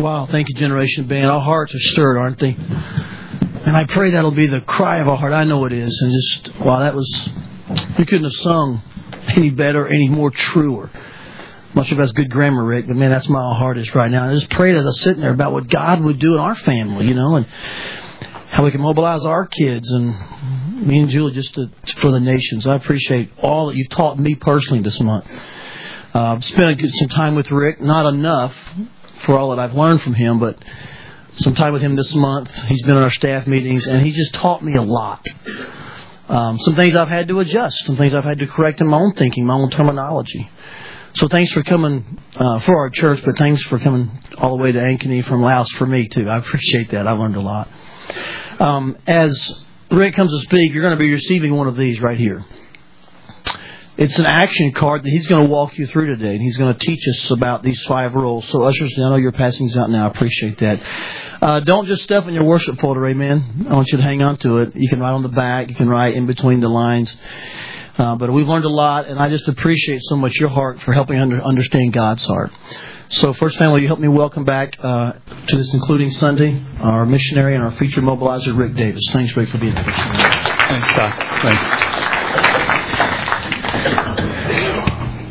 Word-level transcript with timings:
Wow, 0.00 0.24
thank 0.24 0.48
you, 0.48 0.54
Generation 0.54 1.06
Band. 1.08 1.26
Our 1.26 1.42
hearts 1.42 1.74
are 1.74 1.78
stirred, 1.78 2.16
aren't 2.16 2.38
they? 2.38 2.54
And 2.54 3.76
I 3.76 3.84
pray 3.84 4.12
that'll 4.12 4.30
be 4.30 4.46
the 4.46 4.62
cry 4.62 4.96
of 4.96 5.10
our 5.10 5.16
heart. 5.18 5.34
I 5.34 5.44
know 5.44 5.66
it 5.66 5.74
is. 5.74 6.00
And 6.00 6.10
just, 6.14 6.58
wow, 6.58 6.80
that 6.80 6.94
was, 6.94 7.28
you 7.98 8.06
couldn't 8.06 8.22
have 8.22 8.32
sung 8.32 8.80
any 9.36 9.50
better, 9.50 9.86
any 9.86 10.08
more 10.08 10.30
truer. 10.30 10.88
Much 11.74 11.92
of 11.92 11.98
that's 11.98 12.12
good 12.12 12.30
grammar, 12.30 12.64
Rick, 12.64 12.86
but 12.86 12.96
man, 12.96 13.10
that's 13.10 13.28
my 13.28 13.54
heart 13.54 13.76
is 13.76 13.94
right 13.94 14.10
now. 14.10 14.26
I 14.26 14.32
just 14.32 14.48
prayed 14.48 14.74
as 14.74 14.84
I 14.84 14.86
was 14.86 15.02
sitting 15.02 15.20
there 15.20 15.34
about 15.34 15.52
what 15.52 15.68
God 15.68 16.02
would 16.02 16.18
do 16.18 16.32
in 16.32 16.40
our 16.40 16.54
family, 16.54 17.06
you 17.06 17.14
know, 17.14 17.36
and 17.36 17.44
how 17.44 18.64
we 18.64 18.70
can 18.70 18.80
mobilize 18.80 19.26
our 19.26 19.46
kids 19.46 19.90
and 19.90 20.86
me 20.86 21.00
and 21.00 21.10
Julie 21.10 21.34
just 21.34 21.52
to, 21.56 21.70
for 21.98 22.10
the 22.10 22.20
nations. 22.20 22.66
I 22.66 22.74
appreciate 22.74 23.32
all 23.36 23.66
that 23.66 23.76
you've 23.76 23.90
taught 23.90 24.18
me 24.18 24.34
personally 24.34 24.82
this 24.82 24.98
month. 24.98 25.30
Uh, 26.14 26.40
spent 26.40 26.80
some 26.80 27.08
time 27.10 27.34
with 27.34 27.50
Rick, 27.50 27.82
not 27.82 28.06
enough 28.06 28.56
for 29.20 29.38
all 29.38 29.50
that 29.50 29.58
I've 29.58 29.74
learned 29.74 30.02
from 30.02 30.14
him, 30.14 30.38
but 30.38 30.58
some 31.36 31.54
time 31.54 31.72
with 31.72 31.82
him 31.82 31.96
this 31.96 32.14
month. 32.14 32.52
He's 32.52 32.82
been 32.82 32.96
in 32.96 33.02
our 33.02 33.10
staff 33.10 33.46
meetings, 33.46 33.86
and 33.86 34.04
he 34.04 34.12
just 34.12 34.34
taught 34.34 34.64
me 34.64 34.74
a 34.74 34.82
lot. 34.82 35.26
Um, 36.28 36.58
some 36.60 36.74
things 36.74 36.94
I've 36.94 37.08
had 37.08 37.28
to 37.28 37.40
adjust, 37.40 37.86
some 37.86 37.96
things 37.96 38.14
I've 38.14 38.24
had 38.24 38.38
to 38.38 38.46
correct 38.46 38.80
in 38.80 38.86
my 38.86 38.98
own 38.98 39.14
thinking, 39.14 39.46
my 39.46 39.54
own 39.54 39.70
terminology. 39.70 40.48
So 41.14 41.26
thanks 41.26 41.50
for 41.52 41.62
coming 41.64 42.18
uh, 42.36 42.60
for 42.60 42.76
our 42.76 42.90
church, 42.90 43.24
but 43.24 43.36
thanks 43.36 43.62
for 43.62 43.80
coming 43.80 44.10
all 44.38 44.56
the 44.56 44.62
way 44.62 44.70
to 44.70 44.78
Ankeny 44.78 45.24
from 45.24 45.42
Laos 45.42 45.68
for 45.72 45.86
me 45.86 46.06
too. 46.06 46.28
I 46.28 46.38
appreciate 46.38 46.90
that. 46.90 47.08
I 47.08 47.12
learned 47.12 47.34
a 47.34 47.40
lot. 47.40 47.68
Um, 48.60 48.96
as 49.08 49.64
Rick 49.90 50.14
comes 50.14 50.32
to 50.32 50.38
speak, 50.46 50.72
you're 50.72 50.82
going 50.82 50.96
to 50.96 51.02
be 51.02 51.10
receiving 51.10 51.54
one 51.54 51.66
of 51.66 51.74
these 51.74 52.00
right 52.00 52.18
here. 52.18 52.44
It's 54.00 54.18
an 54.18 54.24
action 54.24 54.72
card 54.72 55.02
that 55.02 55.10
he's 55.10 55.26
going 55.26 55.44
to 55.44 55.50
walk 55.50 55.76
you 55.76 55.84
through 55.84 56.06
today, 56.06 56.30
and 56.30 56.40
he's 56.40 56.56
going 56.56 56.72
to 56.72 56.86
teach 56.86 57.06
us 57.06 57.30
about 57.32 57.62
these 57.62 57.82
five 57.82 58.14
rules. 58.14 58.48
So, 58.48 58.62
ushers, 58.62 58.94
I 58.96 59.02
know 59.02 59.16
you're 59.16 59.30
passing 59.30 59.66
these 59.66 59.76
out 59.76 59.90
now. 59.90 60.06
I 60.06 60.08
appreciate 60.08 60.56
that. 60.56 60.80
Uh, 61.42 61.60
don't 61.60 61.84
just 61.84 62.04
stuff 62.04 62.26
in 62.26 62.32
your 62.32 62.44
worship 62.44 62.80
folder, 62.80 63.06
amen. 63.06 63.66
I 63.68 63.74
want 63.74 63.92
you 63.92 63.98
to 63.98 64.02
hang 64.02 64.22
on 64.22 64.38
to 64.38 64.60
it. 64.60 64.74
You 64.74 64.88
can 64.88 65.00
write 65.00 65.12
on 65.12 65.22
the 65.22 65.28
back. 65.28 65.68
You 65.68 65.74
can 65.74 65.86
write 65.86 66.14
in 66.14 66.24
between 66.24 66.60
the 66.60 66.70
lines. 66.70 67.14
Uh, 67.98 68.16
but 68.16 68.32
we've 68.32 68.48
learned 68.48 68.64
a 68.64 68.70
lot, 68.70 69.06
and 69.06 69.18
I 69.18 69.28
just 69.28 69.46
appreciate 69.48 70.00
so 70.04 70.16
much 70.16 70.40
your 70.40 70.48
heart 70.48 70.80
for 70.80 70.94
helping 70.94 71.18
under, 71.18 71.38
understand 71.38 71.92
God's 71.92 72.24
heart. 72.24 72.52
So, 73.10 73.34
First 73.34 73.58
Family, 73.58 73.82
you 73.82 73.88
help 73.88 74.00
me 74.00 74.08
welcome 74.08 74.46
back 74.46 74.82
uh, 74.82 75.12
to 75.46 75.56
this 75.56 75.74
including 75.74 76.08
Sunday 76.08 76.58
our 76.80 77.04
missionary 77.04 77.54
and 77.54 77.62
our 77.62 77.72
featured 77.72 78.04
mobilizer, 78.04 78.56
Rick 78.56 78.76
Davis. 78.76 79.04
Thanks, 79.10 79.36
Rick, 79.36 79.50
for 79.50 79.58
being 79.58 79.76
here. 79.76 79.84
Thanks, 79.84 80.88
Todd. 80.94 81.42
Thanks. 81.42 82.09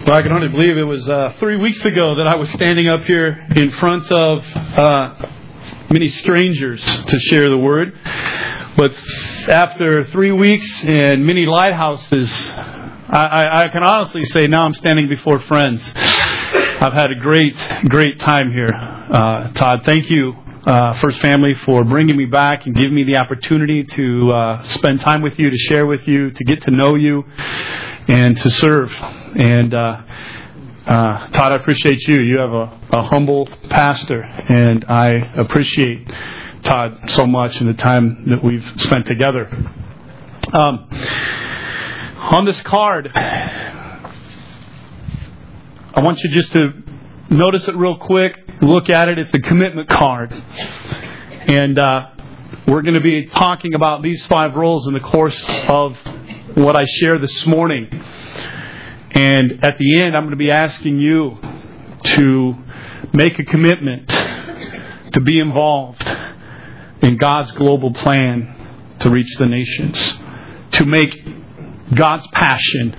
Well, 0.09 0.17
I 0.17 0.23
can 0.23 0.31
only 0.31 0.47
believe 0.47 0.75
it 0.75 0.81
was 0.81 1.07
uh, 1.07 1.35
three 1.38 1.55
weeks 1.55 1.85
ago 1.85 2.15
that 2.15 2.25
I 2.25 2.35
was 2.35 2.49
standing 2.49 2.88
up 2.88 3.03
here 3.03 3.45
in 3.55 3.69
front 3.69 4.11
of 4.11 4.43
uh, 4.55 5.27
many 5.91 6.07
strangers 6.07 6.83
to 6.83 7.19
share 7.19 7.47
the 7.47 7.59
word. 7.59 7.93
But 8.75 8.91
after 9.47 10.03
three 10.05 10.31
weeks 10.31 10.83
and 10.83 11.23
many 11.23 11.45
lighthouses, 11.45 12.27
I, 12.49 13.27
I, 13.43 13.61
I 13.61 13.67
can 13.67 13.83
honestly 13.83 14.25
say 14.25 14.47
now 14.47 14.65
I'm 14.65 14.73
standing 14.73 15.09
before 15.09 15.37
friends. 15.41 15.93
I've 15.95 16.93
had 16.93 17.11
a 17.11 17.19
great, 17.21 17.55
great 17.87 18.19
time 18.19 18.52
here. 18.52 18.73
Uh, 18.73 19.52
Todd, 19.52 19.83
thank 19.85 20.09
you 20.09 20.33
uh, 20.65 20.93
First 20.93 21.19
Family 21.19 21.53
for 21.53 21.83
bringing 21.83 22.17
me 22.17 22.25
back 22.25 22.65
and 22.65 22.75
giving 22.75 22.95
me 22.95 23.03
the 23.03 23.17
opportunity 23.17 23.83
to 23.83 24.31
uh, 24.31 24.63
spend 24.63 25.02
time 25.02 25.21
with 25.21 25.37
you, 25.37 25.52
to 25.52 25.57
share 25.57 25.85
with 25.85 26.07
you, 26.07 26.31
to 26.31 26.43
get 26.43 26.63
to 26.63 26.71
know 26.71 26.95
you, 26.95 27.25
and 28.07 28.35
to 28.37 28.49
serve. 28.49 28.91
And 29.35 29.73
uh, 29.73 30.02
uh, 30.88 31.27
Todd, 31.30 31.52
I 31.52 31.55
appreciate 31.55 32.08
you. 32.08 32.22
You 32.22 32.39
have 32.39 32.52
a, 32.52 32.80
a 32.94 33.03
humble 33.03 33.47
pastor, 33.69 34.23
and 34.23 34.83
I 34.86 35.09
appreciate 35.36 36.09
Todd 36.63 36.99
so 37.09 37.27
much 37.27 37.61
and 37.61 37.69
the 37.69 37.75
time 37.75 38.25
that 38.30 38.44
we've 38.44 38.66
spent 38.77 39.05
together. 39.05 39.47
Um, 40.52 40.88
on 42.31 42.45
this 42.45 42.59
card, 42.61 43.11
I 43.14 44.02
want 45.98 46.23
you 46.23 46.31
just 46.31 46.52
to 46.54 46.73
notice 47.30 47.67
it 47.67 47.75
real 47.75 47.98
quick. 47.98 48.36
Look 48.61 48.89
at 48.89 49.09
it. 49.09 49.20
It's 49.20 49.36
a 49.36 49.39
commitment 49.39 49.89
card. 49.89 50.31
And 50.31 51.77
uh, 51.77 52.08
we're 52.67 52.81
going 52.81 52.95
to 52.95 53.02
be 53.02 53.27
talking 53.27 53.75
about 53.75 54.02
these 54.02 54.25
five 54.25 54.55
roles 54.55 54.87
in 54.87 54.93
the 54.93 54.99
course 54.99 55.39
of 55.67 55.95
what 56.55 56.75
I 56.75 56.86
share 56.86 57.20
this 57.20 57.45
morning. 57.45 57.89
And 59.11 59.64
at 59.64 59.77
the 59.77 60.02
end, 60.02 60.15
I'm 60.15 60.23
going 60.23 60.31
to 60.31 60.37
be 60.37 60.52
asking 60.52 60.99
you 60.99 61.37
to 62.03 62.55
make 63.14 63.39
a 63.39 63.43
commitment 63.43 64.09
to 65.14 65.21
be 65.21 65.39
involved 65.39 66.03
in 67.02 67.17
God's 67.17 67.52
global 67.53 67.93
plan 67.93 68.55
to 68.99 69.09
reach 69.09 69.36
the 69.37 69.45
nations, 69.45 70.15
to 70.71 70.86
make 70.86 71.15
God's 71.93 72.27
passion 72.27 72.95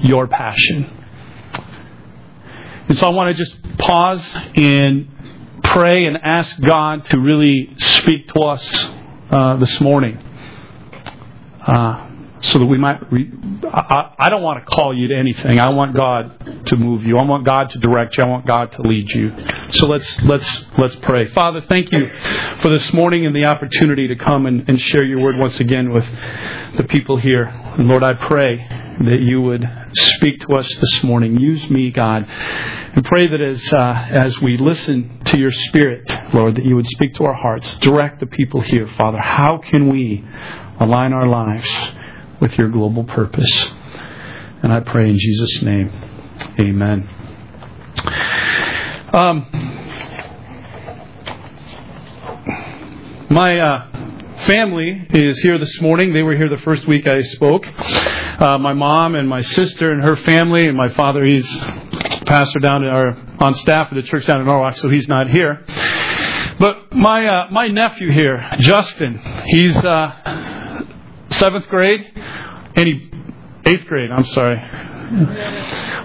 your 0.00 0.26
passion. 0.26 0.90
And 2.88 2.98
so 2.98 3.06
I 3.06 3.10
want 3.10 3.36
to 3.36 3.44
just 3.44 3.78
pause 3.78 4.24
and 4.56 5.08
pray 5.62 6.04
and 6.06 6.18
ask 6.22 6.60
God 6.60 7.04
to 7.06 7.18
really 7.18 7.74
speak 7.78 8.28
to 8.34 8.40
us 8.40 8.90
uh, 9.30 9.56
this 9.56 9.80
morning. 9.80 10.18
Uh, 11.66 12.10
so 12.40 12.58
that 12.58 12.66
we 12.66 12.78
might. 12.78 13.12
Re- 13.12 13.32
I, 13.64 14.14
I 14.18 14.28
don't 14.28 14.42
want 14.42 14.64
to 14.64 14.70
call 14.70 14.96
you 14.96 15.08
to 15.08 15.16
anything. 15.16 15.58
I 15.58 15.70
want 15.70 15.94
God 15.94 16.66
to 16.66 16.76
move 16.76 17.04
you. 17.04 17.18
I 17.18 17.24
want 17.24 17.44
God 17.44 17.70
to 17.70 17.78
direct 17.78 18.16
you. 18.16 18.24
I 18.24 18.26
want 18.26 18.46
God 18.46 18.72
to 18.72 18.82
lead 18.82 19.10
you. 19.10 19.32
So 19.70 19.86
let's 19.86 20.22
let's 20.22 20.64
let's 20.78 20.96
pray. 20.96 21.26
Father, 21.28 21.60
thank 21.62 21.90
you 21.92 22.10
for 22.60 22.68
this 22.68 22.92
morning 22.92 23.26
and 23.26 23.34
the 23.34 23.46
opportunity 23.46 24.08
to 24.08 24.16
come 24.16 24.46
and, 24.46 24.68
and 24.68 24.80
share 24.80 25.04
your 25.04 25.20
word 25.20 25.36
once 25.36 25.60
again 25.60 25.92
with 25.92 26.06
the 26.76 26.84
people 26.84 27.16
here. 27.16 27.44
And 27.44 27.88
Lord, 27.88 28.02
I 28.02 28.14
pray 28.14 28.56
that 28.58 29.20
you 29.20 29.40
would 29.40 29.68
speak 29.92 30.40
to 30.40 30.54
us 30.54 30.68
this 30.76 31.04
morning. 31.04 31.38
Use 31.40 31.68
me, 31.70 31.90
God, 31.90 32.26
and 32.28 33.04
pray 33.04 33.26
that 33.26 33.40
as 33.40 33.72
uh, 33.72 34.06
as 34.10 34.40
we 34.40 34.56
listen 34.56 35.20
to 35.26 35.38
your 35.38 35.50
Spirit, 35.50 36.08
Lord, 36.32 36.56
that 36.56 36.64
you 36.64 36.76
would 36.76 36.86
speak 36.86 37.14
to 37.14 37.24
our 37.24 37.34
hearts, 37.34 37.78
direct 37.78 38.20
the 38.20 38.26
people 38.26 38.60
here, 38.60 38.86
Father. 38.86 39.18
How 39.18 39.58
can 39.58 39.88
we 39.90 40.24
align 40.78 41.12
our 41.12 41.26
lives? 41.26 41.68
With 42.44 42.58
your 42.58 42.68
global 42.68 43.04
purpose. 43.04 43.72
And 44.62 44.70
I 44.70 44.80
pray 44.80 45.08
in 45.08 45.16
Jesus' 45.16 45.62
name, 45.62 45.88
amen. 46.60 47.08
Um, 49.14 49.46
my 53.30 53.58
uh, 53.58 54.36
family 54.46 55.06
is 55.08 55.38
here 55.38 55.56
this 55.56 55.80
morning. 55.80 56.12
They 56.12 56.20
were 56.20 56.36
here 56.36 56.50
the 56.50 56.60
first 56.62 56.86
week 56.86 57.06
I 57.08 57.22
spoke. 57.22 57.66
Uh, 57.66 58.58
my 58.58 58.74
mom 58.74 59.14
and 59.14 59.26
my 59.26 59.40
sister 59.40 59.90
and 59.90 60.02
her 60.02 60.16
family, 60.16 60.68
and 60.68 60.76
my 60.76 60.90
father, 60.90 61.24
he's 61.24 61.46
pastor 62.26 62.58
down 62.58 62.84
our, 62.84 63.16
on 63.38 63.54
staff 63.54 63.88
at 63.90 63.94
the 63.94 64.02
church 64.02 64.26
down 64.26 64.40
in 64.40 64.46
Norwalk, 64.46 64.76
so 64.76 64.90
he's 64.90 65.08
not 65.08 65.30
here. 65.30 65.64
But 66.60 66.92
my 66.94 67.26
uh, 67.26 67.50
my 67.50 67.68
nephew 67.68 68.10
here, 68.10 68.46
Justin, 68.58 69.18
he's 69.46 69.82
uh, 69.82 70.53
seventh 71.34 71.68
grade, 71.68 72.00
he 72.74 73.10
eighth 73.66 73.86
grade. 73.86 74.10
I'm 74.10 74.24
sorry. 74.24 74.62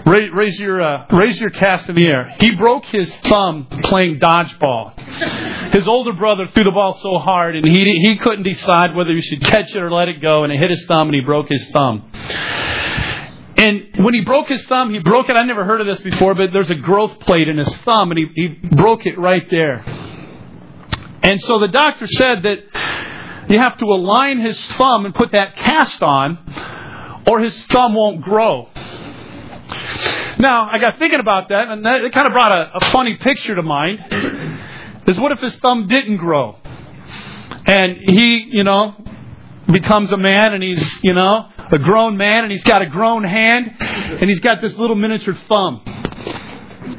Raise, 0.05 0.31
raise 0.33 0.59
your 0.59 0.81
uh, 0.81 1.05
raise 1.11 1.39
your 1.39 1.49
cast 1.49 1.89
in 1.89 1.95
the 1.95 2.05
air. 2.05 2.35
He 2.39 2.55
broke 2.55 2.85
his 2.85 3.13
thumb 3.17 3.67
playing 3.83 4.19
dodgeball. 4.19 5.71
His 5.71 5.87
older 5.87 6.13
brother 6.13 6.47
threw 6.47 6.63
the 6.63 6.71
ball 6.71 6.93
so 7.01 7.17
hard, 7.17 7.55
and 7.55 7.67
he 7.67 7.85
he 8.03 8.17
couldn't 8.17 8.43
decide 8.43 8.95
whether 8.95 9.11
he 9.11 9.21
should 9.21 9.41
catch 9.41 9.75
it 9.75 9.81
or 9.81 9.91
let 9.91 10.09
it 10.09 10.21
go, 10.21 10.43
and 10.43 10.53
it 10.53 10.59
hit 10.59 10.69
his 10.69 10.85
thumb, 10.85 11.07
and 11.07 11.15
he 11.15 11.21
broke 11.21 11.47
his 11.49 11.69
thumb. 11.71 12.11
And 13.57 14.05
when 14.05 14.13
he 14.13 14.21
broke 14.21 14.47
his 14.47 14.65
thumb, 14.67 14.93
he 14.93 14.99
broke 14.99 15.29
it. 15.29 15.35
I 15.35 15.43
never 15.43 15.65
heard 15.65 15.81
of 15.81 15.87
this 15.87 15.99
before, 15.99 16.33
but 16.33 16.51
there's 16.53 16.71
a 16.71 16.75
growth 16.75 17.19
plate 17.19 17.49
in 17.49 17.57
his 17.57 17.75
thumb, 17.79 18.11
and 18.11 18.17
he, 18.17 18.27
he 18.33 18.47
broke 18.47 19.05
it 19.05 19.19
right 19.19 19.45
there. 19.51 19.83
And 21.21 21.39
so 21.41 21.59
the 21.59 21.67
doctor 21.67 22.07
said 22.07 22.43
that 22.43 22.59
you 23.49 23.57
have 23.57 23.77
to 23.77 23.85
align 23.85 24.39
his 24.41 24.63
thumb 24.73 25.05
and 25.05 25.13
put 25.13 25.31
that 25.31 25.55
cast 25.55 26.03
on, 26.03 27.23
or 27.27 27.39
his 27.39 27.65
thumb 27.65 27.95
won't 27.95 28.21
grow. 28.21 28.69
Now, 30.37 30.69
I 30.71 30.77
got 30.77 30.99
thinking 30.99 31.19
about 31.19 31.49
that, 31.49 31.67
and 31.67 31.85
that, 31.85 32.01
it 32.03 32.13
kind 32.13 32.27
of 32.27 32.33
brought 32.33 32.55
a, 32.55 32.71
a 32.75 32.85
funny 32.91 33.17
picture 33.17 33.55
to 33.55 33.63
mind. 33.63 34.05
Is 35.07 35.19
what 35.19 35.31
if 35.31 35.39
his 35.39 35.55
thumb 35.57 35.87
didn't 35.87 36.17
grow? 36.17 36.57
And 37.65 37.97
he, 37.97 38.47
you 38.51 38.63
know, 38.63 38.95
becomes 39.65 40.11
a 40.11 40.17
man, 40.17 40.53
and 40.53 40.61
he's, 40.61 41.03
you 41.03 41.13
know, 41.13 41.49
a 41.71 41.79
grown 41.79 42.17
man, 42.17 42.43
and 42.43 42.51
he's 42.51 42.63
got 42.63 42.83
a 42.83 42.85
grown 42.87 43.23
hand, 43.23 43.75
and 43.79 44.29
he's 44.29 44.39
got 44.39 44.61
this 44.61 44.77
little 44.77 44.95
miniature 44.95 45.35
thumb. 45.47 45.81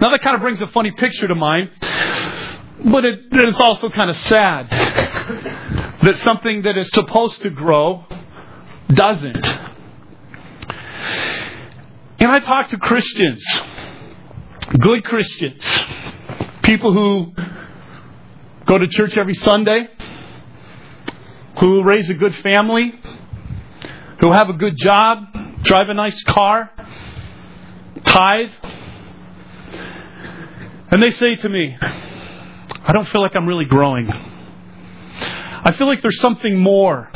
Now, 0.01 0.11
that 0.11 0.21
kind 0.21 0.35
of 0.35 0.43
brings 0.43 0.61
a 0.61 0.67
funny 0.67 0.91
picture 0.91 1.29
to 1.29 1.35
mind, 1.37 1.71
but 2.91 3.05
it, 3.05 3.21
it's 3.31 3.61
also 3.61 3.89
kind 3.89 4.11
of 4.11 4.17
sad 4.17 5.10
that 6.03 6.17
something 6.19 6.63
that 6.63 6.79
is 6.79 6.91
supposed 6.93 7.43
to 7.43 7.51
grow 7.51 8.05
doesn't. 8.89 9.47
And 12.19 12.31
I 12.31 12.41
talk 12.41 12.69
to 12.69 12.79
Christians, 12.79 13.45
good 14.79 15.05
Christians, 15.05 15.67
people 16.63 16.93
who 16.93 17.33
go 18.67 18.79
to 18.79 18.87
church 18.89 19.17
every 19.17 19.35
Sunday, 19.35 19.89
who 21.59 21.83
raise 21.83 22.09
a 22.11 22.15
good 22.15 22.35
family, 22.37 22.95
who 24.21 24.33
have 24.33 24.49
a 24.49 24.55
good 24.55 24.77
job, 24.77 25.19
drive 25.63 25.89
a 25.89 25.95
nice 25.95 26.23
car, 26.25 26.71
tithe. 28.05 28.53
And 30.91 31.03
they 31.03 31.11
say 31.11 31.37
to 31.37 31.49
me, 31.49 31.77
I 31.81 32.93
don't 32.93 33.07
feel 33.07 33.23
like 33.23 33.35
I'm 33.35 33.47
really 33.47 33.67
growing. 33.67 34.30
I 35.63 35.73
feel 35.73 35.87
like 35.87 36.01
there's 36.01 36.21
something 36.21 36.57
more. 36.59 37.11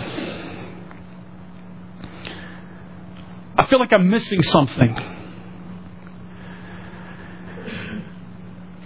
I 3.57 3.67
feel 3.69 3.79
like 3.79 3.93
I'm 3.93 4.11
missing 4.11 4.43
something. 4.43 4.95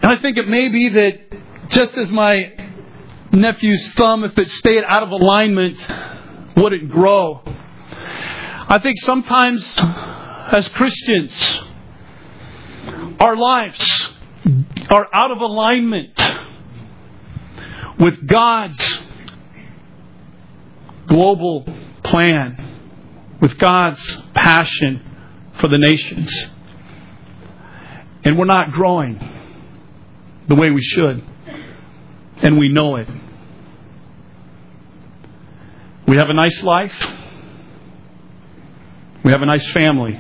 And 0.01 0.13
I 0.13 0.17
think 0.17 0.39
it 0.39 0.47
may 0.47 0.69
be 0.69 0.91
that 0.91 1.69
just 1.71 1.97
as 1.97 2.11
my 2.13 2.53
nephew's 3.33 3.89
thumb, 3.95 4.23
if 4.23 4.39
it 4.39 4.49
stayed 4.49 4.85
out 4.87 5.03
of 5.03 5.11
alignment, 5.11 5.77
wouldn't 6.57 6.91
grow. 6.91 7.43
I 8.71 8.79
think 8.81 8.99
sometimes 9.01 9.75
as 9.79 10.69
Christians, 10.69 11.65
our 13.19 13.37
lives 13.37 14.11
are 14.91 15.09
out 15.13 15.31
of 15.33 15.41
alignment 15.41 16.19
with 17.99 18.27
God's 18.27 18.88
global 21.09 21.65
plan, 22.03 22.65
with 23.41 23.59
God's 23.59 24.23
passion 24.35 25.03
for 25.61 25.69
the 25.69 25.79
nations. 25.79 26.33
And 28.25 28.39
we're 28.39 28.45
not 28.45 28.73
growing 28.73 29.21
the 30.49 30.55
way 30.55 30.71
we 30.71 30.83
should. 30.83 31.23
And 32.43 32.59
we 32.59 32.69
know 32.69 32.97
it. 32.97 33.09
We 36.07 36.17
have 36.17 36.31
a 36.31 36.35
nice 36.35 36.63
life. 36.63 37.07
We 39.25 39.33
have 39.33 39.43
a 39.43 39.47
nice 39.47 39.71
family. 39.73 40.19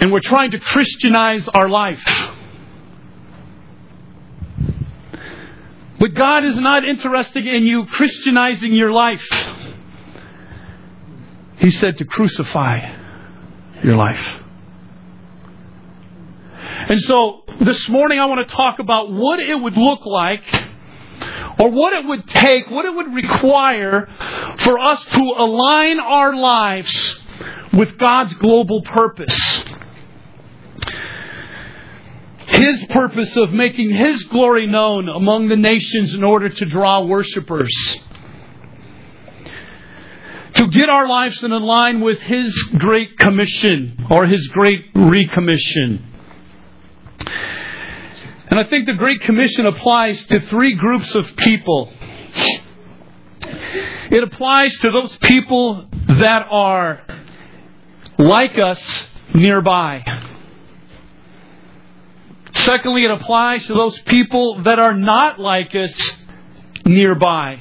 And 0.00 0.12
we're 0.12 0.20
trying 0.20 0.50
to 0.50 0.58
Christianize 0.58 1.48
our 1.48 1.68
life. 1.68 2.33
But 6.04 6.12
God 6.12 6.44
is 6.44 6.56
not 6.56 6.84
interested 6.84 7.46
in 7.46 7.64
you 7.64 7.86
Christianizing 7.86 8.74
your 8.74 8.92
life. 8.92 9.26
He 11.56 11.70
said 11.70 11.96
to 11.96 12.04
crucify 12.04 12.94
your 13.82 13.96
life. 13.96 14.42
And 16.90 17.00
so 17.00 17.44
this 17.58 17.88
morning 17.88 18.18
I 18.18 18.26
want 18.26 18.46
to 18.46 18.54
talk 18.54 18.80
about 18.80 19.12
what 19.12 19.40
it 19.40 19.54
would 19.54 19.78
look 19.78 20.04
like 20.04 20.44
or 21.58 21.70
what 21.70 21.94
it 21.94 22.06
would 22.06 22.28
take, 22.28 22.70
what 22.70 22.84
it 22.84 22.94
would 22.94 23.14
require 23.14 24.06
for 24.58 24.78
us 24.78 25.02
to 25.06 25.20
align 25.38 26.00
our 26.00 26.36
lives 26.36 27.18
with 27.72 27.96
God's 27.96 28.34
global 28.34 28.82
purpose. 28.82 29.64
His 32.64 32.84
purpose 32.86 33.36
of 33.36 33.52
making 33.52 33.90
His 33.90 34.22
glory 34.24 34.66
known 34.66 35.06
among 35.08 35.48
the 35.48 35.56
nations 35.56 36.14
in 36.14 36.24
order 36.24 36.48
to 36.48 36.64
draw 36.64 37.04
worshipers. 37.04 37.70
To 40.54 40.68
get 40.68 40.88
our 40.88 41.06
lives 41.06 41.42
in 41.42 41.50
line 41.50 42.00
with 42.00 42.22
His 42.22 42.54
great 42.78 43.18
commission 43.18 44.06
or 44.08 44.24
His 44.24 44.48
great 44.48 44.94
recommission. 44.94 46.04
And 48.48 48.58
I 48.58 48.64
think 48.64 48.86
the 48.86 48.94
Great 48.94 49.20
Commission 49.20 49.66
applies 49.66 50.24
to 50.28 50.40
three 50.40 50.74
groups 50.74 51.14
of 51.14 51.36
people. 51.36 51.92
It 54.10 54.22
applies 54.22 54.72
to 54.78 54.90
those 54.90 55.14
people 55.18 55.86
that 56.06 56.46
are 56.50 57.02
like 58.16 58.58
us 58.58 59.10
nearby. 59.34 60.23
Secondly, 62.64 63.04
it 63.04 63.10
applies 63.10 63.66
to 63.66 63.74
those 63.74 63.98
people 64.00 64.62
that 64.62 64.78
are 64.78 64.94
not 64.94 65.38
like 65.38 65.74
us 65.74 66.18
nearby. 66.86 67.60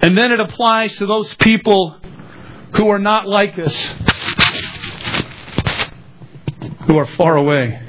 And 0.00 0.16
then 0.16 0.32
it 0.32 0.40
applies 0.40 0.96
to 0.96 1.06
those 1.06 1.32
people 1.34 1.96
who 2.74 2.88
are 2.88 2.98
not 2.98 3.28
like 3.28 3.58
us, 3.58 3.76
who 6.86 6.96
are 6.96 7.06
far 7.06 7.36
away. 7.36 7.86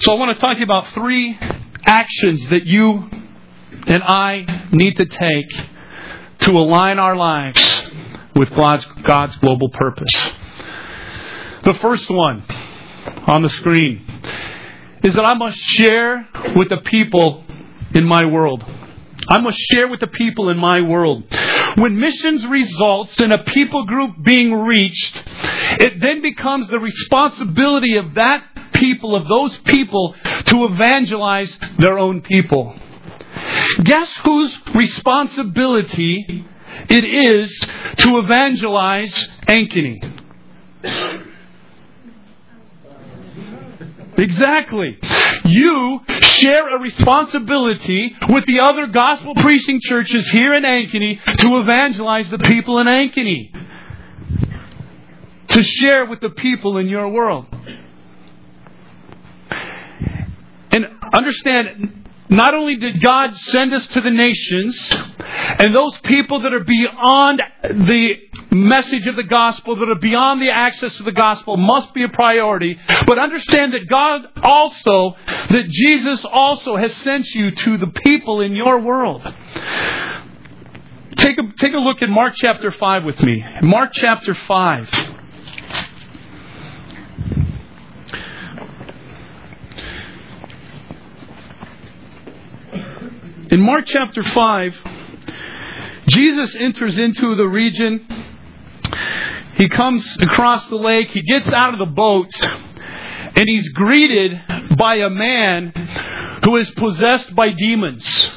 So 0.00 0.12
I 0.12 0.18
want 0.18 0.38
to 0.38 0.40
talk 0.40 0.54
to 0.54 0.60
you 0.60 0.64
about 0.64 0.88
three 0.92 1.38
actions 1.84 2.48
that 2.48 2.64
you 2.64 3.10
and 3.86 4.02
I 4.02 4.68
need 4.72 4.96
to 4.96 5.04
take 5.04 5.50
to 6.40 6.52
align 6.52 6.98
our 6.98 7.16
lives 7.16 7.90
with 8.34 8.48
God's, 8.54 8.86
God's 9.04 9.36
global 9.36 9.68
purpose. 9.68 10.14
The 11.66 11.74
first 11.74 12.08
one 12.08 12.44
on 13.26 13.42
the 13.42 13.48
screen 13.48 14.06
is 15.02 15.14
that 15.14 15.24
I 15.24 15.34
must 15.34 15.58
share 15.58 16.28
with 16.54 16.68
the 16.68 16.76
people 16.76 17.44
in 17.92 18.04
my 18.04 18.24
world. 18.24 18.64
I 19.26 19.40
must 19.40 19.58
share 19.58 19.88
with 19.88 19.98
the 19.98 20.06
people 20.06 20.48
in 20.48 20.58
my 20.58 20.80
world. 20.80 21.24
When 21.76 21.98
missions 21.98 22.46
results 22.46 23.20
in 23.20 23.32
a 23.32 23.42
people 23.42 23.84
group 23.84 24.12
being 24.22 24.54
reached, 24.54 25.20
it 25.80 25.98
then 25.98 26.22
becomes 26.22 26.68
the 26.68 26.78
responsibility 26.78 27.96
of 27.96 28.14
that 28.14 28.44
people, 28.72 29.16
of 29.16 29.26
those 29.26 29.58
people, 29.58 30.14
to 30.44 30.66
evangelize 30.66 31.58
their 31.80 31.98
own 31.98 32.20
people. 32.20 32.78
Guess 33.82 34.18
whose 34.18 34.56
responsibility 34.72 36.46
it 36.88 37.04
is 37.04 37.58
to 37.96 38.18
evangelize 38.18 39.28
Ankeny? 39.48 41.25
Exactly. 44.18 44.98
You 45.44 46.00
share 46.20 46.76
a 46.76 46.80
responsibility 46.80 48.16
with 48.28 48.46
the 48.46 48.60
other 48.60 48.86
gospel 48.86 49.34
preaching 49.34 49.80
churches 49.82 50.28
here 50.28 50.54
in 50.54 50.62
Ankeny 50.62 51.22
to 51.38 51.58
evangelize 51.58 52.30
the 52.30 52.38
people 52.38 52.78
in 52.78 52.86
Ankeny. 52.86 53.52
To 55.48 55.62
share 55.62 56.06
with 56.06 56.20
the 56.20 56.30
people 56.30 56.78
in 56.78 56.88
your 56.88 57.08
world. 57.08 57.46
And 60.70 60.86
understand, 61.12 62.05
not 62.28 62.54
only 62.54 62.76
did 62.76 63.00
God 63.00 63.36
send 63.36 63.72
us 63.72 63.86
to 63.88 64.00
the 64.00 64.10
nations, 64.10 64.76
and 65.58 65.74
those 65.74 65.96
people 65.98 66.40
that 66.40 66.52
are 66.52 66.64
beyond 66.64 67.42
the 67.62 68.14
message 68.50 69.06
of 69.06 69.16
the 69.16 69.24
gospel, 69.24 69.76
that 69.76 69.88
are 69.88 69.98
beyond 70.00 70.40
the 70.40 70.50
access 70.50 70.96
to 70.96 71.02
the 71.02 71.12
gospel, 71.12 71.56
must 71.56 71.92
be 71.94 72.02
a 72.02 72.08
priority. 72.08 72.78
But 73.06 73.18
understand 73.18 73.74
that 73.74 73.88
God 73.88 74.22
also, 74.42 75.16
that 75.50 75.66
Jesus 75.68 76.24
also 76.24 76.76
has 76.76 76.94
sent 76.96 77.26
you 77.34 77.50
to 77.50 77.76
the 77.76 77.88
people 77.88 78.40
in 78.40 78.54
your 78.54 78.80
world. 78.80 79.22
Take 81.16 81.38
a, 81.38 81.52
take 81.58 81.74
a 81.74 81.78
look 81.78 82.02
at 82.02 82.08
Mark 82.08 82.34
chapter 82.36 82.70
5 82.70 83.04
with 83.04 83.22
me. 83.22 83.44
Mark 83.62 83.90
chapter 83.92 84.34
5. 84.34 85.15
In 93.48 93.60
Mark 93.60 93.86
chapter 93.86 94.24
5, 94.24 94.76
Jesus 96.08 96.56
enters 96.56 96.98
into 96.98 97.36
the 97.36 97.46
region. 97.46 98.04
He 99.54 99.68
comes 99.68 100.04
across 100.20 100.66
the 100.66 100.74
lake. 100.74 101.10
He 101.10 101.22
gets 101.22 101.52
out 101.52 101.72
of 101.72 101.78
the 101.78 101.94
boat. 101.94 102.28
And 103.36 103.48
he's 103.48 103.68
greeted 103.68 104.32
by 104.76 104.96
a 104.96 105.10
man 105.10 105.70
who 106.44 106.56
is 106.56 106.68
possessed 106.72 107.36
by 107.36 107.52
demons. 107.52 108.30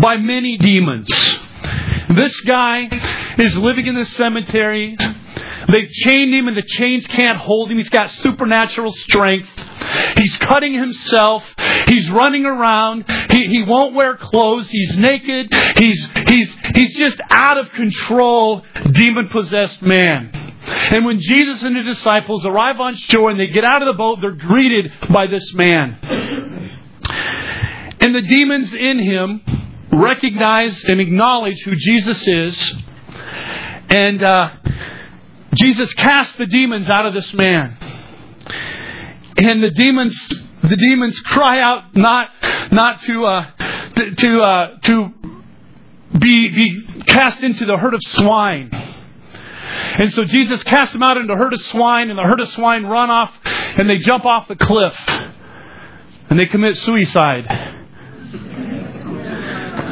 By 0.00 0.18
many 0.18 0.58
demons. 0.58 1.08
This 2.10 2.40
guy 2.42 2.88
is 3.36 3.58
living 3.58 3.86
in 3.86 3.96
the 3.96 4.04
cemetery. 4.04 4.96
They've 5.68 5.90
chained 5.90 6.34
him 6.34 6.48
and 6.48 6.56
the 6.56 6.66
chains 6.66 7.06
can't 7.06 7.36
hold 7.36 7.70
him. 7.70 7.78
He's 7.78 7.88
got 7.88 8.10
supernatural 8.10 8.92
strength. 8.92 9.48
He's 10.16 10.36
cutting 10.38 10.72
himself. 10.72 11.44
He's 11.86 12.10
running 12.10 12.46
around. 12.46 13.04
He, 13.30 13.46
he 13.46 13.62
won't 13.62 13.94
wear 13.94 14.16
clothes. 14.16 14.70
He's 14.70 14.96
naked. 14.96 15.52
He's, 15.76 16.08
he's, 16.28 16.54
he's 16.74 16.96
just 16.96 17.20
out 17.30 17.58
of 17.58 17.70
control, 17.72 18.64
demon 18.92 19.28
possessed 19.32 19.82
man. 19.82 20.30
And 20.62 21.04
when 21.04 21.20
Jesus 21.20 21.62
and 21.62 21.74
the 21.74 21.82
disciples 21.82 22.44
arrive 22.44 22.80
on 22.80 22.94
shore 22.94 23.30
and 23.30 23.40
they 23.40 23.46
get 23.46 23.64
out 23.64 23.82
of 23.82 23.86
the 23.86 23.94
boat, 23.94 24.18
they're 24.20 24.32
greeted 24.32 24.92
by 25.10 25.26
this 25.26 25.54
man. 25.54 25.98
And 28.00 28.14
the 28.14 28.22
demons 28.22 28.74
in 28.74 28.98
him 28.98 29.42
recognize 29.92 30.84
and 30.84 31.00
acknowledge 31.00 31.62
who 31.62 31.74
Jesus 31.74 32.26
is. 32.26 32.74
And 33.88 34.22
uh, 34.22 34.50
Jesus 35.54 35.92
cast 35.94 36.38
the 36.38 36.46
demons 36.46 36.88
out 36.88 37.06
of 37.06 37.14
this 37.14 37.32
man. 37.34 37.76
and 39.36 39.62
the 39.62 39.70
demons 39.70 40.16
the 40.62 40.76
demons 40.76 41.18
cry 41.20 41.60
out 41.60 41.96
not 41.96 42.28
not 42.70 43.02
to 43.02 43.24
uh, 43.24 43.50
to 43.96 44.14
to, 44.14 44.40
uh, 44.40 44.78
to 44.82 45.12
be 46.18 46.48
be 46.48 47.02
cast 47.06 47.40
into 47.40 47.64
the 47.64 47.76
herd 47.76 47.94
of 47.94 48.02
swine. 48.02 48.70
And 48.72 50.12
so 50.12 50.24
Jesus 50.24 50.62
casts 50.64 50.92
them 50.92 51.02
out 51.02 51.16
into 51.16 51.32
a 51.32 51.36
herd 51.36 51.52
of 51.52 51.60
swine, 51.62 52.10
and 52.10 52.18
the 52.18 52.22
herd 52.22 52.40
of 52.40 52.48
swine 52.50 52.84
run 52.84 53.10
off 53.10 53.32
and 53.44 53.88
they 53.88 53.96
jump 53.98 54.24
off 54.24 54.48
the 54.48 54.56
cliff 54.56 54.96
and 56.28 56.38
they 56.38 56.46
commit 56.46 56.76
suicide. 56.76 57.46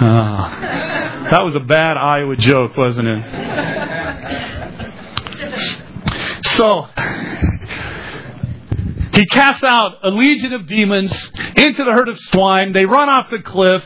Oh, 0.01 1.29
that 1.31 1.45
was 1.45 1.55
a 1.57 1.61
bad 1.61 1.97
Iowa 1.97 2.37
joke, 2.37 2.77
wasn't 2.77 3.09
it? 3.09 3.78
So, 6.59 6.89
he 9.13 9.27
casts 9.27 9.63
out 9.63 9.99
a 10.03 10.11
legion 10.11 10.53
of 10.53 10.67
demons 10.67 11.13
into 11.55 11.85
the 11.85 11.93
herd 11.93 12.09
of 12.09 12.19
swine. 12.19 12.73
They 12.73 12.85
run 12.85 13.09
off 13.09 13.31
the 13.31 13.39
cliff. 13.39 13.85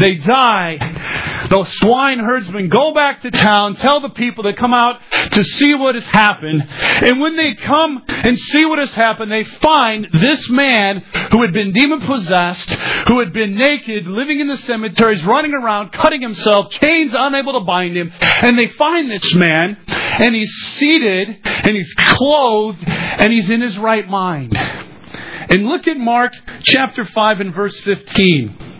They 0.00 0.18
die. 0.18 1.31
The 1.52 1.66
swine 1.66 2.18
herdsmen 2.18 2.70
go 2.70 2.94
back 2.94 3.20
to 3.20 3.30
town, 3.30 3.76
tell 3.76 4.00
the 4.00 4.08
people 4.08 4.44
to 4.44 4.54
come 4.54 4.72
out 4.72 5.02
to 5.32 5.44
see 5.44 5.74
what 5.74 5.94
has 5.94 6.06
happened. 6.06 6.66
And 6.66 7.20
when 7.20 7.36
they 7.36 7.54
come 7.54 8.02
and 8.08 8.38
see 8.38 8.64
what 8.64 8.78
has 8.78 8.94
happened, 8.94 9.30
they 9.30 9.44
find 9.44 10.08
this 10.10 10.48
man 10.48 11.00
who 11.30 11.42
had 11.42 11.52
been 11.52 11.72
demon 11.72 12.00
possessed, 12.00 12.70
who 13.06 13.18
had 13.18 13.34
been 13.34 13.54
naked, 13.54 14.06
living 14.06 14.40
in 14.40 14.46
the 14.46 14.56
cemeteries, 14.56 15.26
running 15.26 15.52
around, 15.52 15.92
cutting 15.92 16.22
himself, 16.22 16.70
chains 16.70 17.12
unable 17.14 17.52
to 17.52 17.66
bind 17.66 17.98
him. 17.98 18.10
And 18.40 18.58
they 18.58 18.68
find 18.68 19.10
this 19.10 19.34
man, 19.34 19.76
and 19.86 20.34
he's 20.34 20.54
seated, 20.78 21.38
and 21.44 21.76
he's 21.76 21.92
clothed, 21.98 22.82
and 22.86 23.30
he's 23.30 23.50
in 23.50 23.60
his 23.60 23.76
right 23.76 24.08
mind. 24.08 24.56
And 24.56 25.66
look 25.66 25.86
at 25.86 25.98
Mark 25.98 26.32
chapter 26.62 27.04
5 27.04 27.40
and 27.40 27.54
verse 27.54 27.78
15. 27.80 28.71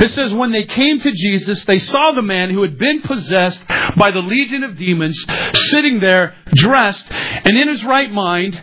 It 0.00 0.10
says, 0.10 0.32
When 0.32 0.52
they 0.52 0.64
came 0.64 1.00
to 1.00 1.12
Jesus, 1.12 1.64
they 1.64 1.78
saw 1.78 2.12
the 2.12 2.22
man 2.22 2.50
who 2.50 2.62
had 2.62 2.78
been 2.78 3.02
possessed 3.02 3.66
by 3.96 4.10
the 4.10 4.20
legion 4.20 4.62
of 4.62 4.76
demons 4.76 5.22
sitting 5.54 6.00
there, 6.00 6.34
dressed 6.54 7.06
and 7.10 7.56
in 7.56 7.68
his 7.68 7.84
right 7.84 8.10
mind, 8.10 8.60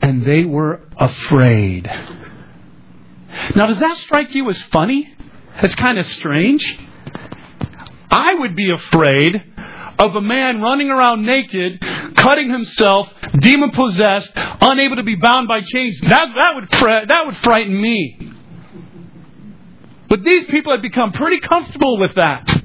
and 0.00 0.24
they 0.24 0.44
were 0.44 0.80
afraid. 0.96 1.86
Now, 3.54 3.66
does 3.66 3.78
that 3.78 3.96
strike 3.98 4.34
you 4.34 4.48
as 4.50 4.60
funny? 4.64 5.14
It's 5.62 5.74
kind 5.74 5.98
of 5.98 6.06
strange. 6.06 6.78
I 8.10 8.34
would 8.34 8.56
be 8.56 8.70
afraid 8.70 9.42
of 9.98 10.16
a 10.16 10.20
man 10.20 10.60
running 10.60 10.90
around 10.90 11.22
naked, 11.22 11.80
cutting 12.16 12.50
himself, 12.50 13.12
demon 13.38 13.70
possessed, 13.70 14.32
unable 14.36 14.96
to 14.96 15.02
be 15.02 15.14
bound 15.14 15.48
by 15.48 15.60
chains. 15.60 15.98
That, 16.00 16.28
that, 16.36 16.54
would, 16.54 17.08
that 17.08 17.26
would 17.26 17.36
frighten 17.38 17.80
me. 17.80 18.31
But 20.12 20.24
these 20.24 20.44
people 20.44 20.72
had 20.72 20.82
become 20.82 21.12
pretty 21.12 21.40
comfortable 21.40 21.98
with 21.98 22.16
that. 22.16 22.62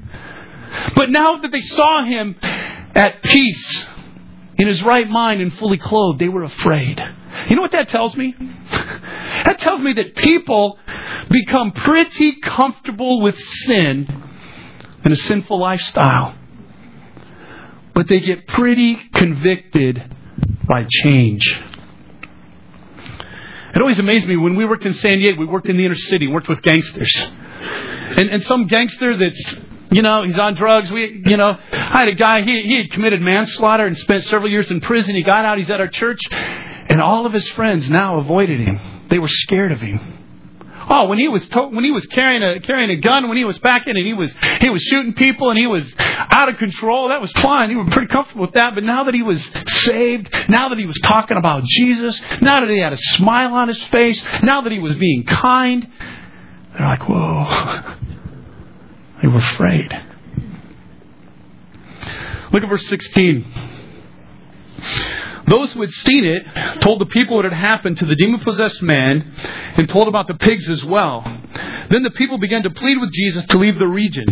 But 0.94 1.08
now 1.08 1.36
that 1.38 1.50
they 1.50 1.62
saw 1.62 2.04
him 2.04 2.36
at 2.42 3.22
peace, 3.22 3.86
in 4.58 4.68
his 4.68 4.82
right 4.82 5.08
mind 5.08 5.40
and 5.40 5.50
fully 5.54 5.78
clothed, 5.78 6.18
they 6.18 6.28
were 6.28 6.42
afraid. 6.42 7.02
You 7.48 7.56
know 7.56 7.62
what 7.62 7.72
that 7.72 7.88
tells 7.88 8.14
me? 8.14 8.34
That 9.44 9.60
tells 9.60 9.80
me 9.80 9.92
that 9.92 10.16
people 10.16 10.78
become 11.30 11.70
pretty 11.70 12.40
comfortable 12.40 13.22
with 13.22 13.38
sin 13.38 14.06
and 15.04 15.12
a 15.12 15.16
sinful 15.16 15.58
lifestyle 15.58 16.34
but 17.98 18.06
they 18.06 18.20
get 18.20 18.46
pretty 18.46 18.94
convicted 19.12 20.14
by 20.68 20.86
change. 20.88 21.42
It 23.78 23.80
always 23.80 24.00
amazed 24.00 24.26
me 24.26 24.36
when 24.36 24.56
we 24.56 24.64
worked 24.64 24.84
in 24.86 24.92
San 24.92 25.18
Diego, 25.18 25.38
we 25.38 25.46
worked 25.46 25.68
in 25.68 25.76
the 25.76 25.84
inner 25.84 25.94
city, 25.94 26.26
worked 26.26 26.48
with 26.48 26.60
gangsters. 26.62 27.14
And, 27.14 28.28
and 28.28 28.42
some 28.42 28.66
gangster 28.66 29.16
that's, 29.16 29.60
you 29.92 30.02
know, 30.02 30.24
he's 30.24 30.36
on 30.36 30.56
drugs. 30.56 30.90
We, 30.90 31.22
you 31.24 31.36
know, 31.36 31.56
I 31.70 31.98
had 32.00 32.08
a 32.08 32.14
guy, 32.14 32.42
he, 32.42 32.60
he 32.62 32.74
had 32.76 32.90
committed 32.90 33.20
manslaughter 33.20 33.86
and 33.86 33.96
spent 33.96 34.24
several 34.24 34.50
years 34.50 34.72
in 34.72 34.80
prison. 34.80 35.14
He 35.14 35.22
got 35.22 35.44
out, 35.44 35.58
he's 35.58 35.70
at 35.70 35.78
our 35.78 35.86
church, 35.86 36.18
and 36.32 37.00
all 37.00 37.24
of 37.24 37.32
his 37.32 37.46
friends 37.50 37.88
now 37.88 38.18
avoided 38.18 38.58
him. 38.58 38.80
They 39.10 39.20
were 39.20 39.28
scared 39.28 39.70
of 39.70 39.80
him. 39.80 40.27
Oh, 40.90 41.06
when 41.06 41.18
he 41.18 41.28
was 41.28 41.46
to- 41.48 41.68
when 41.68 41.84
he 41.84 41.90
was 41.90 42.06
carrying 42.06 42.42
a 42.42 42.60
carrying 42.60 42.90
a 42.90 42.96
gun, 42.96 43.28
when 43.28 43.36
he 43.36 43.44
was 43.44 43.58
packing 43.58 43.96
and 43.96 44.06
he 44.06 44.14
was 44.14 44.34
he 44.60 44.70
was 44.70 44.82
shooting 44.82 45.12
people 45.12 45.50
and 45.50 45.58
he 45.58 45.66
was 45.66 45.92
out 45.98 46.48
of 46.48 46.56
control, 46.56 47.08
that 47.10 47.20
was 47.20 47.30
fine. 47.32 47.68
He 47.70 47.76
was 47.76 47.88
pretty 47.90 48.08
comfortable 48.08 48.42
with 48.46 48.54
that. 48.54 48.74
But 48.74 48.84
now 48.84 49.04
that 49.04 49.14
he 49.14 49.22
was 49.22 49.42
saved, 49.66 50.34
now 50.48 50.70
that 50.70 50.78
he 50.78 50.86
was 50.86 50.98
talking 51.02 51.36
about 51.36 51.64
Jesus, 51.64 52.20
now 52.40 52.60
that 52.60 52.70
he 52.70 52.78
had 52.78 52.92
a 52.92 52.96
smile 52.96 53.54
on 53.54 53.68
his 53.68 53.82
face, 53.84 54.22
now 54.42 54.62
that 54.62 54.72
he 54.72 54.78
was 54.78 54.94
being 54.96 55.24
kind, 55.24 55.86
they're 56.76 56.86
like, 56.86 57.08
whoa. 57.08 57.94
They 59.20 59.26
were 59.26 59.38
afraid. 59.38 59.92
Look 62.52 62.62
at 62.62 62.68
verse 62.68 62.86
16. 62.86 63.44
Those 65.48 65.72
who 65.72 65.80
had 65.80 65.92
seen 65.92 66.24
it 66.24 66.80
told 66.80 67.00
the 67.00 67.06
people 67.06 67.36
what 67.36 67.44
had 67.44 67.54
happened 67.54 67.96
to 67.98 68.06
the 68.06 68.14
demon 68.14 68.40
possessed 68.40 68.82
man 68.82 69.34
and 69.76 69.88
told 69.88 70.08
about 70.08 70.26
the 70.26 70.34
pigs 70.34 70.68
as 70.68 70.84
well. 70.84 71.22
Then 71.90 72.02
the 72.02 72.10
people 72.10 72.38
began 72.38 72.62
to 72.64 72.70
plead 72.70 72.98
with 72.98 73.12
Jesus 73.12 73.44
to 73.46 73.58
leave 73.58 73.78
the 73.78 73.88
region. 73.88 74.26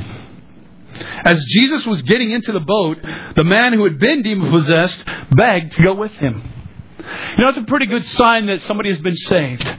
As 1.25 1.45
Jesus 1.47 1.85
was 1.87 2.03
getting 2.03 2.31
into 2.31 2.53
the 2.53 2.61
boat, 2.61 2.99
the 3.35 3.45
man 3.45 3.73
who 3.73 3.85
had 3.85 3.99
been 3.99 4.23
demon 4.23 4.51
possessed 4.51 5.05
begged 5.31 5.73
to 5.73 5.83
go 5.83 5.95
with 5.95 6.13
him. 6.13 6.53
You 6.99 7.45
know, 7.45 7.49
it's 7.49 7.59
a 7.59 7.63
pretty 7.63 7.87
good 7.87 8.05
sign 8.05 8.47
that 8.47 8.63
somebody 8.63 8.91
has 8.91 8.99
been 8.99 9.17
saved. 9.17 9.75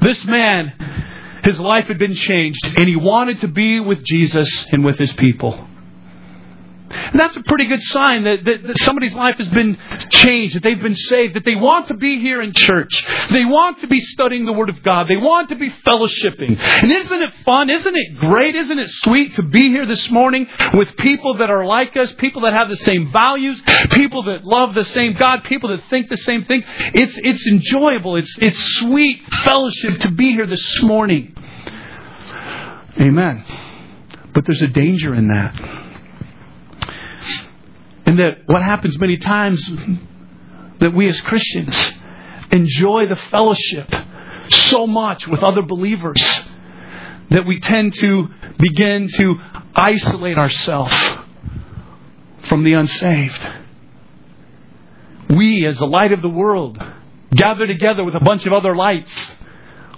This 0.00 0.24
man, 0.24 1.40
his 1.44 1.58
life 1.60 1.86
had 1.86 1.98
been 1.98 2.14
changed, 2.14 2.64
and 2.78 2.88
he 2.88 2.96
wanted 2.96 3.40
to 3.40 3.48
be 3.48 3.80
with 3.80 4.02
Jesus 4.04 4.48
and 4.72 4.84
with 4.84 4.98
his 4.98 5.12
people. 5.12 5.67
And 6.90 7.20
that's 7.20 7.36
a 7.36 7.42
pretty 7.42 7.66
good 7.66 7.82
sign 7.82 8.24
that, 8.24 8.44
that, 8.44 8.62
that, 8.62 8.78
somebody's 8.78 9.14
life 9.14 9.36
has 9.38 9.48
been 9.48 9.78
changed, 10.10 10.54
that 10.54 10.62
they've 10.62 10.80
been 10.80 10.94
saved, 10.94 11.34
that 11.34 11.44
they 11.44 11.56
want 11.56 11.88
to 11.88 11.94
be 11.94 12.20
here 12.20 12.40
in 12.40 12.52
church. 12.52 13.04
They 13.30 13.44
want 13.44 13.80
to 13.80 13.86
be 13.86 14.00
studying 14.00 14.46
the 14.46 14.52
Word 14.52 14.68
of 14.68 14.82
God. 14.82 15.06
They 15.08 15.16
want 15.16 15.50
to 15.50 15.56
be 15.56 15.70
fellowshipping. 15.70 16.58
And 16.58 16.90
isn't 16.90 17.22
it 17.22 17.34
fun? 17.44 17.70
Isn't 17.70 17.96
it 17.96 18.18
great? 18.18 18.54
Isn't 18.54 18.78
it 18.78 18.90
sweet 18.90 19.34
to 19.36 19.42
be 19.42 19.68
here 19.68 19.86
this 19.86 20.10
morning 20.10 20.46
with 20.74 20.96
people 20.96 21.34
that 21.34 21.50
are 21.50 21.64
like 21.64 21.96
us, 21.96 22.12
people 22.14 22.42
that 22.42 22.54
have 22.54 22.68
the 22.68 22.76
same 22.76 23.10
values, 23.10 23.60
people 23.90 24.24
that 24.24 24.44
love 24.44 24.74
the 24.74 24.84
same 24.84 25.14
God, 25.14 25.44
people 25.44 25.70
that 25.70 25.84
think 25.90 26.08
the 26.08 26.16
same 26.16 26.44
things? 26.44 26.64
It's, 26.94 27.18
it's 27.18 27.46
enjoyable. 27.46 28.16
It's, 28.16 28.36
it's 28.40 28.58
sweet 28.78 29.22
fellowship 29.44 29.98
to 30.00 30.12
be 30.12 30.32
here 30.32 30.46
this 30.46 30.82
morning. 30.82 31.34
Amen. 33.00 33.44
But 34.32 34.44
there's 34.44 34.62
a 34.62 34.68
danger 34.68 35.14
in 35.14 35.28
that. 35.28 35.87
And 38.08 38.18
that 38.20 38.38
what 38.46 38.62
happens 38.62 38.98
many 38.98 39.18
times 39.18 39.70
that 40.78 40.94
we 40.94 41.10
as 41.10 41.20
Christians 41.20 41.92
enjoy 42.50 43.04
the 43.04 43.16
fellowship 43.16 43.86
so 44.48 44.86
much 44.86 45.28
with 45.28 45.42
other 45.42 45.60
believers 45.60 46.24
that 47.28 47.44
we 47.44 47.60
tend 47.60 47.92
to 47.92 48.30
begin 48.58 49.08
to 49.08 49.34
isolate 49.74 50.38
ourselves 50.38 50.94
from 52.44 52.64
the 52.64 52.72
unsaved. 52.72 53.46
We, 55.28 55.66
as 55.66 55.76
the 55.76 55.86
light 55.86 56.12
of 56.12 56.22
the 56.22 56.30
world, 56.30 56.82
gather 57.34 57.66
together 57.66 58.04
with 58.04 58.14
a 58.14 58.20
bunch 58.20 58.46
of 58.46 58.54
other 58.54 58.74
lights 58.74 59.12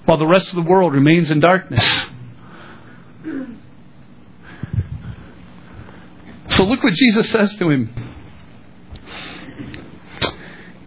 while 0.03 0.17
the 0.17 0.27
rest 0.27 0.49
of 0.49 0.55
the 0.55 0.69
world 0.69 0.91
remains 0.91 1.31
in 1.31 1.39
darkness. 1.39 2.07
So 6.49 6.65
look 6.81 6.91
what 6.91 6.97
Jesus 6.97 7.29
says 7.29 7.55
to 7.55 7.69
him. 7.69 7.89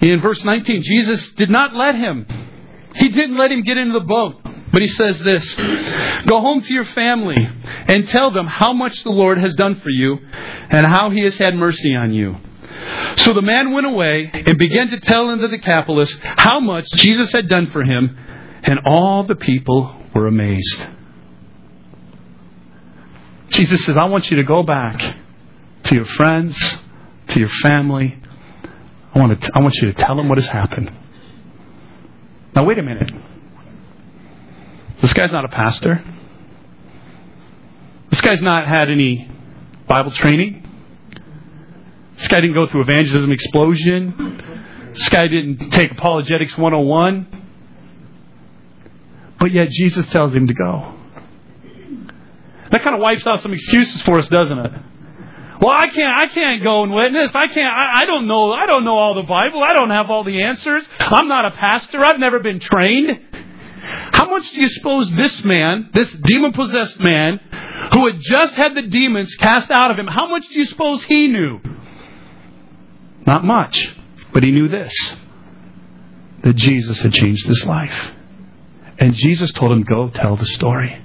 In 0.00 0.20
verse 0.20 0.44
19, 0.44 0.82
Jesus 0.82 1.32
did 1.32 1.50
not 1.50 1.74
let 1.74 1.94
him. 1.94 2.26
He 2.94 3.08
didn't 3.08 3.36
let 3.36 3.50
him 3.50 3.62
get 3.62 3.78
into 3.78 3.94
the 3.94 4.04
boat. 4.04 4.40
But 4.72 4.82
he 4.82 4.88
says 4.88 5.18
this 5.20 5.54
Go 6.26 6.40
home 6.40 6.60
to 6.62 6.72
your 6.72 6.84
family 6.84 7.36
and 7.86 8.08
tell 8.08 8.30
them 8.30 8.46
how 8.46 8.72
much 8.72 9.04
the 9.04 9.10
Lord 9.10 9.38
has 9.38 9.54
done 9.54 9.76
for 9.76 9.90
you 9.90 10.18
and 10.68 10.84
how 10.84 11.10
he 11.10 11.22
has 11.22 11.36
had 11.36 11.54
mercy 11.54 11.94
on 11.94 12.12
you. 12.12 12.36
So 13.16 13.32
the 13.32 13.42
man 13.42 13.72
went 13.72 13.86
away 13.86 14.30
and 14.32 14.58
began 14.58 14.88
to 14.88 15.00
tell 15.00 15.30
in 15.30 15.40
the 15.40 15.48
Decapolis 15.48 16.14
how 16.20 16.60
much 16.60 16.86
Jesus 16.96 17.30
had 17.32 17.48
done 17.48 17.66
for 17.68 17.82
him, 17.82 18.18
and 18.64 18.80
all 18.84 19.22
the 19.22 19.36
people 19.36 19.96
were 20.14 20.26
amazed. 20.26 20.86
Jesus 23.50 23.84
says, 23.86 23.96
I 23.96 24.06
want 24.06 24.30
you 24.30 24.38
to 24.38 24.42
go 24.42 24.64
back 24.64 25.18
to 25.85 25.95
your 25.95 26.07
friends, 26.07 26.57
to 27.29 27.38
your 27.38 27.49
family. 27.62 28.19
I 29.14 29.19
want, 29.19 29.41
to, 29.41 29.50
I 29.55 29.61
want 29.61 29.75
you 29.76 29.93
to 29.93 29.95
tell 29.95 30.17
them 30.17 30.29
what 30.29 30.38
has 30.38 30.49
happened. 30.49 30.91
Now, 32.55 32.64
wait 32.64 32.79
a 32.79 32.83
minute. 32.83 33.11
This 35.00 35.12
guy's 35.12 35.33
not 35.33 35.45
a 35.45 35.49
pastor. 35.49 36.05
This 38.11 38.21
guy's 38.21 38.43
not 38.43 38.67
had 38.67 38.91
any 38.91 39.31
Bible 39.87 40.11
training. 40.11 40.67
This 42.17 42.29
guy 42.29 42.41
didn't 42.41 42.57
go 42.57 42.67
through 42.67 42.83
evangelism 42.83 43.31
explosion. 43.33 44.43
This 44.93 45.09
guy 45.09 45.26
didn't 45.26 45.71
take 45.71 45.91
Apologetics 45.91 46.57
101. 46.57 47.43
But 49.38 49.53
yet 49.53 49.69
Jesus 49.71 50.07
tells 50.07 50.35
him 50.35 50.47
to 50.47 50.55
go. 50.55 50.95
That 52.71 52.83
kind 52.83 52.95
of 52.95 53.03
wipes 53.03 53.26
out 53.26 53.41
some 53.41 53.53
excuses 53.53 54.00
for 54.03 54.19
us, 54.19 54.29
doesn't 54.29 54.59
it? 54.59 54.73
Well, 55.64 55.73
I 55.73 55.87
can't, 55.87 56.14
I 56.14 56.26
can't 56.26 56.62
go 56.62 56.83
and 56.83 56.92
witness. 56.92 57.30
I 57.35 57.47
can't, 57.47 57.75
I, 57.75 58.02
I 58.02 58.04
don't 58.04 58.26
know, 58.26 58.52
I 58.52 58.66
don't 58.66 58.85
know 58.85 58.97
all 58.97 59.14
the 59.14 59.23
Bible. 59.23 59.64
I 59.64 59.73
don't 59.73 59.88
have 59.88 60.11
all 60.11 60.23
the 60.23 60.42
answers. 60.42 60.87
I'm 60.99 61.26
not 61.26 61.47
a 61.47 61.52
pastor. 61.52 62.04
I've 62.04 62.18
never 62.18 62.38
been 62.38 62.61
trained. 62.61 63.18
How 64.12 64.28
much 64.28 64.50
do 64.50 64.61
you 64.61 64.68
suppose 64.68 65.11
this 65.12 65.42
man, 65.42 65.88
this 65.94 66.11
demon 66.11 66.52
possessed 66.52 67.00
man, 67.00 67.40
who 67.94 68.09
had 68.09 68.21
just 68.21 68.52
had 68.52 68.75
the 68.75 68.83
demons 68.83 69.35
cast 69.37 69.71
out 69.71 69.90
of 69.90 69.99
him, 69.99 70.06
how 70.06 70.28
much 70.28 70.47
do 70.50 70.59
you 70.59 70.66
suppose 70.66 71.02
he 71.04 71.28
knew? 71.28 71.61
Not 73.26 73.42
much. 73.42 73.90
But 74.35 74.44
he 74.44 74.50
knew 74.50 74.68
this 74.68 74.92
that 76.42 76.56
Jesus 76.56 77.00
had 77.00 77.14
changed 77.14 77.47
his 77.47 77.64
life. 77.64 78.12
And 78.99 79.14
Jesus 79.14 79.50
told 79.50 79.73
him, 79.73 79.83
Go 79.83 80.11
tell 80.11 80.37
the 80.37 80.44
story. 80.44 81.00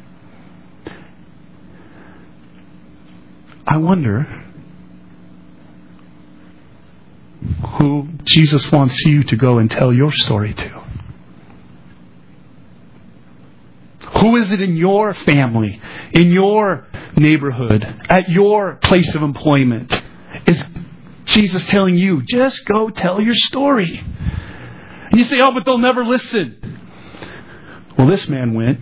I 3.66 3.78
wonder 3.78 4.48
who 7.78 8.09
Jesus 8.24 8.72
wants 8.72 8.98
you 9.06 9.24
to 9.24 9.36
go 9.36 9.58
and 9.58 9.70
tell 9.70 9.94
your 9.94 10.14
story 10.14 10.54
to. 10.54 10.84
Who 14.20 14.36
is 14.36 14.52
it 14.52 14.62
in 14.62 14.76
your 14.76 15.14
family, 15.14 15.82
in 16.12 16.32
your 16.32 16.88
neighborhood, 17.16 17.84
at 18.10 18.30
your 18.30 18.76
place 18.76 19.16
of 19.16 19.24
employment? 19.24 20.04
Is 20.46 20.64
Jesus 21.26 21.66
telling 21.68 21.98
you, 21.98 22.24
just 22.24 22.66
go 22.66 22.90
tell 22.90 23.22
your 23.22 23.36
story? 23.36 23.98
And 24.00 25.20
you 25.20 25.24
say, 25.24 25.40
oh, 25.42 25.52
but 25.54 25.66
they'll 25.66 25.78
never 25.78 26.04
listen. 26.04 26.80
Well, 27.98 28.08
this 28.08 28.28
man 28.28 28.54
went 28.54 28.80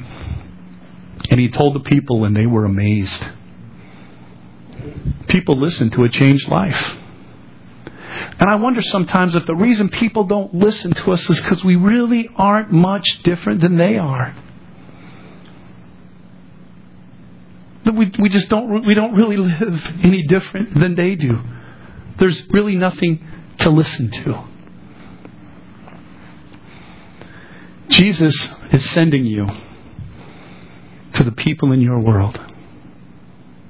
and 1.30 1.40
he 1.40 1.50
told 1.50 1.76
the 1.76 1.82
people, 1.82 2.26
and 2.26 2.36
they 2.36 2.46
were 2.46 2.66
amazed. 2.66 3.22
People 5.28 5.56
listened 5.58 5.92
to 5.94 6.04
a 6.04 6.10
changed 6.10 6.48
life. 6.48 6.98
And 8.40 8.50
I 8.52 8.56
wonder 8.56 8.82
sometimes 8.82 9.36
if 9.36 9.46
the 9.48 9.56
reason 9.56 9.90
people 9.90 10.26
don't 10.26 10.54
listen 10.54 10.94
to 10.94 11.12
us 11.12 11.28
is 11.28 11.42
because 11.42 11.64
we 11.64 11.76
really 11.76 12.30
aren't 12.36 12.72
much 12.72 13.24
different 13.24 13.62
than 13.62 13.78
they 13.78 13.98
are. 13.98 14.36
That 17.86 17.96
we, 17.96 18.12
we 18.20 18.30
just 18.30 18.50
don't, 18.50 18.86
we 18.86 18.94
don't 18.94 19.16
really 19.16 19.38
live 19.38 20.04
any 20.04 20.22
different 20.24 20.80
than 20.80 20.94
they 20.94 21.16
do. 21.16 21.40
There's 22.20 22.48
really 22.52 22.76
nothing 22.76 23.26
to 23.60 23.72
listen 23.72 24.12
to. 24.12 24.44
Jesus 27.90 28.54
is 28.72 28.88
sending 28.92 29.26
you 29.26 29.48
to 31.14 31.24
the 31.24 31.32
people 31.32 31.72
in 31.72 31.82
your 31.82 32.00
world 32.00 32.40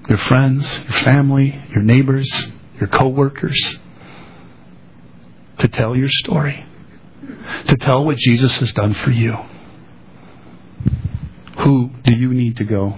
your 0.10 0.18
friends, 0.18 0.80
your 0.80 1.00
family, 1.00 1.62
your 1.70 1.84
neighbors, 1.84 2.30
your 2.80 2.88
coworkers 2.88 3.78
to 5.60 5.68
tell 5.68 5.96
your 5.96 6.10
story, 6.10 6.66
to 7.68 7.78
tell 7.78 8.06
what 8.06 8.18
Jesus 8.18 8.56
has 8.58 8.74
done 8.74 8.94
for 8.94 9.12
you. 9.12 9.36
Who 11.60 11.92
do 12.04 12.14
you 12.14 12.34
need 12.34 12.58
to 12.58 12.64
go 12.64 12.98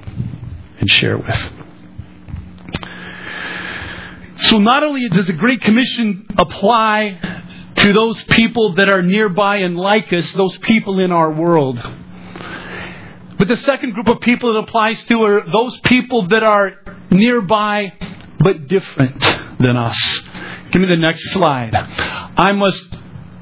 and 0.80 0.90
share 0.90 1.18
with? 1.18 1.52
So 4.42 4.58
not 4.58 4.84
only 4.84 5.08
does 5.10 5.28
the 5.28 5.34
Great 5.34 5.62
Commission 5.62 6.26
apply 6.38 7.20
to 7.76 7.94
those 7.94 8.22
people 8.24 8.74
that 8.74 8.90
are 8.90 9.02
nearby 9.02 9.58
and 9.58 9.78
like 9.78 10.12
us, 10.12 10.32
those 10.34 10.58
people 10.58 11.00
in 11.00 11.12
our 11.12 11.32
world, 11.32 11.78
but 13.38 13.48
the 13.48 13.58
second 13.58 13.94
group 13.94 14.08
of 14.10 14.20
people 14.22 14.50
it 14.56 14.64
applies 14.64 15.02
to 15.06 15.24
are 15.24 15.44
those 15.52 15.80
people 15.82 16.28
that 16.28 16.44
are 16.44 16.74
nearby 17.10 17.94
but 18.40 18.68
different 18.68 19.22
than 19.60 19.78
us. 19.78 19.98
Give 20.72 20.82
me 20.82 20.88
the 20.88 20.98
next 20.98 21.32
slide. 21.32 21.74
I 21.76 22.52
must. 22.52 22.84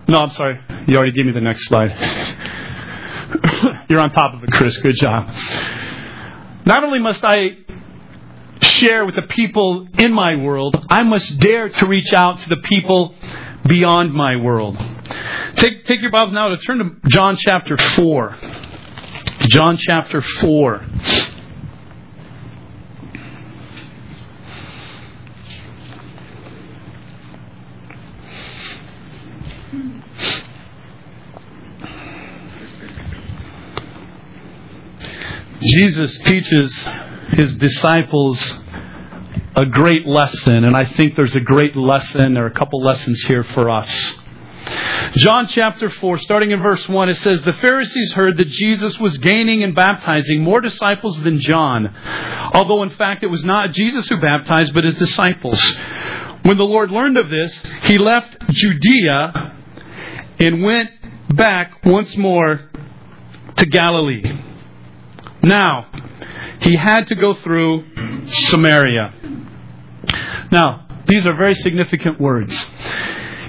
No, 0.07 0.19
I'm 0.19 0.31
sorry. 0.31 0.59
You 0.87 0.95
already 0.95 1.11
gave 1.11 1.25
me 1.25 1.33
the 1.33 1.41
next 1.41 1.67
slide. 1.67 1.91
You're 3.89 3.99
on 3.99 4.11
top 4.11 4.35
of 4.35 4.43
it, 4.43 4.51
Chris. 4.51 4.77
Good 4.77 4.95
job. 4.95 5.29
Not 6.65 6.83
only 6.83 6.99
must 6.99 7.23
I 7.23 7.57
share 8.61 9.05
with 9.05 9.15
the 9.15 9.27
people 9.29 9.87
in 9.97 10.13
my 10.13 10.35
world, 10.37 10.85
I 10.89 11.03
must 11.03 11.39
dare 11.39 11.69
to 11.69 11.87
reach 11.87 12.13
out 12.13 12.39
to 12.39 12.49
the 12.49 12.57
people 12.63 13.15
beyond 13.67 14.13
my 14.13 14.37
world. 14.37 14.77
Take, 15.55 15.85
take 15.85 16.01
your 16.01 16.11
Bibles 16.11 16.33
now 16.33 16.49
to 16.49 16.57
turn 16.57 16.79
to 16.79 17.09
John 17.09 17.35
chapter 17.37 17.77
4. 17.77 18.37
John 19.49 19.77
chapter 19.77 20.21
4. 20.21 20.85
Jesus 35.73 36.17
teaches 36.19 36.75
his 37.30 37.56
disciples 37.56 38.56
a 39.56 39.65
great 39.65 40.06
lesson, 40.06 40.63
and 40.63 40.77
I 40.77 40.86
think 40.86 41.15
there's 41.15 41.36
a 41.36 41.41
great 41.41 41.75
lesson, 41.75 42.38
or 42.38 42.45
a 42.45 42.51
couple 42.51 42.80
lessons 42.82 43.21
here 43.27 43.43
for 43.43 43.69
us. 43.69 44.13
John 45.15 45.47
chapter 45.47 45.89
4, 45.89 46.17
starting 46.19 46.51
in 46.51 46.62
verse 46.62 46.88
1, 46.88 47.10
it 47.10 47.15
says, 47.15 47.41
The 47.41 47.53
Pharisees 47.53 48.13
heard 48.13 48.38
that 48.38 48.47
Jesus 48.47 48.99
was 48.99 49.17
gaining 49.17 49.63
and 49.63 49.73
baptizing 49.73 50.41
more 50.41 50.62
disciples 50.62 51.21
than 51.21 51.39
John, 51.39 51.93
although 52.53 52.84
in 52.84 52.91
fact 52.91 53.23
it 53.23 53.27
was 53.27 53.43
not 53.43 53.71
Jesus 53.71 54.08
who 54.10 54.17
baptized, 54.17 54.73
but 54.73 54.84
his 54.84 54.95
disciples. 54.95 55.60
When 56.43 56.58
the 56.58 56.63
Lord 56.63 56.91
learned 56.91 57.17
of 57.17 57.30
this, 57.30 57.53
he 57.84 57.97
left 57.97 58.38
Judea 58.49 59.56
and 60.39 60.63
went 60.63 60.89
back 61.36 61.84
once 61.86 62.15
more 62.15 62.69
to 63.56 63.65
Galilee. 63.65 64.46
Now, 65.43 65.89
he 66.62 66.76
had 66.76 67.08
to 67.08 67.15
go 67.15 67.34
through 67.34 67.86
Samaria. 68.28 69.13
Now, 70.52 70.88
these 71.08 71.26
are 71.26 71.36
very 71.36 71.56
significant 71.56 72.19
words. 72.19 72.54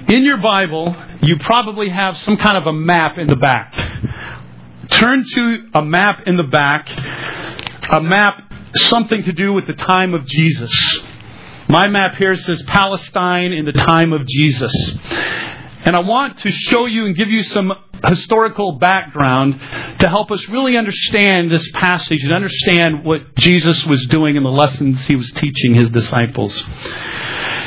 In 0.08 0.24
your 0.24 0.38
Bible, 0.38 0.96
you 1.22 1.38
probably 1.38 1.88
have 1.88 2.16
some 2.18 2.36
kind 2.36 2.56
of 2.56 2.66
a 2.66 2.72
map 2.72 3.18
in 3.18 3.26
the 3.26 3.36
back. 3.36 3.74
Turn 4.90 5.22
to 5.34 5.68
a 5.74 5.84
map 5.84 6.26
in 6.26 6.36
the 6.36 6.44
back, 6.44 6.88
a 7.90 8.00
map 8.00 8.42
something 8.74 9.22
to 9.24 9.32
do 9.32 9.52
with 9.52 9.66
the 9.66 9.74
time 9.74 10.14
of 10.14 10.26
Jesus. 10.26 11.02
My 11.68 11.88
map 11.88 12.14
here 12.14 12.34
says 12.34 12.62
Palestine 12.62 13.52
in 13.52 13.66
the 13.66 13.72
time 13.72 14.12
of 14.12 14.26
Jesus. 14.26 14.72
And 15.88 15.96
I 15.96 16.00
want 16.00 16.36
to 16.40 16.50
show 16.50 16.84
you 16.84 17.06
and 17.06 17.16
give 17.16 17.30
you 17.30 17.42
some 17.42 17.72
historical 18.04 18.72
background 18.72 19.58
to 20.00 20.06
help 20.06 20.30
us 20.30 20.46
really 20.50 20.76
understand 20.76 21.50
this 21.50 21.66
passage 21.72 22.22
and 22.24 22.30
understand 22.30 23.06
what 23.06 23.34
Jesus 23.36 23.86
was 23.86 24.04
doing 24.10 24.36
and 24.36 24.44
the 24.44 24.50
lessons 24.50 25.06
he 25.06 25.16
was 25.16 25.30
teaching 25.30 25.74
his 25.74 25.88
disciples. 25.88 26.62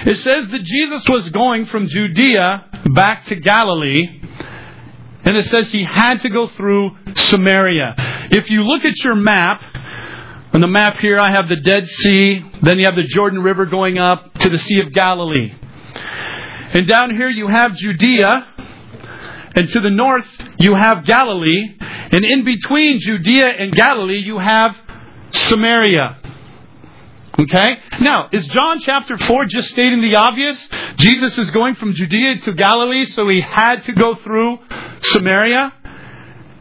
It 0.06 0.18
says 0.18 0.50
that 0.50 0.62
Jesus 0.62 1.04
was 1.10 1.32
going 1.32 1.66
from 1.66 1.88
Judea 1.88 2.84
back 2.94 3.26
to 3.26 3.36
Galilee. 3.38 4.22
And 5.24 5.36
it 5.36 5.46
says 5.46 5.72
he 5.72 5.84
had 5.84 6.22
to 6.22 6.30
go 6.30 6.46
through 6.46 6.96
Samaria. 7.16 7.96
If 8.30 8.52
you 8.52 8.66
look 8.66 8.86
at 8.86 9.04
your 9.04 9.16
map, 9.16 9.64
on 10.54 10.62
the 10.62 10.68
map 10.68 10.98
here 10.98 11.18
I 11.18 11.32
have 11.32 11.48
the 11.50 11.60
Dead 11.64 11.88
Sea, 11.88 12.46
then 12.62 12.78
you 12.78 12.86
have 12.86 12.96
the 12.96 13.02
Jordan 13.02 13.42
River 13.42 13.66
going 13.66 13.98
up 13.98 14.32
to 14.36 14.50
the 14.50 14.60
Sea 14.60 14.82
of 14.82 14.94
Galilee. 14.94 15.56
And 16.74 16.88
down 16.88 17.16
here 17.16 17.30
you 17.30 17.48
have 17.48 17.76
Judea, 17.76 18.48
and 19.56 19.70
to 19.70 19.80
the 19.82 19.90
north, 19.90 20.28
you 20.58 20.74
have 20.74 21.06
Galilee. 21.06 21.78
And 21.80 22.24
in 22.24 22.46
between 22.46 23.00
Judea 23.00 23.50
and 23.50 23.74
Galilee, 23.74 24.20
you 24.20 24.40
have 24.40 24.78
Samaria. 25.32 26.18
Okay? 27.38 27.78
Now, 28.00 28.30
is 28.32 28.46
John 28.48 28.80
chapter 28.80 29.18
4 29.18 29.46
just 29.46 29.70
stating 29.70 30.02
the 30.02 30.16
obvious? 30.16 30.58
Jesus 30.96 31.38
is 31.38 31.52
going 31.52 31.76
from 31.76 31.94
Judea 31.94 32.38
to 32.38 32.54
Galilee, 32.54 33.06
so 33.06 33.28
he 33.28 33.42
had 33.42 33.84
to 33.84 33.94
go 33.94 34.16
through 34.16 34.60
Samaria? 35.02 35.74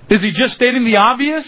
Is 0.09 0.23
he 0.23 0.31
just 0.33 0.55
stating 0.55 0.85
the 0.85 0.97
obvious? 0.97 1.47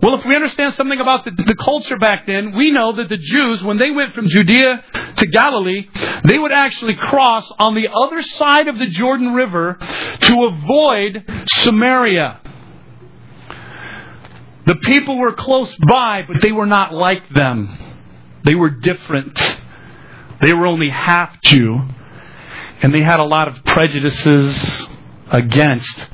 Well, 0.00 0.14
if 0.14 0.24
we 0.24 0.36
understand 0.36 0.74
something 0.74 1.00
about 1.00 1.24
the, 1.24 1.32
the, 1.32 1.56
culture 1.56 1.96
back 1.96 2.26
then, 2.26 2.56
we 2.56 2.70
know 2.70 2.92
that 2.92 3.08
the 3.08 3.16
Jews, 3.16 3.64
when 3.64 3.78
they 3.78 3.90
went 3.90 4.14
from 4.14 4.28
Judea 4.28 4.84
to 5.16 5.26
Galilee, 5.26 5.88
they 6.24 6.38
would 6.38 6.52
actually 6.52 6.94
cross 6.94 7.50
on 7.58 7.74
the 7.74 7.88
other 7.88 8.22
side 8.22 8.68
of 8.68 8.78
the 8.78 8.86
Jordan 8.86 9.34
River 9.34 9.76
to 10.20 10.44
avoid 10.44 11.24
Samaria. 11.46 12.40
The 14.66 14.76
people 14.76 15.18
were 15.18 15.32
close 15.32 15.74
by, 15.76 16.22
but 16.28 16.42
they 16.42 16.52
were 16.52 16.66
not 16.66 16.92
like 16.92 17.28
them. 17.30 17.76
They 18.44 18.54
were 18.54 18.70
different. 18.70 19.58
They 20.42 20.52
were 20.52 20.66
only 20.66 20.90
half 20.90 21.40
Jew. 21.42 21.80
And 22.82 22.94
they 22.94 23.02
had 23.02 23.18
a 23.18 23.24
lot 23.24 23.48
of 23.48 23.64
prejudices 23.64 24.86
against 25.30 26.06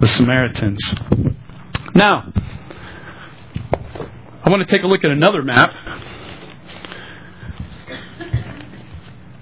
the 0.00 0.08
Samaritans. 0.08 0.80
Now, 1.94 2.32
I 4.44 4.50
want 4.50 4.60
to 4.60 4.66
take 4.66 4.82
a 4.82 4.86
look 4.86 5.02
at 5.04 5.10
another 5.10 5.42
map. 5.42 5.72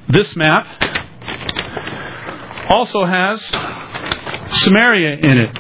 This 0.09 0.37
map 0.37 0.65
also 2.69 3.05
has 3.05 3.43
Samaria 4.63 5.17
in 5.17 5.39
it. 5.39 5.59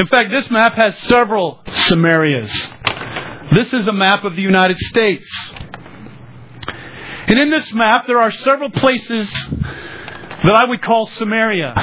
In 0.00 0.06
fact, 0.06 0.30
this 0.32 0.50
map 0.50 0.74
has 0.74 0.98
several 0.98 1.62
Samarias. 1.68 2.50
This 3.54 3.72
is 3.72 3.86
a 3.86 3.92
map 3.92 4.24
of 4.24 4.34
the 4.34 4.42
United 4.42 4.78
States. 4.78 5.28
And 7.28 7.38
in 7.38 7.50
this 7.50 7.72
map, 7.72 8.08
there 8.08 8.18
are 8.18 8.32
several 8.32 8.70
places 8.70 9.30
that 9.30 10.52
I 10.52 10.64
would 10.64 10.82
call 10.82 11.06
Samaria. 11.06 11.74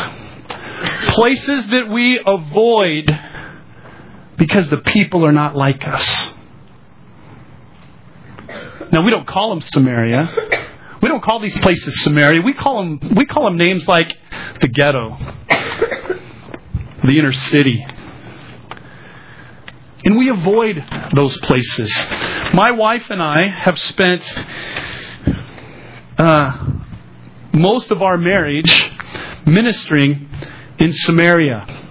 Places 1.05 1.67
that 1.67 1.87
we 1.87 2.19
avoid 2.19 3.09
because 4.37 4.69
the 4.69 4.77
people 4.77 5.25
are 5.25 5.31
not 5.31 5.55
like 5.55 5.87
us. 5.87 6.33
Now, 8.91 9.03
we 9.03 9.11
don't 9.11 9.25
call 9.27 9.49
them 9.49 9.61
Samaria. 9.61 10.59
We 11.01 11.09
don't 11.09 11.23
call 11.23 11.41
these 11.41 11.57
places 11.59 12.03
Samaria. 12.03 12.41
We 12.41 12.53
call 12.53 12.77
them, 12.77 13.15
we 13.15 13.25
call 13.25 13.45
them 13.45 13.57
names 13.57 13.87
like 13.87 14.15
the 14.61 14.67
ghetto, 14.67 15.17
the 17.03 17.17
inner 17.17 17.33
city. 17.33 17.85
And 20.05 20.17
we 20.17 20.29
avoid 20.29 20.83
those 21.13 21.37
places. 21.39 21.91
My 22.53 22.71
wife 22.71 23.09
and 23.09 23.21
I 23.21 23.47
have 23.47 23.79
spent 23.79 24.23
uh, 26.17 26.71
most 27.53 27.91
of 27.91 28.01
our 28.01 28.17
marriage 28.17 28.91
ministering 29.45 30.29
in 30.77 30.93
Samaria. 30.93 31.82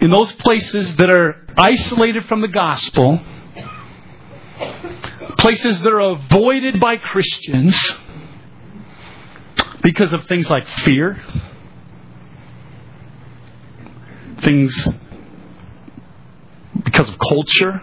In 0.00 0.10
those 0.10 0.30
places 0.32 0.94
that 0.96 1.10
are 1.10 1.44
isolated 1.56 2.24
from 2.26 2.40
the 2.40 2.48
gospel, 2.48 3.20
places 5.38 5.80
that 5.80 5.88
are 5.88 6.12
avoided 6.12 6.80
by 6.80 6.96
Christians 6.96 7.76
because 9.82 10.12
of 10.12 10.26
things 10.26 10.48
like 10.50 10.66
fear, 10.66 11.22
things 14.40 14.88
because 16.84 17.08
of 17.08 17.18
culture, 17.18 17.80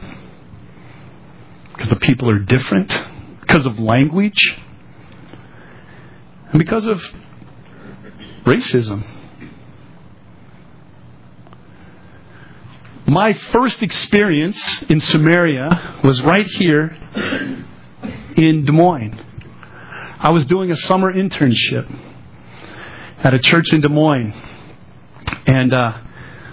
because 1.73 1.89
the 1.89 1.95
people 1.97 2.29
are 2.29 2.39
different, 2.39 2.97
because 3.41 3.65
of 3.65 3.79
language, 3.79 4.57
and 6.49 6.59
because 6.59 6.85
of 6.85 7.01
racism. 8.45 9.14
My 13.07 13.33
first 13.33 13.83
experience 13.83 14.81
in 14.89 14.99
Samaria 14.99 15.99
was 16.03 16.23
right 16.23 16.47
here 16.47 16.97
in 18.35 18.65
Des 18.65 18.71
Moines. 18.71 19.19
I 20.17 20.31
was 20.31 20.47
doing 20.47 20.71
a 20.71 20.75
summer 20.75 21.13
internship 21.13 21.87
at 23.19 23.33
a 23.35 23.39
church 23.39 23.73
in 23.73 23.81
Des 23.81 23.89
Moines. 23.89 24.33
And 25.45 25.71
uh, 25.71 25.97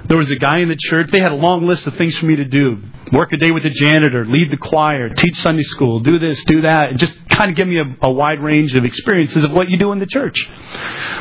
there 0.04 0.18
was 0.18 0.30
a 0.30 0.36
guy 0.36 0.58
in 0.58 0.68
the 0.68 0.76
church. 0.78 1.08
They 1.10 1.22
had 1.22 1.32
a 1.32 1.36
long 1.36 1.66
list 1.66 1.86
of 1.86 1.94
things 1.96 2.18
for 2.18 2.26
me 2.26 2.36
to 2.36 2.44
do 2.44 2.82
work 3.12 3.32
a 3.32 3.36
day 3.36 3.50
with 3.50 3.62
the 3.62 3.70
janitor, 3.70 4.24
lead 4.24 4.50
the 4.50 4.56
choir, 4.56 5.10
teach 5.10 5.38
Sunday 5.40 5.62
school, 5.62 6.00
do 6.00 6.18
this, 6.18 6.42
do 6.44 6.62
that, 6.62 6.88
and 6.88 6.98
just 6.98 7.14
kind 7.28 7.50
of 7.50 7.56
give 7.56 7.68
me 7.68 7.78
a, 7.78 8.06
a 8.06 8.10
wide 8.10 8.40
range 8.40 8.74
of 8.74 8.86
experiences 8.86 9.44
of 9.44 9.50
what 9.50 9.68
you 9.68 9.76
do 9.76 9.92
in 9.92 9.98
the 9.98 10.06
church. 10.06 10.48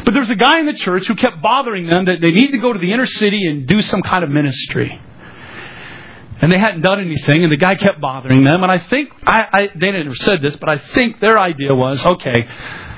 But 0.06 0.14
there's 0.14 0.30
a 0.30 0.36
guy 0.36 0.60
in 0.60 0.66
the 0.66 0.74
church 0.74 1.08
who 1.08 1.16
kept 1.16 1.42
bothering 1.42 1.88
them 1.88 2.06
that 2.06 2.22
they 2.22 2.32
need 2.32 2.52
to 2.52 2.60
go 2.60 2.72
to 2.72 2.80
the 2.80 2.94
inner 2.94 3.06
city 3.06 3.46
and 3.46 3.68
do 3.68 3.82
some 3.82 4.02
kind 4.02 4.24
of 4.24 4.30
ministry. 4.30 5.02
And 6.42 6.52
they 6.52 6.58
hadn't 6.58 6.82
done 6.82 7.00
anything, 7.00 7.44
and 7.44 7.52
the 7.52 7.58
guy 7.58 7.76
kept 7.76 8.02
bothering 8.02 8.44
them. 8.44 8.64
And 8.64 8.72
I 8.72 8.80
think, 8.80 9.12
I, 9.26 9.48
I, 9.52 9.70
they 9.76 9.92
never 9.92 10.16
said 10.16 10.42
this, 10.42 10.56
but 10.56 10.70
I 10.70 10.80
think 10.80 11.20
their 11.20 11.38
idea 11.38 11.74
was 11.74 12.04
okay, 12.04 12.48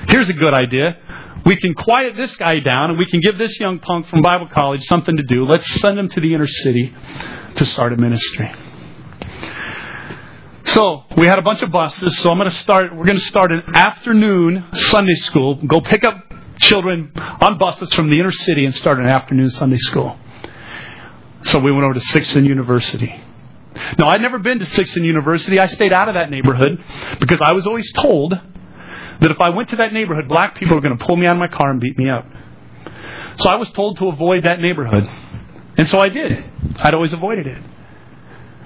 here's 0.08 0.30
a 0.30 0.32
good 0.32 0.54
idea. 0.54 0.98
We 1.44 1.56
can 1.56 1.74
quiet 1.74 2.16
this 2.16 2.34
guy 2.36 2.60
down, 2.60 2.90
and 2.90 2.98
we 2.98 3.04
can 3.04 3.20
give 3.20 3.36
this 3.36 3.60
young 3.60 3.80
punk 3.80 4.06
from 4.06 4.22
Bible 4.22 4.48
college 4.48 4.82
something 4.84 5.18
to 5.18 5.22
do. 5.22 5.44
Let's 5.44 5.66
send 5.82 5.98
him 5.98 6.08
to 6.08 6.20
the 6.20 6.32
inner 6.32 6.46
city 6.46 6.94
to 7.56 7.66
start 7.66 7.92
a 7.92 7.96
ministry. 7.96 8.50
So 10.64 11.04
we 11.18 11.26
had 11.26 11.38
a 11.38 11.42
bunch 11.42 11.60
of 11.60 11.70
buses. 11.70 12.16
So 12.18 12.30
I'm 12.30 12.38
going 12.38 12.50
to 12.50 12.56
start. 12.56 12.96
We're 12.96 13.04
going 13.04 13.18
to 13.18 13.24
start 13.24 13.52
an 13.52 13.62
afternoon 13.74 14.64
Sunday 14.72 15.14
school. 15.16 15.56
Go 15.66 15.82
pick 15.82 16.02
up 16.02 16.32
children 16.60 17.12
on 17.14 17.58
buses 17.58 17.92
from 17.92 18.10
the 18.10 18.18
inner 18.18 18.32
city 18.32 18.64
and 18.64 18.74
start 18.74 18.98
an 18.98 19.06
afternoon 19.06 19.50
Sunday 19.50 19.76
school. 19.76 20.16
So 21.42 21.58
we 21.58 21.70
went 21.70 21.84
over 21.84 21.92
to 21.92 22.00
Sixth 22.00 22.34
and 22.36 22.46
University. 22.46 23.22
Now 23.98 24.08
I'd 24.08 24.20
never 24.20 24.38
been 24.38 24.58
to 24.60 24.66
Sixth 24.66 24.96
and 24.96 25.04
University. 25.04 25.58
I 25.58 25.66
stayed 25.66 25.92
out 25.92 26.08
of 26.08 26.14
that 26.14 26.30
neighborhood 26.30 26.82
because 27.20 27.40
I 27.42 27.52
was 27.52 27.66
always 27.66 27.90
told 27.92 28.32
that 28.32 29.30
if 29.30 29.40
I 29.40 29.50
went 29.50 29.70
to 29.70 29.76
that 29.76 29.92
neighborhood, 29.92 30.28
black 30.28 30.56
people 30.56 30.76
were 30.76 30.80
going 30.80 30.96
to 30.96 31.04
pull 31.04 31.16
me 31.16 31.26
out 31.26 31.36
of 31.36 31.40
my 31.40 31.48
car 31.48 31.70
and 31.70 31.80
beat 31.80 31.98
me 31.98 32.08
up. 32.08 32.26
So 33.36 33.48
I 33.48 33.56
was 33.56 33.70
told 33.70 33.98
to 33.98 34.08
avoid 34.08 34.44
that 34.44 34.60
neighborhood. 34.60 35.08
And 35.76 35.88
so 35.88 35.98
I 35.98 36.08
did. 36.08 36.44
I'd 36.76 36.94
always 36.94 37.12
avoided 37.12 37.46
it. 37.46 37.58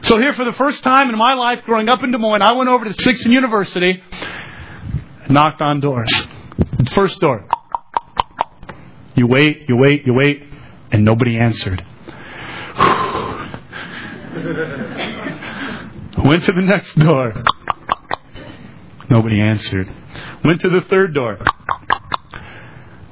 So 0.02 0.18
here 0.18 0.32
for 0.32 0.44
the 0.44 0.52
first 0.52 0.82
time 0.82 1.08
in 1.08 1.18
my 1.18 1.34
life 1.34 1.64
growing 1.64 1.88
up 1.88 2.00
in 2.04 2.12
Des 2.12 2.18
Moines, 2.18 2.42
I 2.42 2.52
went 2.52 2.68
over 2.68 2.84
to 2.84 2.92
Sixth 2.92 3.24
and 3.24 3.32
University 3.32 4.02
knocked 5.28 5.60
on 5.60 5.80
doors. 5.80 6.10
First 6.92 7.20
door. 7.20 7.46
You 9.14 9.26
wait, 9.26 9.68
you 9.68 9.76
wait, 9.76 10.06
you 10.06 10.14
wait, 10.14 10.42
and 10.90 11.04
nobody 11.04 11.38
answered. 11.38 11.84
Went 16.24 16.44
to 16.44 16.52
the 16.52 16.62
next 16.62 16.98
door. 16.98 17.32
Nobody 19.08 19.40
answered. 19.40 19.88
Went 20.44 20.60
to 20.60 20.68
the 20.68 20.80
third 20.82 21.14
door. 21.14 21.38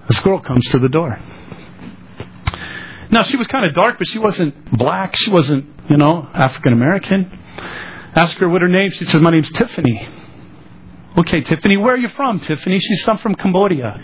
This 0.09 0.21
girl 0.21 0.41
comes 0.41 0.65
to 0.71 0.79
the 0.79 0.89
door. 0.89 1.19
Now, 3.11 3.23
she 3.23 3.37
was 3.37 3.47
kind 3.47 3.65
of 3.65 3.75
dark, 3.75 3.99
but 3.99 4.07
she 4.09 4.19
wasn't 4.19 4.71
black. 4.73 5.17
She 5.17 5.31
wasn't, 5.31 5.67
you 5.89 5.97
know, 5.97 6.29
African 6.35 6.73
American. 6.73 7.31
Ask 8.15 8.37
her 8.39 8.49
what 8.49 8.63
her 8.63 8.69
name. 8.69 8.91
She 8.91 9.05
says, 9.05 9.21
My 9.23 9.31
name's 9.31 9.51
Tiffany. 9.53 10.09
Okay, 11.19 11.41
Tiffany, 11.41 11.77
where 11.77 11.95
are 11.95 11.99
you 11.99 12.09
from, 12.11 12.41
Tiffany? 12.41 12.79
She's 12.79 13.03
from 13.03 13.35
Cambodia. 13.35 14.03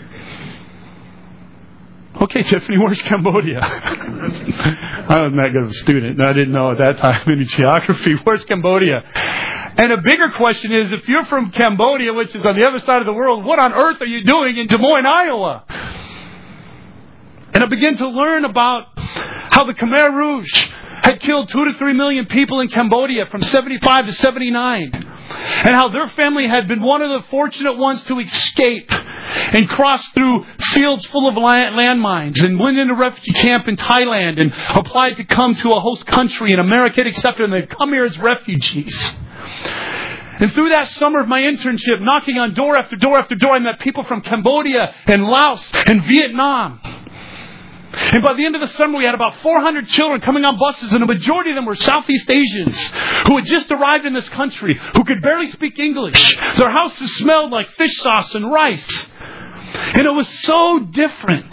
Okay, 2.23 2.41
Tiffany, 2.41 2.77
where's 2.77 3.01
Cambodia? 3.01 3.59
I 3.59 5.21
wasn't 5.23 5.35
that 5.35 5.49
good 5.51 5.63
of 5.63 5.71
a 5.71 5.73
student. 5.73 6.21
and 6.21 6.23
I 6.23 6.31
didn't 6.31 6.53
know 6.53 6.71
at 6.71 6.77
that 6.77 6.97
time 6.97 7.21
any 7.29 7.43
geography. 7.43 8.13
Where's 8.23 8.45
Cambodia? 8.45 9.01
And 9.75 9.91
a 9.91 9.97
bigger 9.97 10.29
question 10.29 10.71
is 10.71 10.93
if 10.93 11.05
you're 11.09 11.25
from 11.25 11.51
Cambodia, 11.51 12.13
which 12.13 12.33
is 12.33 12.45
on 12.45 12.57
the 12.57 12.65
other 12.65 12.79
side 12.79 13.01
of 13.01 13.07
the 13.07 13.13
world, 13.13 13.43
what 13.43 13.59
on 13.59 13.73
earth 13.73 14.01
are 14.01 14.05
you 14.05 14.23
doing 14.23 14.55
in 14.55 14.67
Des 14.67 14.77
Moines, 14.77 15.05
Iowa? 15.05 15.65
And 17.51 17.61
I 17.61 17.65
began 17.65 17.97
to 17.97 18.07
learn 18.07 18.45
about 18.45 18.85
how 18.95 19.65
the 19.65 19.73
Khmer 19.73 20.15
Rouge 20.15 20.69
had 21.01 21.19
killed 21.19 21.49
two 21.49 21.65
to 21.65 21.73
three 21.73 21.93
million 21.93 22.25
people 22.27 22.61
in 22.61 22.69
Cambodia 22.69 23.25
from 23.25 23.41
75 23.41 24.05
to 24.05 24.13
79. 24.13 24.91
And 25.33 25.75
how 25.75 25.89
their 25.89 26.07
family 26.07 26.47
had 26.47 26.67
been 26.67 26.81
one 26.81 27.01
of 27.01 27.09
the 27.09 27.27
fortunate 27.29 27.77
ones 27.77 28.03
to 28.03 28.19
escape 28.19 28.91
and 28.91 29.67
cross 29.67 30.07
through 30.09 30.45
fields 30.73 31.05
full 31.07 31.27
of 31.27 31.35
landmines 31.35 32.43
and 32.43 32.59
went 32.59 32.77
into 32.77 32.93
refugee 32.93 33.33
camp 33.33 33.67
in 33.67 33.77
Thailand 33.77 34.39
and 34.39 34.53
applied 34.69 35.17
to 35.17 35.23
come 35.23 35.55
to 35.55 35.71
a 35.71 35.79
host 35.79 36.05
country 36.05 36.51
and 36.51 36.59
America 36.59 36.97
had 36.97 37.07
accepted 37.07 37.43
them. 37.43 37.51
They'd 37.51 37.69
come 37.69 37.91
here 37.93 38.05
as 38.05 38.17
refugees. 38.19 39.13
And 40.39 40.51
through 40.51 40.69
that 40.69 40.89
summer 40.89 41.19
of 41.19 41.27
my 41.27 41.41
internship, 41.41 42.01
knocking 42.01 42.37
on 42.39 42.53
door 42.53 42.75
after 42.75 42.95
door 42.95 43.17
after 43.17 43.35
door, 43.35 43.53
I 43.53 43.59
met 43.59 43.79
people 43.79 44.03
from 44.03 44.21
Cambodia 44.21 44.93
and 45.05 45.23
Laos 45.25 45.69
and 45.85 46.03
Vietnam. 46.03 46.81
And 47.93 48.23
by 48.23 48.33
the 48.33 48.45
end 48.45 48.55
of 48.55 48.61
the 48.61 48.67
summer, 48.67 48.97
we 48.97 49.05
had 49.05 49.13
about 49.13 49.35
400 49.37 49.87
children 49.87 50.21
coming 50.21 50.43
on 50.45 50.57
buses, 50.57 50.93
and 50.93 51.03
a 51.03 51.05
majority 51.05 51.51
of 51.51 51.55
them 51.55 51.65
were 51.65 51.75
Southeast 51.75 52.29
Asians 52.29 52.75
who 53.27 53.37
had 53.37 53.45
just 53.45 53.71
arrived 53.71 54.05
in 54.05 54.13
this 54.13 54.27
country, 54.29 54.79
who 54.95 55.03
could 55.03 55.21
barely 55.21 55.51
speak 55.51 55.77
English. 55.77 56.35
Their 56.57 56.71
houses 56.71 57.15
smelled 57.17 57.51
like 57.51 57.69
fish 57.69 57.95
sauce 57.97 58.33
and 58.33 58.51
rice. 58.51 59.07
And 59.95 60.07
it 60.07 60.13
was 60.13 60.27
so 60.27 60.79
different. 60.79 61.51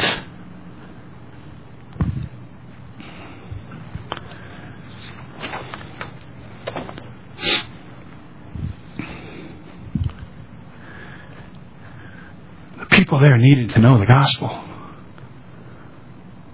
The 12.78 12.86
people 12.90 13.18
there 13.18 13.36
needed 13.36 13.70
to 13.70 13.78
know 13.78 13.98
the 13.98 14.06
gospel. 14.06 14.69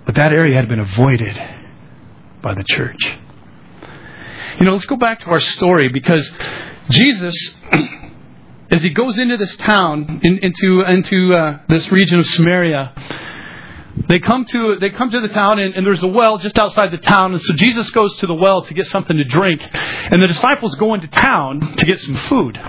But 0.07 0.15
that 0.15 0.33
area 0.33 0.55
had 0.55 0.69
been 0.69 0.81
avoided 0.81 1.37
by 2.41 2.55
the 2.55 2.65
church. 2.65 3.19
You 4.59 4.65
know, 4.65 4.73
let's 4.73 4.87
go 4.87 4.97
back 4.97 5.21
to 5.21 5.27
our 5.27 5.41
story 5.41 5.89
because 5.89 6.31
Jesus 6.89 7.55
as 8.71 8.83
he 8.83 8.91
goes 8.91 9.19
into 9.19 9.37
this 9.37 9.55
town, 9.57 10.21
in, 10.23 10.39
into 10.39 10.81
into 10.83 11.35
uh, 11.35 11.59
this 11.69 11.91
region 11.93 12.19
of 12.19 12.27
Samaria, 12.27 12.93
they 14.09 14.19
come 14.19 14.45
to 14.47 14.77
they 14.77 14.91
come 14.91 15.11
to 15.11 15.21
the 15.21 15.29
town 15.29 15.59
and, 15.59 15.75
and, 15.75 15.87
there's 15.87 16.03
a 16.03 16.09
well 16.09 16.39
just 16.39 16.59
outside 16.59 16.91
the 16.91 16.99
town. 16.99 17.33
And 17.33 17.41
so 17.41 17.55
jesus 17.55 17.91
goes 17.91 18.15
to 18.17 18.27
the 18.27 18.35
well 18.35 18.63
to 18.63 18.75
get 18.75 18.87
something 18.89 19.17
to 19.17 19.25
drink. 19.25 19.67
And 19.73 20.23
the 20.23 20.27
disciples 20.27 20.75
go 20.75 20.95
into 20.95 21.09
town 21.09 21.77
to 21.77 21.87
get 21.87 22.01
some 22.01 22.15
food. 22.15 22.61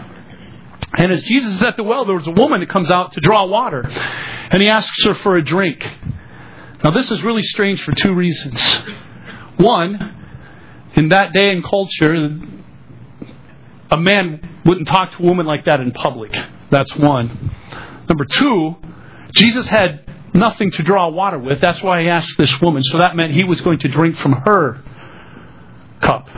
And 0.98 1.12
as 1.12 1.24
jesus 1.24 1.56
is 1.56 1.64
at 1.64 1.78
the 1.78 1.84
well 1.84 2.06
there 2.06 2.16
was 2.16 2.28
a 2.28 2.32
woman 2.32 2.62
that 2.62 2.70
comes 2.70 2.90
out 2.90 3.12
to 3.14 3.20
draw 3.20 3.46
water. 3.46 3.82
And 3.86 4.62
he 4.62 4.70
asks 4.70 5.04
her 5.06 5.16
for 5.16 5.36
a 5.38 5.44
drink 5.44 5.86
now 6.84 6.92
this 6.92 7.12
is 7.12 7.24
really 7.24 7.44
strange 7.44 7.82
for 7.82 7.94
two 7.94 8.14
reasons 8.14 8.62
one 9.58 10.16
in 10.96 11.10
that 11.10 11.34
day 11.34 11.52
and 11.52 11.64
culture 11.64 12.40
a 13.90 13.98
man 13.98 14.62
wouldn't 14.66 14.88
talk 14.88 15.12
to 15.12 15.20
a 15.20 15.26
woman 15.26 15.46
like 15.46 15.66
that 15.66 15.80
in 15.80 15.92
public 15.92 16.36
that's 16.70 16.94
one 16.96 17.52
number 18.08 18.26
two 18.26 18.76
jesus 19.34 19.68
had 19.68 20.08
nothing 20.38 20.72
to 20.72 20.84
draw 20.84 21.10
water 21.10 21.40
with. 21.40 21.60
That's 21.60 21.82
why 21.82 22.02
he 22.02 22.10
asked 22.10 22.38
this 22.38 22.62
woman. 22.62 22.84
So 22.84 23.00
that 23.00 23.16
meant 23.16 23.34
he 23.34 23.44
was 23.44 23.60
going 23.62 23.80
to 23.80 23.88
drink 23.88 24.18
from 24.18 24.34
her 24.34 24.82
cup. 26.00 26.30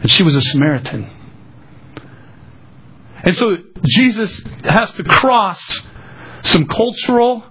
And 0.00 0.10
she 0.10 0.22
was 0.22 0.36
a 0.36 0.42
Samaritan. 0.42 1.10
And 3.22 3.34
so 3.36 3.56
Jesus 3.84 4.42
has 4.64 4.92
to 4.94 5.04
cross 5.04 5.60
some 6.42 6.66
cultural 6.66 7.44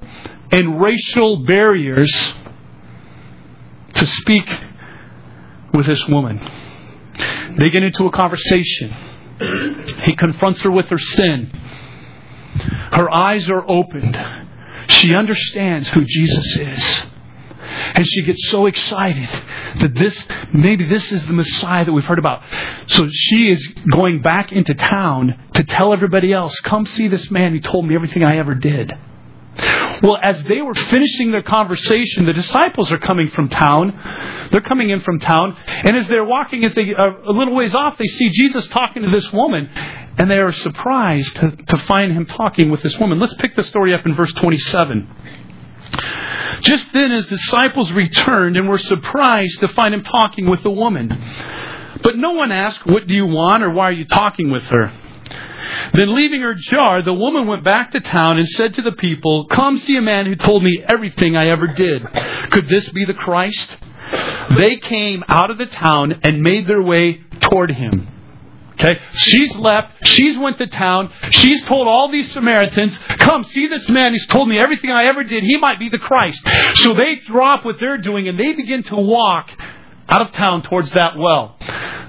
and 0.53 0.79
racial 0.79 1.37
barriers 1.45 2.33
to 3.95 4.05
speak 4.05 4.47
with 5.73 5.87
this 5.87 6.07
woman. 6.07 6.39
They 7.57 7.71
get 7.71 7.81
into 7.81 8.05
a 8.05 8.11
conversation. 8.11 8.93
He 10.03 10.15
confronts 10.15 10.61
her 10.61 10.71
with 10.71 10.89
her 10.89 10.99
sin. 10.99 11.47
Her 12.91 13.09
eyes 13.09 13.49
are 13.49 13.67
opened. 13.67 14.15
She 14.89 15.15
understands 15.15 15.87
who 15.89 16.05
Jesus 16.05 16.45
is. 16.57 17.05
And 17.95 18.05
she 18.05 18.21
gets 18.21 18.47
so 18.49 18.67
excited 18.67 19.29
that 19.79 19.95
this, 19.95 20.23
maybe 20.53 20.85
this 20.85 21.11
is 21.11 21.25
the 21.25 21.33
Messiah 21.33 21.83
that 21.83 21.91
we've 21.91 22.05
heard 22.05 22.19
about. 22.19 22.43
So 22.85 23.09
she 23.11 23.49
is 23.49 23.65
going 23.91 24.21
back 24.21 24.51
into 24.51 24.75
town 24.75 25.49
to 25.53 25.63
tell 25.63 25.93
everybody 25.93 26.31
else, 26.31 26.59
come 26.59 26.85
see 26.85 27.07
this 27.07 27.31
man 27.31 27.53
who 27.53 27.59
told 27.59 27.87
me 27.87 27.95
everything 27.95 28.23
I 28.23 28.37
ever 28.37 28.53
did. 28.53 28.93
Well, 29.55 30.17
as 30.21 30.43
they 30.43 30.61
were 30.61 30.73
finishing 30.73 31.31
their 31.31 31.43
conversation, 31.43 32.25
the 32.25 32.33
disciples 32.33 32.91
are 32.91 32.97
coming 32.97 33.29
from 33.29 33.49
town. 33.49 34.47
They're 34.51 34.61
coming 34.61 34.89
in 34.89 34.99
from 34.99 35.19
town. 35.19 35.55
And 35.67 35.95
as 35.95 36.07
they're 36.07 36.25
walking, 36.25 36.65
as 36.65 36.73
they 36.73 36.93
are 36.97 37.21
a 37.21 37.31
little 37.31 37.55
ways 37.55 37.73
off, 37.75 37.97
they 37.97 38.07
see 38.07 38.29
Jesus 38.29 38.67
talking 38.67 39.03
to 39.03 39.09
this 39.09 39.31
woman. 39.31 39.69
And 40.17 40.29
they 40.29 40.39
are 40.39 40.51
surprised 40.51 41.35
to, 41.37 41.51
to 41.55 41.77
find 41.77 42.11
him 42.11 42.25
talking 42.25 42.69
with 42.69 42.81
this 42.81 42.97
woman. 42.99 43.19
Let's 43.19 43.35
pick 43.35 43.55
the 43.55 43.63
story 43.63 43.93
up 43.93 44.05
in 44.05 44.15
verse 44.15 44.33
27. 44.33 45.07
Just 46.61 46.91
then, 46.93 47.11
his 47.11 47.27
disciples 47.27 47.91
returned 47.91 48.57
and 48.57 48.67
were 48.67 48.77
surprised 48.77 49.59
to 49.59 49.67
find 49.69 49.93
him 49.93 50.03
talking 50.03 50.49
with 50.49 50.63
the 50.63 50.71
woman. 50.71 51.09
But 52.03 52.17
no 52.17 52.31
one 52.31 52.51
asked, 52.51 52.85
What 52.85 53.07
do 53.07 53.13
you 53.13 53.25
want, 53.25 53.63
or 53.63 53.71
why 53.71 53.85
are 53.85 53.93
you 53.93 54.05
talking 54.05 54.51
with 54.51 54.63
her? 54.63 54.91
Then, 55.93 56.13
leaving 56.13 56.41
her 56.41 56.55
jar, 56.55 57.01
the 57.01 57.13
woman 57.13 57.47
went 57.47 57.63
back 57.63 57.91
to 57.91 57.99
town 57.99 58.37
and 58.37 58.47
said 58.47 58.73
to 58.75 58.81
the 58.81 58.91
people, 58.91 59.45
Come 59.47 59.77
see 59.77 59.95
a 59.97 60.01
man 60.01 60.25
who 60.25 60.35
told 60.35 60.63
me 60.63 60.83
everything 60.87 61.35
I 61.35 61.47
ever 61.47 61.67
did. 61.67 62.03
Could 62.51 62.67
this 62.67 62.89
be 62.89 63.05
the 63.05 63.13
Christ? 63.13 63.77
They 64.57 64.77
came 64.77 65.23
out 65.27 65.51
of 65.51 65.57
the 65.57 65.65
town 65.65 66.19
and 66.23 66.41
made 66.41 66.67
their 66.67 66.81
way 66.81 67.21
toward 67.39 67.71
him. 67.71 68.07
Okay? 68.73 68.99
She's 69.13 69.55
left. 69.55 70.05
She's 70.05 70.37
went 70.37 70.57
to 70.57 70.67
town. 70.67 71.11
She's 71.31 71.63
told 71.63 71.87
all 71.87 72.09
these 72.09 72.31
Samaritans, 72.31 72.97
come 73.19 73.43
see 73.43 73.67
this 73.67 73.87
man. 73.89 74.11
He's 74.11 74.25
told 74.27 74.49
me 74.49 74.59
everything 74.59 74.89
I 74.91 75.05
ever 75.05 75.23
did. 75.23 75.43
He 75.43 75.57
might 75.57 75.79
be 75.79 75.89
the 75.89 75.99
Christ. 75.99 76.41
So 76.75 76.93
they 76.93 77.15
drop 77.15 77.65
what 77.65 77.79
they're 77.79 77.97
doing 77.97 78.27
and 78.27 78.39
they 78.39 78.53
begin 78.53 78.83
to 78.83 78.95
walk 78.95 79.51
out 80.09 80.21
of 80.21 80.31
town 80.31 80.61
towards 80.61 80.91
that 80.91 81.17
well. 81.17 81.57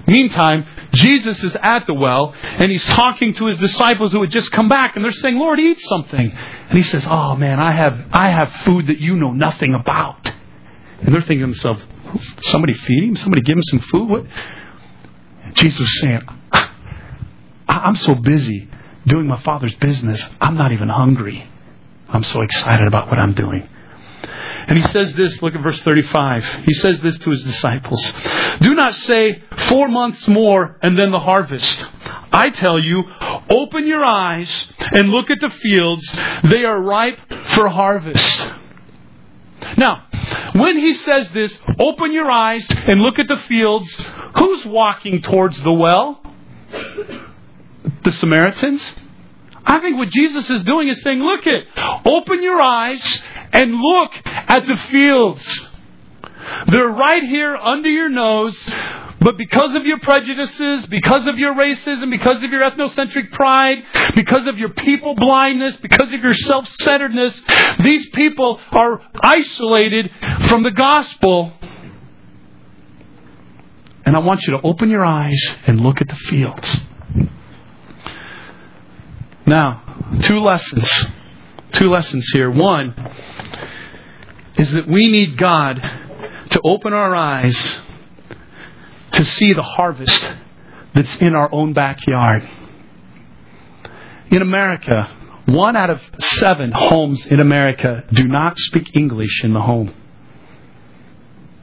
Meantime, 0.06 0.66
Jesus 0.92 1.42
is 1.42 1.56
at 1.56 1.86
the 1.86 1.94
well 1.94 2.34
and 2.42 2.70
he's 2.70 2.84
talking 2.84 3.32
to 3.34 3.46
his 3.46 3.58
disciples 3.58 4.12
who 4.12 4.20
had 4.20 4.30
just 4.30 4.50
come 4.52 4.68
back 4.68 4.96
and 4.96 5.04
they're 5.04 5.12
saying, 5.12 5.36
Lord, 5.36 5.58
eat 5.58 5.78
something. 5.80 6.30
And 6.30 6.78
he 6.78 6.82
says, 6.82 7.06
Oh 7.08 7.36
man, 7.36 7.58
I 7.58 7.72
have, 7.72 8.06
I 8.12 8.28
have 8.28 8.52
food 8.64 8.88
that 8.88 8.98
you 8.98 9.16
know 9.16 9.32
nothing 9.32 9.74
about. 9.74 10.30
And 11.00 11.14
they're 11.14 11.22
thinking 11.22 11.40
to 11.40 11.46
themselves, 11.46 11.84
somebody 12.42 12.74
feed 12.74 13.04
him? 13.04 13.16
Somebody 13.16 13.42
give 13.42 13.56
him 13.56 13.62
some 13.62 13.80
food? 13.80 14.08
What? 14.08 14.26
Jesus 15.54 15.80
is 15.80 16.00
saying, 16.00 16.20
I'm 17.68 17.96
so 17.96 18.14
busy 18.14 18.68
doing 19.06 19.26
my 19.26 19.40
Father's 19.40 19.74
business, 19.76 20.24
I'm 20.40 20.56
not 20.56 20.72
even 20.72 20.88
hungry. 20.88 21.48
I'm 22.08 22.24
so 22.24 22.42
excited 22.42 22.86
about 22.86 23.08
what 23.08 23.18
I'm 23.18 23.34
doing. 23.34 23.68
And 24.66 24.78
he 24.78 24.88
says 24.88 25.12
this, 25.14 25.40
look 25.42 25.54
at 25.54 25.62
verse 25.62 25.80
35. 25.82 26.44
He 26.64 26.74
says 26.74 27.00
this 27.00 27.18
to 27.20 27.30
his 27.30 27.44
disciples 27.44 28.12
Do 28.60 28.74
not 28.74 28.94
say, 28.94 29.42
four 29.68 29.88
months 29.88 30.26
more 30.28 30.78
and 30.82 30.98
then 30.98 31.10
the 31.10 31.20
harvest. 31.20 31.84
I 32.32 32.50
tell 32.50 32.78
you, 32.78 33.04
open 33.48 33.86
your 33.86 34.04
eyes 34.04 34.66
and 34.80 35.08
look 35.10 35.30
at 35.30 35.40
the 35.40 35.50
fields. 35.50 36.10
They 36.50 36.64
are 36.64 36.80
ripe 36.80 37.18
for 37.48 37.68
harvest. 37.68 38.50
Now, 39.76 40.06
when 40.54 40.78
he 40.78 40.94
says 40.94 41.28
this, 41.30 41.56
open 41.78 42.12
your 42.12 42.30
eyes 42.30 42.66
and 42.70 43.00
look 43.00 43.18
at 43.18 43.28
the 43.28 43.36
fields, 43.36 43.88
who's 44.36 44.64
walking 44.66 45.22
towards 45.22 45.60
the 45.62 45.72
well? 45.72 46.20
The 48.02 48.12
Samaritans? 48.12 48.82
I 49.66 49.80
think 49.80 49.96
what 49.96 50.10
Jesus 50.10 50.48
is 50.50 50.62
doing 50.62 50.88
is 50.88 51.02
saying, 51.02 51.20
look 51.20 51.46
it, 51.46 51.64
open 52.04 52.42
your 52.42 52.60
eyes 52.60 53.22
and 53.54 53.74
look 53.74 54.12
at 54.24 54.66
the 54.66 54.76
fields. 54.76 55.62
They're 56.68 56.88
right 56.88 57.22
here 57.22 57.56
under 57.56 57.88
your 57.88 58.10
nose, 58.10 58.60
but 59.20 59.38
because 59.38 59.74
of 59.74 59.86
your 59.86 59.98
prejudices, 60.00 60.84
because 60.86 61.26
of 61.26 61.38
your 61.38 61.54
racism, 61.54 62.10
because 62.10 62.42
of 62.42 62.50
your 62.50 62.62
ethnocentric 62.62 63.32
pride, 63.32 63.84
because 64.14 64.46
of 64.46 64.58
your 64.58 64.70
people 64.70 65.14
blindness, 65.14 65.76
because 65.76 66.12
of 66.12 66.20
your 66.20 66.34
self 66.34 66.68
centeredness, 66.80 67.40
these 67.82 68.10
people 68.10 68.60
are 68.72 69.00
isolated 69.22 70.10
from 70.48 70.62
the 70.62 70.70
gospel. 70.72 71.52
And 74.04 74.14
I 74.14 74.18
want 74.18 74.42
you 74.46 74.52
to 74.52 74.60
open 74.62 74.90
your 74.90 75.04
eyes 75.04 75.40
and 75.66 75.80
look 75.80 76.02
at 76.02 76.08
the 76.08 76.16
fields. 76.16 76.76
Now, 79.46 80.10
two 80.20 80.40
lessons. 80.40 81.06
Two 81.72 81.88
lessons 81.88 82.28
here. 82.32 82.50
One 82.50 82.94
is 84.56 84.72
that 84.72 84.88
we 84.88 85.08
need 85.08 85.36
God 85.36 85.76
to 86.50 86.60
open 86.64 86.92
our 86.92 87.14
eyes 87.14 87.78
to 89.12 89.24
see 89.24 89.52
the 89.52 89.62
harvest 89.62 90.32
that's 90.94 91.16
in 91.16 91.34
our 91.34 91.52
own 91.52 91.72
backyard. 91.72 92.48
In 94.30 94.42
America, 94.42 95.10
one 95.46 95.76
out 95.76 95.90
of 95.90 96.00
seven 96.18 96.72
homes 96.74 97.26
in 97.26 97.40
America 97.40 98.04
do 98.12 98.24
not 98.24 98.58
speak 98.58 98.94
English 98.94 99.44
in 99.44 99.52
the 99.52 99.60
home. 99.60 99.94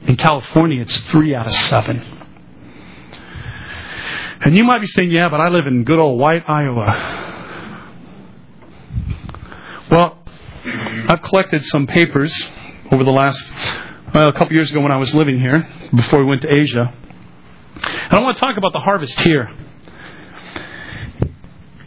In 0.02 0.16
California, 0.16 0.80
it's 0.82 0.98
three 1.02 1.34
out 1.34 1.46
of 1.46 1.52
seven. 1.52 2.20
And 4.40 4.56
you 4.56 4.64
might 4.64 4.80
be 4.80 4.88
saying, 4.88 5.10
yeah, 5.10 5.28
but 5.28 5.40
I 5.40 5.48
live 5.48 5.66
in 5.66 5.84
good 5.84 5.98
old 5.98 6.18
white 6.18 6.48
Iowa. 6.48 7.30
Well, 9.90 10.18
I've 11.08 11.22
collected 11.22 11.62
some 11.64 11.86
papers 11.86 12.32
over 12.92 13.04
the 13.04 13.10
last, 13.10 13.50
well, 14.14 14.28
a 14.28 14.32
couple 14.34 14.52
years 14.52 14.70
ago 14.70 14.82
when 14.82 14.92
I 14.92 14.98
was 14.98 15.14
living 15.14 15.40
here, 15.40 15.66
before 15.94 16.18
we 16.18 16.26
went 16.26 16.42
to 16.42 16.48
Asia. 16.52 16.94
And 17.74 18.12
I 18.12 18.20
want 18.20 18.36
to 18.36 18.40
talk 18.40 18.58
about 18.58 18.74
the 18.74 18.80
harvest 18.80 19.18
here. 19.20 19.50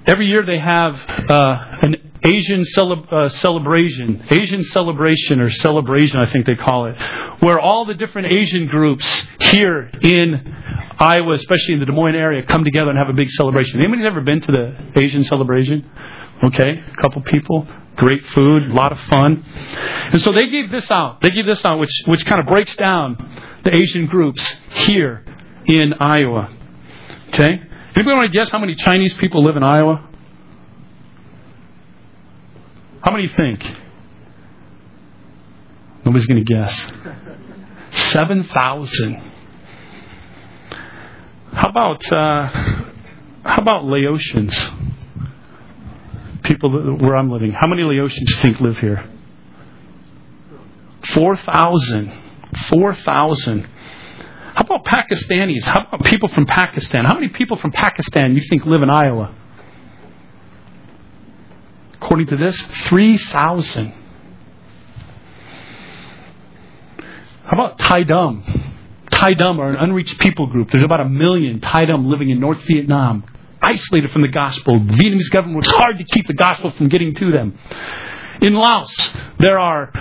Every 0.07 0.25
year 0.27 0.43
they 0.43 0.57
have 0.57 0.95
uh, 1.29 1.77
an 1.83 2.11
Asian 2.23 2.63
uh, 2.75 3.29
celebration, 3.29 4.23
Asian 4.31 4.63
celebration 4.63 5.39
or 5.39 5.49
CelebrAsian, 5.49 6.15
I 6.15 6.25
think 6.31 6.47
they 6.47 6.55
call 6.55 6.87
it, 6.87 6.95
where 7.39 7.59
all 7.59 7.85
the 7.85 7.93
different 7.93 8.31
Asian 8.31 8.65
groups 8.65 9.05
here 9.39 9.91
in 10.01 10.55
Iowa, 10.97 11.33
especially 11.33 11.75
in 11.75 11.79
the 11.81 11.85
Des 11.85 11.91
Moines 11.91 12.15
area, 12.15 12.43
come 12.43 12.63
together 12.63 12.89
and 12.89 12.97
have 12.97 13.09
a 13.09 13.13
big 13.13 13.29
celebration. 13.29 13.79
Anybody's 13.79 14.05
ever 14.05 14.21
been 14.21 14.41
to 14.41 14.51
the 14.51 14.99
Asian 14.99 15.23
celebration? 15.23 15.87
Okay, 16.43 16.79
a 16.79 16.95
couple 16.95 17.21
people 17.21 17.67
great 17.95 18.23
food, 18.23 18.63
a 18.63 18.73
lot 18.73 18.91
of 18.91 18.99
fun. 19.01 19.43
And 20.11 20.21
so 20.21 20.31
they 20.31 20.49
gave 20.49 20.71
this 20.71 20.89
out. 20.91 21.21
They 21.21 21.29
gave 21.29 21.45
this 21.45 21.63
out, 21.65 21.79
which, 21.79 21.91
which 22.05 22.25
kind 22.25 22.39
of 22.41 22.47
breaks 22.47 22.75
down 22.75 23.17
the 23.63 23.75
Asian 23.75 24.05
groups 24.07 24.55
here 24.69 25.23
in 25.65 25.93
Iowa. 25.99 26.55
Okay? 27.29 27.61
Anybody 27.95 28.15
want 28.15 28.31
to 28.31 28.37
guess 28.37 28.49
how 28.49 28.59
many 28.59 28.75
Chinese 28.75 29.13
people 29.13 29.43
live 29.43 29.55
in 29.55 29.63
Iowa? 29.63 30.09
How 33.01 33.11
many 33.11 33.27
think? 33.27 33.65
Nobody's 36.03 36.25
going 36.25 36.43
to 36.43 36.53
guess. 36.53 36.87
7,000. 37.91 39.31
How 41.53 41.69
about, 41.69 42.11
uh, 42.11 42.49
how 43.45 43.61
about 43.61 43.83
Laotians? 43.85 44.53
People 46.45 46.97
where 46.97 47.15
I'm 47.15 47.29
living. 47.29 47.51
How 47.51 47.67
many 47.67 47.83
Laotians 47.83 48.41
think 48.41 48.59
live 48.61 48.77
here? 48.77 49.09
4,000. 51.07 52.11
4,000. 52.69 53.67
How 54.55 54.63
about 54.63 54.85
Pakistanis? 54.85 55.63
How 55.63 55.85
about 55.87 56.05
people 56.05 56.29
from 56.29 56.45
Pakistan? 56.45 57.03
How 57.05 57.15
many 57.15 57.27
people 57.29 57.57
from 57.57 57.71
Pakistan 57.71 58.35
you 58.35 58.41
think 58.41 58.65
live 58.65 58.81
in 58.81 58.89
Iowa? 58.89 59.35
According 61.95 62.27
to 62.27 62.37
this, 62.37 62.61
3,000. 62.87 63.93
How 67.43 67.51
about 67.51 67.77
Tai 67.79 68.03
Dum? 68.03 68.43
Tai 69.11 69.33
Dum 69.33 69.59
are 69.59 69.71
an 69.71 69.75
unreached 69.77 70.19
people 70.19 70.47
group. 70.47 70.71
There's 70.71 70.83
about 70.83 71.01
a 71.01 71.09
million 71.09 71.59
Tai 71.59 71.85
Dum 71.85 72.07
living 72.09 72.29
in 72.29 72.39
North 72.39 72.61
Vietnam, 72.63 73.23
isolated 73.61 74.11
from 74.11 74.21
the 74.21 74.27
gospel. 74.27 74.79
The 74.79 74.93
Vietnamese 74.93 75.31
government 75.31 75.57
works 75.57 75.71
hard 75.71 75.97
to 75.97 76.03
keep 76.03 76.27
the 76.27 76.33
gospel 76.33 76.71
from 76.71 76.89
getting 76.89 77.13
to 77.15 77.31
them. 77.31 77.57
In 78.41 78.53
Laos, 78.53 78.93
there 79.39 79.57
are 79.59 79.91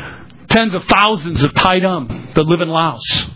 tens 0.49 0.75
of 0.75 0.85
thousands 0.85 1.43
of 1.43 1.55
Tai 1.55 1.79
Dum 1.81 2.33
that 2.35 2.43
live 2.43 2.61
in 2.61 2.69
Laos. 2.69 3.27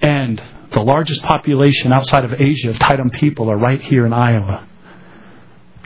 And 0.00 0.42
the 0.72 0.80
largest 0.80 1.22
population 1.22 1.92
outside 1.92 2.24
of 2.24 2.40
Asia 2.40 2.70
of 2.70 2.78
Tai 2.78 2.96
Dum 2.96 3.10
people 3.10 3.50
are 3.50 3.56
right 3.56 3.80
here 3.80 4.04
in 4.04 4.12
Iowa. 4.12 4.68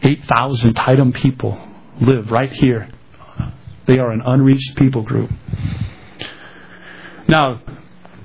8,000 0.02 0.74
Tai 0.74 0.94
Dum 0.96 1.12
people 1.12 1.58
live 2.00 2.30
right 2.30 2.52
here. 2.52 2.88
They 3.86 3.98
are 3.98 4.10
an 4.10 4.22
unreached 4.24 4.76
people 4.76 5.02
group. 5.02 5.30
Now, 7.28 7.60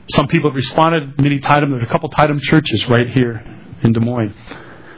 some 0.10 0.28
people 0.28 0.50
have 0.50 0.56
responded, 0.56 1.20
many 1.22 1.40
Tai 1.40 1.60
Dum, 1.62 1.72
there's 1.72 1.84
a 1.84 1.88
couple 1.88 2.10
Tai 2.10 2.28
Dum 2.28 2.40
churches 2.40 2.88
right 2.88 3.10
here 3.14 3.44
in 3.84 3.94
Des 3.94 4.00
Moines. 4.00 4.34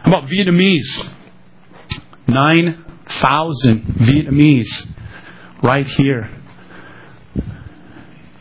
How 0.04 0.12
about 0.12 0.30
Vietnamese? 0.30 1.10
9,000 2.28 3.82
Vietnamese 3.82 4.88
right 5.64 5.88
here 5.88 6.30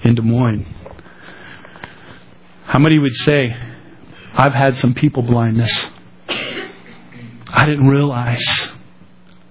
in 0.03 0.15
Des 0.15 0.23
Moines. 0.23 0.67
How 2.65 2.79
many 2.79 2.99
would 2.99 3.15
say, 3.15 3.57
I've 4.35 4.53
had 4.53 4.77
some 4.77 4.95
people 4.95 5.23
blindness? 5.23 5.91
I 7.51 7.65
didn't 7.65 7.89
realize. 7.89 8.45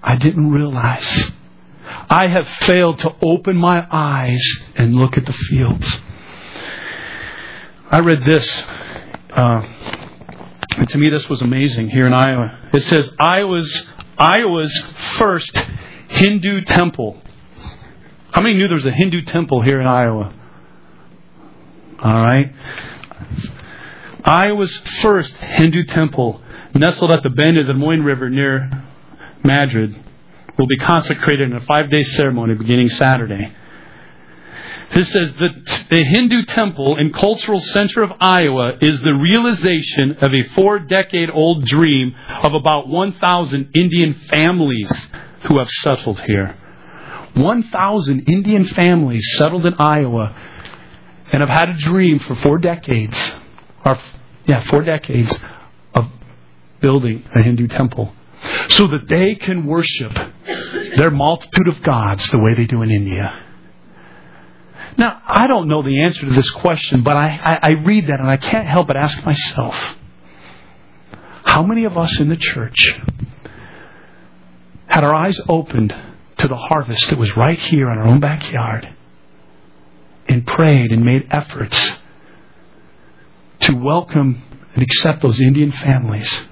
I 0.03 0.15
didn't 0.17 0.51
realize. 0.51 1.31
I 2.09 2.27
have 2.27 2.47
failed 2.47 2.99
to 2.99 3.15
open 3.21 3.57
my 3.57 3.85
eyes 3.91 4.41
and 4.75 4.95
look 4.95 5.17
at 5.17 5.25
the 5.25 5.33
fields. 5.33 6.03
I 7.89 7.99
read 7.99 8.25
this, 8.25 8.63
uh, 9.29 9.61
and 10.75 10.89
to 10.89 10.97
me 10.97 11.09
this 11.09 11.29
was 11.29 11.41
amazing 11.41 11.89
here 11.89 12.05
in 12.05 12.13
Iowa. 12.13 12.69
It 12.73 12.83
says 12.83 13.09
Iowa's 13.17 13.83
Iowa's 14.17 14.77
first 15.17 15.57
Hindu 16.09 16.61
temple. 16.65 17.21
How 18.31 18.41
many 18.41 18.55
knew 18.55 18.67
there 18.67 18.75
was 18.75 18.85
a 18.85 18.91
Hindu 18.91 19.21
temple 19.21 19.61
here 19.61 19.79
in 19.79 19.87
Iowa? 19.87 20.33
All 22.03 22.23
right. 22.23 22.53
Iowa's 24.25 24.75
first 25.01 25.33
Hindu 25.35 25.85
temple, 25.85 26.41
nestled 26.75 27.11
at 27.11 27.23
the 27.23 27.29
bend 27.29 27.57
of 27.57 27.67
the 27.67 27.73
Moines 27.73 28.03
River 28.03 28.29
near 28.29 28.83
Madrid, 29.45 29.95
will 30.59 30.67
be 30.67 30.77
consecrated 30.77 31.49
in 31.49 31.55
a 31.55 31.61
five 31.61 31.89
day 31.89 32.03
ceremony 32.03 32.55
beginning 32.55 32.89
Saturday. 32.89 33.53
This 34.93 35.11
says 35.11 35.33
that 35.33 35.85
the 35.89 36.03
Hindu 36.03 36.45
temple 36.45 36.95
and 36.97 37.13
cultural 37.13 37.59
center 37.59 38.03
of 38.03 38.13
Iowa 38.19 38.77
is 38.81 39.01
the 39.01 39.13
realization 39.13 40.17
of 40.21 40.33
a 40.33 40.43
four 40.55 40.79
decade 40.79 41.29
old 41.29 41.65
dream 41.65 42.15
of 42.41 42.53
about 42.53 42.87
1,000 42.87 43.71
Indian 43.73 44.13
families 44.13 44.91
who 45.47 45.59
have 45.59 45.69
settled 45.69 46.19
here. 46.21 46.55
1,000 47.33 48.29
Indian 48.29 48.65
families 48.65 49.27
settled 49.37 49.65
in 49.65 49.75
Iowa 49.75 50.35
and 51.31 51.41
have 51.41 51.49
had 51.49 51.69
a 51.69 51.77
dream 51.77 52.19
for 52.19 52.35
four 52.35 52.57
decades, 52.57 53.17
or 53.85 53.99
yeah, 54.45 54.61
four 54.61 54.83
decades 54.83 55.37
of 55.93 56.07
building 56.79 57.25
a 57.35 57.43
Hindu 57.43 57.67
temple 57.67 58.13
so 58.69 58.87
that 58.87 59.07
they 59.07 59.35
can 59.35 59.65
worship 59.65 60.13
their 60.95 61.11
multitude 61.11 61.67
of 61.67 61.83
gods 61.83 62.29
the 62.29 62.39
way 62.39 62.53
they 62.53 62.65
do 62.65 62.81
in 62.81 62.89
India. 62.89 63.43
Now, 64.97 65.21
I 65.27 65.45
don't 65.45 65.67
know 65.67 65.83
the 65.83 66.01
answer 66.01 66.21
to 66.21 66.33
this 66.33 66.49
question, 66.49 67.03
but 67.03 67.15
I, 67.15 67.27
I, 67.27 67.59
I, 67.61 67.71
read 67.83 68.07
that 68.07 68.19
and 68.19 68.29
I 68.29 68.37
can't 68.37 68.67
help 68.67 68.87
but 68.87 68.97
ask 68.97 69.23
myself 69.23 69.95
how 71.45 71.61
many 71.61 71.83
of 71.83 71.97
us 71.97 72.19
in 72.19 72.29
the 72.29 72.35
church 72.35 72.95
had 74.87 75.03
our 75.03 75.13
eyes 75.13 75.39
opened 75.47 75.95
to 76.37 76.47
the 76.47 76.55
harvest 76.55 77.09
that 77.09 77.19
was 77.19 77.37
right 77.37 77.59
here 77.59 77.91
in 77.91 77.97
our 77.99 78.07
own 78.07 78.19
backyard 78.19 78.89
and 80.27 80.45
prayed 80.47 80.91
and 80.91 81.05
made 81.05 81.27
efforts 81.29 81.93
to 83.59 83.75
welcome 83.75 84.41
and 84.73 84.81
accept 84.81 85.21
those 85.21 85.39
Indian 85.39 85.71
families 85.71 86.43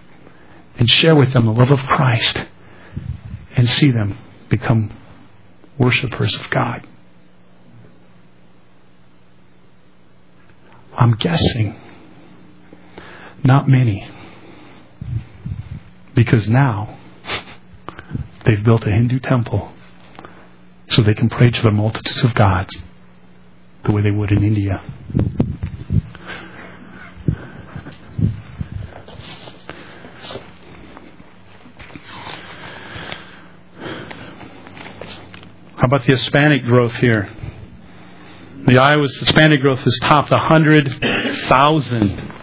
and 0.77 0.89
share 0.89 1.15
with 1.15 1.33
them 1.33 1.45
the 1.45 1.51
love 1.51 1.71
of 1.71 1.79
Christ 1.79 2.45
and 3.55 3.67
see 3.67 3.89
them 3.89 4.17
become 4.49 4.95
worshipers 5.77 6.35
of 6.35 6.49
God. 6.49 6.87
I'm 10.97 11.15
guessing 11.15 11.79
not 13.43 13.69
many. 13.69 14.09
Because 16.15 16.49
now 16.49 16.97
they've 18.45 18.63
built 18.63 18.85
a 18.85 18.91
Hindu 18.91 19.19
temple 19.19 19.71
so 20.87 21.01
they 21.01 21.13
can 21.13 21.29
pray 21.29 21.51
to 21.51 21.61
the 21.61 21.71
multitudes 21.71 22.23
of 22.23 22.33
gods 22.33 22.81
the 23.83 23.91
way 23.91 24.01
they 24.01 24.11
would 24.11 24.31
in 24.31 24.43
India. 24.43 24.81
How 35.75 35.87
about 35.87 36.05
the 36.05 36.13
Hispanic 36.13 36.63
growth 36.63 36.95
here? 36.95 37.29
The 38.67 38.79
Iowa's 38.79 39.15
Hispanic 39.19 39.61
growth 39.61 39.81
has 39.81 39.95
topped 40.01 40.31
100,000. 40.31 42.33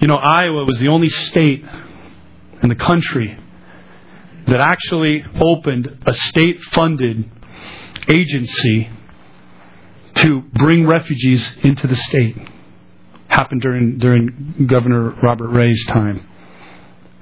You 0.00 0.08
know, 0.08 0.16
Iowa 0.16 0.64
was 0.64 0.80
the 0.80 0.88
only 0.88 1.08
state 1.08 1.64
in 2.60 2.68
the 2.68 2.74
country 2.74 3.38
that 4.48 4.58
actually 4.58 5.24
opened 5.40 5.96
a 6.06 6.12
state 6.12 6.60
funded 6.60 7.30
agency 8.12 8.90
to 10.14 10.40
bring 10.54 10.88
refugees 10.88 11.48
into 11.62 11.86
the 11.86 11.94
state. 11.94 12.36
Happened 13.28 13.62
during, 13.62 13.98
during 13.98 14.66
Governor 14.66 15.10
Robert 15.22 15.50
Ray's 15.50 15.86
time. 15.86 16.26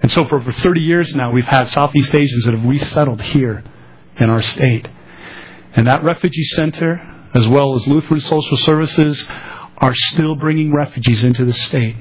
And 0.01 0.11
so 0.11 0.25
for 0.25 0.37
over 0.37 0.53
30 0.53 0.81
years 0.81 1.15
now, 1.15 1.33
we've 1.33 1.45
had 1.45 1.69
Southeast 1.69 2.15
Asians 2.15 2.45
that 2.45 2.55
have 2.55 2.65
resettled 2.65 3.21
here 3.21 3.63
in 4.19 4.31
our 4.31 4.41
state. 4.41 4.89
And 5.79 5.87
that 5.87 6.03
refugee 6.03 6.43
center, 6.43 7.01
as 7.35 7.47
well 7.47 7.77
as 7.77 7.87
Lutheran 7.87 8.19
Social 8.19 8.57
Services, 8.57 9.25
are 9.77 9.95
still 9.95 10.35
bringing 10.35 10.75
refugees 10.75 11.23
into 11.23 11.45
the 11.45 11.53
state 11.53 11.95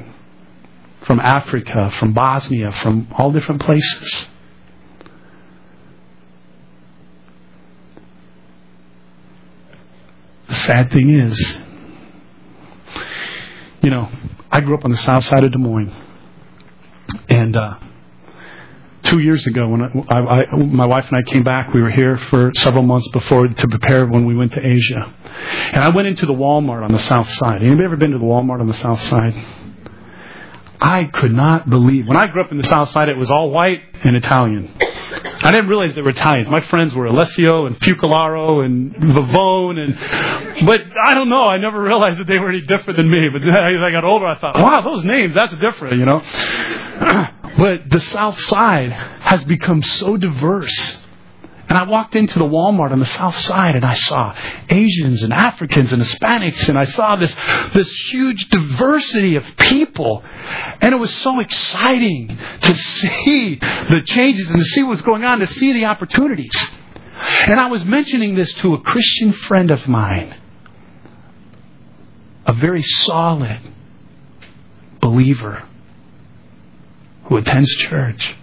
from 1.06 1.20
Africa, 1.20 1.92
from 1.92 2.12
Bosnia, 2.12 2.72
from 2.72 3.08
all 3.16 3.32
different 3.32 3.62
places. 3.62 4.26
The 10.48 10.56
sad 10.56 10.92
thing 10.92 11.12
is, 11.12 11.60
you 13.84 13.92
know, 13.92 14.10
I 14.50 14.62
grew 14.62 14.76
up 14.76 14.86
on 14.86 14.92
the 14.92 14.98
south 14.98 15.26
side 15.26 15.44
of 15.44 15.52
Des 15.52 15.60
Moines. 15.60 15.94
And 17.30 17.56
uh, 17.56 17.78
two 19.08 19.20
years 19.20 19.48
ago 19.48 19.68
when 19.70 19.82
I, 20.10 20.18
I, 20.20 20.56
my 20.56 20.86
wife 20.86 21.08
and 21.10 21.18
I 21.18 21.30
came 21.30 21.44
back. 21.44 21.74
We 21.74 21.82
were 21.82 21.90
here 21.90 22.18
for 22.18 22.52
several 22.56 22.84
months 22.84 23.08
before 23.12 23.48
to 23.48 23.68
prepare 23.68 24.06
when 24.06 24.26
we 24.26 24.36
went 24.36 24.54
to 24.54 24.66
Asia. 24.66 25.14
And 25.74 25.84
I 25.84 25.90
went 25.90 26.08
into 26.08 26.26
the 26.26 26.34
Walmart 26.34 26.84
on 26.84 26.92
the 26.92 27.00
south 27.00 27.32
side. 27.34 27.62
Anybody 27.62 27.86
ever 27.86 27.98
been 27.98 28.12
to 28.12 28.18
the 28.18 28.26
Walmart 28.26 28.60
on 28.60 28.68
the 28.68 28.74
south 28.74 29.02
side? 29.02 29.34
I 30.80 31.06
could 31.06 31.34
not 31.34 31.70
believe. 31.70 32.08
When 32.08 32.18
I 32.18 32.28
grew 32.28 32.44
up 32.44 32.52
in 32.52 32.58
the 32.58 32.68
south 32.68 32.90
side, 32.90 33.10
it 33.10 33.18
was 33.18 33.32
all 33.32 33.50
white 33.50 33.82
and 34.04 34.16
Italian. 34.16 34.74
I 34.80 35.52
didn't 35.52 35.68
realize 35.68 35.96
they 35.96 36.02
were 36.02 36.10
Italians. 36.10 36.50
My 36.50 36.62
friends 36.62 36.94
were 36.94 37.06
Alessio 37.06 37.66
and 37.66 37.80
Fucolaro 37.80 38.64
and 38.66 38.94
Vivone, 38.96 39.80
and 39.80 40.66
but 40.68 40.82
I 41.04 41.14
don't 41.14 41.30
know. 41.30 41.46
I 41.46 41.58
never 41.58 41.82
realized 41.82 42.20
that 42.20 42.28
they 42.28 42.38
were 42.38 42.50
any 42.50 42.62
different 42.62 42.98
than 42.98 43.10
me. 43.10 43.30
But 43.32 43.48
as 43.48 43.82
I 43.82 43.92
got 43.92 44.04
older, 44.04 44.28
I 44.28 44.38
thought, 44.38 44.56
wow, 44.56 44.82
those 44.84 45.04
names, 45.06 45.34
that's 45.34 45.56
different, 45.56 45.98
you 45.98 46.06
know. 46.06 47.28
But 47.58 47.90
the 47.90 48.00
South 48.00 48.40
Side 48.42 48.92
has 48.92 49.44
become 49.44 49.82
so 49.82 50.16
diverse 50.18 50.98
And 51.70 51.78
I 51.78 51.84
walked 51.84 52.16
into 52.16 52.40
the 52.40 52.46
Walmart 52.46 52.92
on 52.92 53.00
the 53.00 53.06
south 53.06 53.38
side 53.40 53.76
and 53.76 53.84
I 53.84 53.94
saw 53.94 54.34
Asians 54.70 55.22
and 55.24 55.34
Africans 55.34 55.92
and 55.92 56.02
Hispanics 56.02 56.70
and 56.70 56.78
I 56.78 56.86
saw 56.86 57.18
this, 57.18 57.36
this 57.74 57.92
huge 58.10 58.48
diversity 58.50 59.36
of 59.36 59.44
people. 59.58 60.24
And 60.82 60.94
it 60.94 60.98
was 60.98 61.14
so 61.14 61.42
exciting 61.42 62.38
to 62.62 62.76
see 62.76 63.56
the 63.56 64.02
changes 64.06 64.50
and 64.50 64.60
to 64.60 64.66
see 64.66 64.84
what's 64.84 65.02
going 65.02 65.26
on, 65.26 65.40
to 65.40 65.48
see 65.48 65.74
the 65.74 65.86
opportunities. 65.86 66.56
And 67.48 67.60
I 67.60 67.68
was 67.68 67.84
mentioning 67.84 68.36
this 68.36 68.54
to 68.54 68.74
a 68.76 68.82
Christian 68.82 69.34
friend 69.34 69.70
of 69.70 69.90
mine, 69.90 70.36
a 72.46 72.54
very 72.54 72.84
solid 72.84 73.60
believer 75.02 75.68
who 77.28 77.38
attends 77.38 77.70
church, 77.76 78.36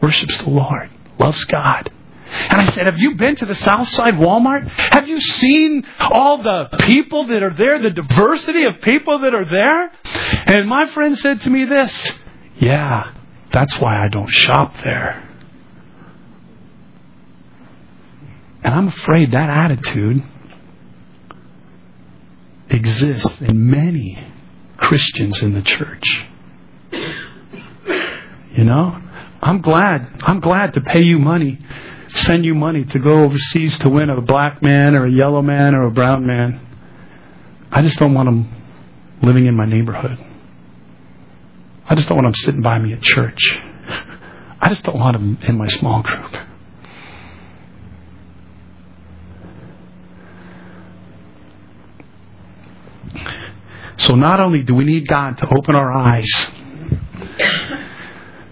worships 0.00 0.38
the 0.42 0.50
Lord, 0.50 0.90
loves 1.18 1.44
God. 1.44 1.90
And 2.30 2.60
I 2.60 2.64
said, 2.64 2.86
Have 2.86 2.98
you 2.98 3.16
been 3.16 3.36
to 3.36 3.46
the 3.46 3.54
Southside 3.54 4.14
Walmart? 4.14 4.68
Have 4.68 5.08
you 5.08 5.20
seen 5.20 5.84
all 5.98 6.38
the 6.38 6.76
people 6.80 7.24
that 7.24 7.42
are 7.42 7.54
there, 7.54 7.78
the 7.78 7.90
diversity 7.90 8.64
of 8.64 8.80
people 8.80 9.18
that 9.20 9.34
are 9.34 9.44
there? 9.44 9.92
And 10.46 10.68
my 10.68 10.86
friend 10.92 11.18
said 11.18 11.40
to 11.42 11.50
me 11.50 11.64
this 11.64 12.12
Yeah, 12.56 13.12
that's 13.52 13.78
why 13.80 14.04
I 14.04 14.08
don't 14.08 14.28
shop 14.28 14.76
there. 14.82 15.26
And 18.62 18.74
I'm 18.74 18.88
afraid 18.88 19.32
that 19.32 19.50
attitude 19.50 20.22
exists 22.68 23.40
in 23.40 23.70
many 23.70 24.24
Christians 24.76 25.42
in 25.42 25.54
the 25.54 25.62
church. 25.62 26.26
You 28.60 28.66
know? 28.66 29.00
I'm 29.40 29.62
glad. 29.62 30.20
I'm 30.22 30.40
glad 30.40 30.74
to 30.74 30.82
pay 30.82 31.02
you 31.02 31.18
money 31.18 31.58
send 32.12 32.44
you 32.44 32.54
money 32.54 32.84
to 32.84 32.98
go 32.98 33.24
overseas 33.24 33.78
to 33.78 33.88
win 33.88 34.10
a 34.10 34.20
black 34.20 34.62
man 34.62 34.94
or 34.94 35.06
a 35.06 35.10
yellow 35.10 35.42
man 35.42 35.74
or 35.74 35.86
a 35.86 35.90
brown 35.90 36.26
man. 36.26 36.60
I 37.70 37.82
just 37.82 37.98
don't 37.98 38.14
want 38.14 38.26
them 38.26 38.50
living 39.22 39.46
in 39.46 39.54
my 39.54 39.66
neighborhood. 39.66 40.18
I 41.88 41.94
just 41.94 42.08
don't 42.08 42.16
want 42.16 42.26
them 42.26 42.34
sitting 42.34 42.62
by 42.62 42.78
me 42.78 42.92
at 42.92 43.02
church. 43.02 43.60
I 44.60 44.68
just 44.68 44.82
don't 44.84 44.98
want 44.98 45.16
them 45.16 45.38
in 45.42 45.56
my 45.56 45.68
small 45.68 46.02
group. 46.02 46.36
So 53.98 54.14
not 54.14 54.40
only 54.40 54.62
do 54.62 54.74
we 54.74 54.84
need 54.84 55.06
God 55.06 55.36
to 55.38 55.46
open 55.56 55.76
our 55.76 55.92
eyes 55.92 56.28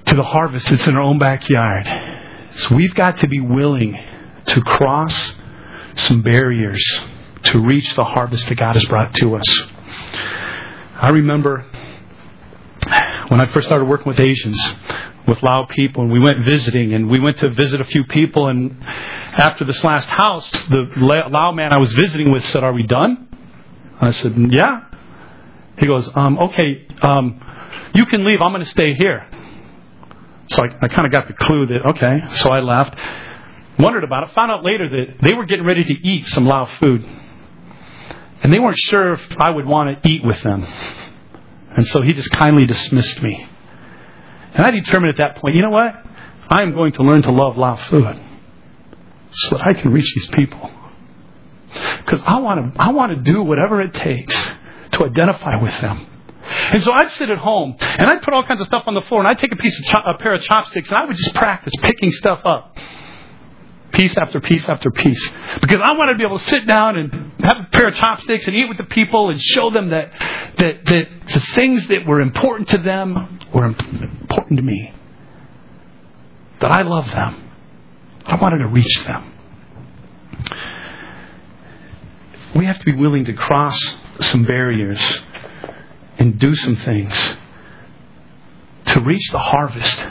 to 0.08 0.16
the 0.16 0.22
harvest 0.22 0.68
that's 0.68 0.86
in 0.86 0.96
our 0.96 1.02
own 1.02 1.18
backyard, 1.18 1.86
so 2.52 2.74
we've 2.74 2.94
got 2.94 3.18
to 3.18 3.28
be 3.28 3.40
willing 3.40 3.98
to 4.46 4.60
cross 4.62 5.34
some 5.96 6.22
barriers 6.22 6.82
to 7.42 7.60
reach 7.60 7.94
the 7.94 8.04
harvest 8.04 8.48
that 8.48 8.56
God 8.56 8.74
has 8.74 8.84
brought 8.86 9.14
to 9.16 9.36
us. 9.36 9.62
I 10.94 11.10
remember 11.10 11.64
when 13.28 13.40
I 13.40 13.46
first 13.52 13.66
started 13.66 13.84
working 13.84 14.08
with 14.08 14.18
Asians, 14.18 14.58
with 15.26 15.42
Lao 15.42 15.66
people, 15.66 16.04
and 16.04 16.10
we 16.10 16.18
went 16.18 16.42
visiting, 16.44 16.94
and 16.94 17.10
we 17.10 17.20
went 17.20 17.36
to 17.38 17.50
visit 17.50 17.82
a 17.82 17.84
few 17.84 18.04
people, 18.04 18.48
and 18.48 18.82
after 18.82 19.64
this 19.64 19.84
last 19.84 20.08
house, 20.08 20.50
the 20.68 20.86
Lao 20.96 21.52
man 21.52 21.72
I 21.72 21.78
was 21.78 21.92
visiting 21.92 22.32
with 22.32 22.44
said, 22.46 22.64
"Are 22.64 22.72
we 22.72 22.82
done?" 22.82 23.28
I 24.00 24.10
said, 24.10 24.34
"Yeah." 24.50 24.84
He 25.76 25.86
goes, 25.86 26.10
um, 26.16 26.38
"Okay, 26.38 26.86
um, 27.02 27.40
you 27.94 28.06
can 28.06 28.24
leave. 28.24 28.40
I'm 28.40 28.52
going 28.52 28.64
to 28.64 28.70
stay 28.70 28.94
here." 28.94 29.27
So 30.50 30.62
I, 30.62 30.76
I 30.82 30.88
kind 30.88 31.06
of 31.06 31.12
got 31.12 31.26
the 31.26 31.34
clue 31.34 31.66
that, 31.66 31.90
okay, 31.90 32.22
so 32.36 32.50
I 32.50 32.60
left. 32.60 32.98
Wondered 33.78 34.04
about 34.04 34.24
it. 34.24 34.34
Found 34.34 34.50
out 34.50 34.64
later 34.64 34.88
that 34.88 35.22
they 35.22 35.34
were 35.34 35.44
getting 35.44 35.64
ready 35.64 35.84
to 35.84 36.06
eat 36.06 36.26
some 36.26 36.46
Lao 36.46 36.66
food. 36.80 37.06
And 38.42 38.52
they 38.52 38.58
weren't 38.58 38.78
sure 38.78 39.12
if 39.12 39.40
I 39.40 39.50
would 39.50 39.66
want 39.66 40.02
to 40.02 40.08
eat 40.08 40.24
with 40.24 40.40
them. 40.42 40.64
And 41.76 41.86
so 41.86 42.02
he 42.02 42.12
just 42.12 42.30
kindly 42.30 42.66
dismissed 42.66 43.22
me. 43.22 43.48
And 44.54 44.64
I 44.64 44.70
determined 44.70 45.12
at 45.12 45.18
that 45.18 45.36
point, 45.36 45.54
you 45.54 45.62
know 45.62 45.70
what? 45.70 45.94
I 46.48 46.62
am 46.62 46.72
going 46.72 46.92
to 46.92 47.02
learn 47.02 47.22
to 47.22 47.30
love 47.30 47.56
Lao 47.58 47.76
food 47.76 48.18
so 49.30 49.56
that 49.56 49.66
I 49.66 49.74
can 49.74 49.92
reach 49.92 50.12
these 50.14 50.26
people. 50.28 50.70
Because 51.98 52.22
I 52.22 52.38
want 52.40 52.74
to, 52.74 52.80
I 52.80 52.90
want 52.92 53.12
to 53.12 53.32
do 53.32 53.42
whatever 53.42 53.80
it 53.82 53.92
takes 53.92 54.34
to 54.92 55.04
identify 55.04 55.56
with 55.56 55.78
them. 55.80 56.06
And 56.48 56.82
so 56.82 56.92
I'd 56.92 57.10
sit 57.12 57.30
at 57.30 57.38
home 57.38 57.76
and 57.80 58.06
I'd 58.06 58.22
put 58.22 58.34
all 58.34 58.42
kinds 58.42 58.60
of 58.60 58.66
stuff 58.66 58.84
on 58.86 58.94
the 58.94 59.02
floor 59.02 59.20
and 59.20 59.28
I'd 59.28 59.38
take 59.38 59.52
a 59.52 59.56
piece 59.56 59.78
of 59.78 59.84
cho- 59.86 60.10
a 60.10 60.18
pair 60.18 60.34
of 60.34 60.42
chopsticks 60.42 60.88
and 60.88 60.98
I 60.98 61.04
would 61.04 61.16
just 61.16 61.34
practice 61.34 61.72
picking 61.82 62.12
stuff 62.12 62.40
up. 62.44 62.76
Piece 63.92 64.16
after 64.16 64.40
piece 64.40 64.68
after 64.68 64.90
piece. 64.90 65.30
Because 65.60 65.80
I 65.80 65.92
wanted 65.96 66.12
to 66.12 66.18
be 66.18 66.24
able 66.24 66.38
to 66.38 66.44
sit 66.44 66.66
down 66.66 66.96
and 66.96 67.32
have 67.42 67.56
a 67.66 67.70
pair 67.70 67.88
of 67.88 67.94
chopsticks 67.94 68.46
and 68.46 68.56
eat 68.56 68.68
with 68.68 68.76
the 68.78 68.84
people 68.84 69.30
and 69.30 69.40
show 69.40 69.70
them 69.70 69.90
that, 69.90 70.12
that, 70.58 70.84
that 70.84 71.06
the 71.32 71.40
things 71.54 71.86
that 71.88 72.06
were 72.06 72.20
important 72.20 72.68
to 72.68 72.78
them 72.78 73.40
were 73.52 73.64
important 73.64 74.56
to 74.58 74.62
me. 74.62 74.92
That 76.60 76.70
I 76.70 76.82
love 76.82 77.10
them. 77.10 77.50
I 78.26 78.36
wanted 78.36 78.58
to 78.58 78.66
reach 78.66 79.04
them. 79.04 79.32
We 82.54 82.66
have 82.66 82.78
to 82.78 82.84
be 82.84 82.94
willing 82.94 83.24
to 83.26 83.32
cross 83.32 83.78
some 84.20 84.44
barriers 84.44 85.00
and 86.18 86.38
do 86.38 86.54
some 86.54 86.76
things 86.76 87.14
to 88.86 89.00
reach 89.00 89.30
the 89.30 89.38
harvest 89.38 90.06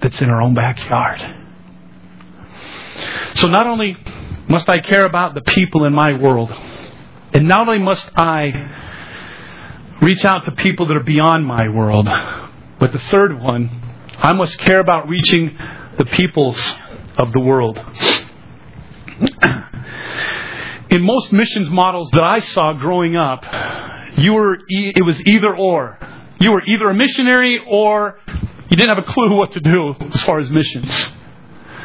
that's 0.00 0.20
in 0.20 0.30
our 0.30 0.42
own 0.42 0.54
backyard. 0.54 1.20
So 3.34 3.48
not 3.48 3.66
only 3.66 3.96
must 4.48 4.68
I 4.68 4.78
care 4.78 5.04
about 5.04 5.34
the 5.34 5.40
people 5.40 5.84
in 5.84 5.92
my 5.92 6.16
world, 6.18 6.52
and 7.32 7.48
not 7.48 7.66
only 7.66 7.80
must 7.80 8.08
I 8.16 8.52
reach 10.02 10.24
out 10.24 10.44
to 10.44 10.52
people 10.52 10.86
that 10.88 10.96
are 10.96 11.02
beyond 11.02 11.46
my 11.46 11.68
world, 11.68 12.06
but 12.78 12.92
the 12.92 12.98
third 12.98 13.40
one, 13.40 13.70
I 14.16 14.34
must 14.34 14.58
care 14.58 14.80
about 14.80 15.08
reaching 15.08 15.56
the 15.96 16.04
peoples 16.04 16.58
of 17.16 17.32
the 17.32 17.40
world. 17.40 17.78
In 20.90 21.00
most 21.02 21.32
missions 21.32 21.70
models 21.70 22.10
that 22.12 22.22
I 22.22 22.40
saw 22.40 22.74
growing 22.74 23.16
up, 23.16 23.42
you 24.16 24.34
were, 24.34 24.58
it 24.68 25.04
was 25.04 25.20
either 25.26 25.54
or. 25.54 25.98
You 26.40 26.52
were 26.52 26.62
either 26.64 26.88
a 26.88 26.94
missionary 26.94 27.60
or 27.66 28.18
you 28.68 28.76
didn't 28.76 28.88
have 28.88 28.98
a 28.98 29.12
clue 29.12 29.34
what 29.34 29.52
to 29.52 29.60
do 29.60 29.94
as 30.00 30.22
far 30.22 30.38
as 30.38 30.50
missions. 30.50 31.12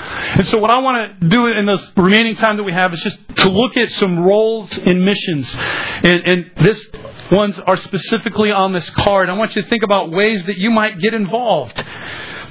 And 0.02 0.48
so 0.48 0.58
what 0.58 0.72
I 0.72 0.80
want 0.80 1.22
to 1.22 1.28
do 1.28 1.48
in 1.48 1.66
this 1.66 1.92
remaining 1.96 2.36
time 2.36 2.58
that 2.58 2.64
we 2.64 2.72
have 2.72 2.94
is 2.94 3.02
just 3.02 3.18
to 3.38 3.50
look 3.50 3.78
at 3.78 3.92
some 3.92 4.20
roles 4.20 4.76
in 4.78 5.04
missions. 5.04 5.54
And, 5.56 6.22
and 6.26 6.52
this 6.58 6.90
ones 7.32 7.60
are 7.60 7.78
specifically 7.78 8.52
on 8.52 8.74
this 8.74 8.90
card. 8.92 9.30
I 9.30 9.34
want 9.34 9.56
you 9.56 9.62
to 9.62 9.68
think 9.68 9.84
about 9.84 10.12
ways 10.12 10.46
that 10.46 10.58
you 10.58 10.72
might 10.72 11.00
get 11.00 11.14
involved, 11.14 11.84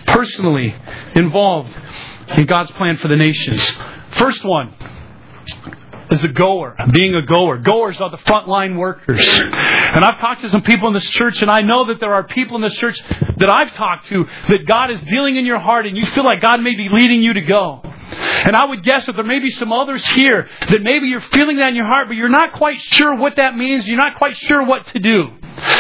personally 0.07 0.75
involved 1.15 1.77
in 2.37 2.47
God's 2.47 2.71
plan 2.73 2.97
for 2.99 3.09
the 3.09 3.17
nations. 3.17 3.63
First 4.13 4.45
one, 4.45 4.75
is 6.11 6.25
a 6.25 6.29
goer, 6.29 6.77
being 6.93 7.15
a 7.15 7.23
goer. 7.23 7.59
Goers 7.59 8.01
are 8.01 8.11
the 8.11 8.19
frontline 8.19 8.79
workers. 8.79 9.27
And 9.29 10.05
I've 10.05 10.19
talked 10.19 10.43
to 10.43 10.51
some 10.51 10.63
people 10.63 10.89
in 10.89 10.95
this 10.95 11.09
church, 11.11 11.43
and 11.43 11.51
I 11.51 11.63
know 11.63 11.85
that 11.85 12.01
there 12.01 12.15
are 12.15 12.25
people 12.25 12.57
in 12.57 12.63
this 12.63 12.75
church 12.75 13.01
that 13.37 13.49
I've 13.49 13.73
talked 13.75 14.07
to 14.07 14.25
that 14.49 14.67
God 14.67 14.91
is 14.91 15.01
dealing 15.03 15.37
in 15.37 15.47
your 15.47 15.59
heart, 15.59 15.87
and 15.87 15.97
you 15.97 16.07
feel 16.07 16.25
like 16.25 16.41
God 16.41 16.61
may 16.63 16.75
be 16.75 16.89
leading 16.89 17.23
you 17.23 17.35
to 17.35 17.41
go. 17.41 17.83
And 18.11 18.57
I 18.57 18.65
would 18.65 18.83
guess 18.83 19.07
that 19.07 19.17
there 19.17 19.25
may 19.25 19.39
be 19.39 19.51
some 19.51 19.73
others 19.73 20.07
here 20.07 20.49
that 20.71 20.83
maybe 20.83 21.09
you're 21.09 21.21
feeling 21.21 21.57
that 21.57 21.71
in 21.71 21.77
your 21.77 21.87
heart, 21.87 22.09
but 22.09 22.17
you're 22.17 22.29
not 22.29 22.53
quite 22.53 22.81
sure 22.81 23.15
what 23.17 23.37
that 23.37 23.57
means. 23.57 23.87
You're 23.87 23.99
not 23.99 24.17
quite 24.17 24.37
sure 24.37 24.65
what 24.65 24.87
to 24.89 24.99
do. 24.99 25.29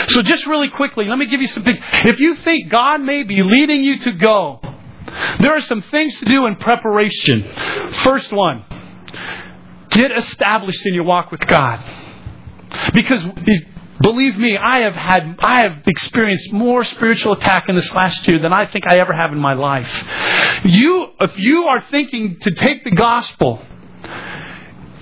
So 0.09 0.23
just 0.23 0.47
really 0.47 0.69
quickly, 0.69 1.07
let 1.07 1.19
me 1.19 1.27
give 1.27 1.41
you 1.41 1.49
some 1.49 1.65
things. 1.65 1.79
If 2.05 2.21
you 2.21 2.35
think 2.35 2.69
God 2.69 2.99
may 3.01 3.23
be 3.23 3.43
leading 3.43 3.85
you 3.85 3.99
to 4.01 4.13
go, 4.13 4.61
there 5.41 5.55
are 5.57 5.63
some 5.63 5.83
things 5.83 6.19
to 6.19 6.25
do 6.27 6.47
in 6.47 6.57
preparation. 6.57 7.51
First 8.03 8.33
one, 8.33 8.65
Get 9.99 10.17
established 10.17 10.87
in 10.87 10.95
your 10.95 11.03
walk 11.03 11.33
with 11.33 11.45
God. 11.45 11.85
Because 12.95 13.21
believe 14.01 14.39
me, 14.39 14.57
I 14.57 14.83
have 14.83 14.95
had 14.95 15.41
I 15.41 15.63
have 15.63 15.83
experienced 15.89 16.53
more 16.53 16.85
spiritual 16.85 17.33
attack 17.33 17.69
in 17.69 17.75
this 17.75 17.93
last 17.93 18.29
year 18.29 18.39
than 18.41 18.53
I 18.53 18.67
think 18.67 18.89
I 18.89 18.99
ever 19.01 19.13
have 19.13 19.33
in 19.33 19.41
my 19.41 19.55
life. 19.55 19.93
You 20.65 21.09
if 21.21 21.37
you 21.37 21.65
are 21.65 21.81
thinking 21.81 22.39
to 22.43 22.53
take 22.53 22.85
the 22.85 22.93
gospel 22.93 23.61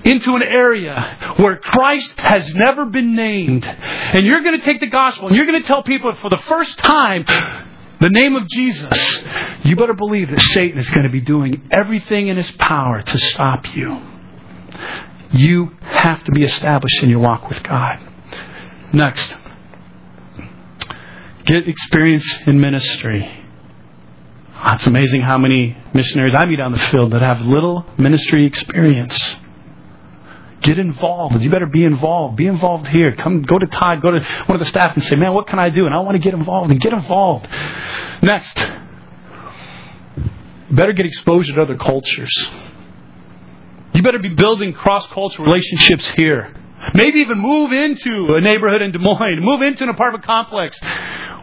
into 0.03 0.35
an 0.35 0.41
area 0.41 1.35
where 1.37 1.57
Christ 1.57 2.19
has 2.19 2.55
never 2.55 2.85
been 2.85 3.13
named, 3.13 3.67
and 3.67 4.25
you're 4.25 4.41
going 4.41 4.59
to 4.59 4.65
take 4.65 4.79
the 4.79 4.87
gospel 4.87 5.27
and 5.27 5.35
you're 5.35 5.45
going 5.45 5.61
to 5.61 5.67
tell 5.67 5.83
people 5.83 6.11
for 6.15 6.31
the 6.31 6.37
first 6.37 6.75
time 6.79 7.23
the 7.99 8.09
name 8.09 8.35
of 8.35 8.47
Jesus, 8.47 9.23
you 9.63 9.75
better 9.75 9.93
believe 9.93 10.31
that 10.31 10.39
Satan 10.39 10.79
is 10.79 10.89
going 10.89 11.03
to 11.03 11.11
be 11.11 11.21
doing 11.21 11.67
everything 11.69 12.29
in 12.29 12.37
his 12.37 12.49
power 12.49 13.03
to 13.03 13.17
stop 13.19 13.75
you. 13.75 14.16
You 15.31 15.75
have 15.81 16.23
to 16.23 16.31
be 16.31 16.43
established 16.43 17.03
in 17.03 17.09
your 17.09 17.19
walk 17.19 17.49
with 17.49 17.61
God. 17.63 17.99
Next, 18.93 19.35
get 21.45 21.67
experience 21.67 22.47
in 22.47 22.59
ministry. 22.59 23.45
It's 24.59 24.87
amazing 24.87 25.21
how 25.21 25.37
many 25.37 25.77
missionaries 25.93 26.33
I 26.35 26.45
meet 26.45 26.59
on 26.59 26.71
the 26.71 26.79
field 26.79 27.11
that 27.11 27.21
have 27.21 27.41
little 27.41 27.85
ministry 27.97 28.45
experience. 28.45 29.35
Get 30.61 30.79
involved. 30.79 31.41
You 31.41 31.49
better 31.49 31.67
be 31.67 31.83
involved. 31.83 32.35
Be 32.37 32.47
involved 32.47 32.87
here. 32.87 33.11
Come, 33.11 33.43
go 33.43 33.59
to 33.59 33.67
Todd, 33.67 34.01
go 34.01 34.11
to 34.11 34.19
one 34.19 34.55
of 34.55 34.59
the 34.59 34.65
staff 34.65 34.95
and 34.95 35.03
say, 35.03 35.15
man, 35.15 35.33
what 35.33 35.47
can 35.47 35.59
I 35.59 35.69
do? 35.69 35.85
And 35.85 35.93
I 35.93 35.99
want 35.99 36.15
to 36.17 36.21
get 36.21 36.33
involved 36.33 36.71
and 36.71 36.79
get 36.81 36.93
involved. 36.93 37.47
Next. 38.21 38.57
Better 40.71 40.93
get 40.93 41.05
exposure 41.05 41.53
to 41.53 41.61
other 41.61 41.77
cultures. 41.77 42.33
You 43.97 44.03
better 44.03 44.19
be 44.19 44.29
building 44.29 44.73
cross-cultural 44.73 45.47
relationships 45.47 46.07
here. 46.11 46.53
Maybe 46.93 47.21
even 47.21 47.39
move 47.39 47.71
into 47.71 48.35
a 48.35 48.41
neighborhood 48.41 48.83
in 48.83 48.91
Des 48.91 48.99
Moines. 48.99 49.39
Move 49.41 49.63
into 49.63 49.81
an 49.85 49.89
apartment 49.89 50.23
complex 50.23 50.77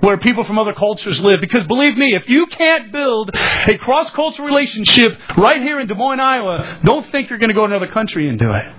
where 0.03 0.17
people 0.19 0.45
from 0.45 0.61
other 0.61 0.73
cultures 0.73 1.19
live. 1.19 1.41
Because 1.41 1.67
believe 1.67 1.99
me, 1.99 2.15
if 2.15 2.29
you 2.29 2.47
can't 2.47 2.93
build 2.93 3.33
a 3.35 3.77
cross-cultural 3.77 4.47
relationship 4.47 5.19
right 5.37 5.61
here 5.63 5.81
in 5.81 5.89
Des 5.89 5.95
Moines, 5.95 6.21
Iowa, 6.21 6.79
don't 6.85 7.05
think 7.07 7.29
you're 7.29 7.41
going 7.41 7.49
to 7.49 7.57
go 7.57 7.67
to 7.67 7.75
another 7.75 7.91
country 7.91 8.29
and 8.29 8.39
do 8.39 8.53
it. 8.53 8.73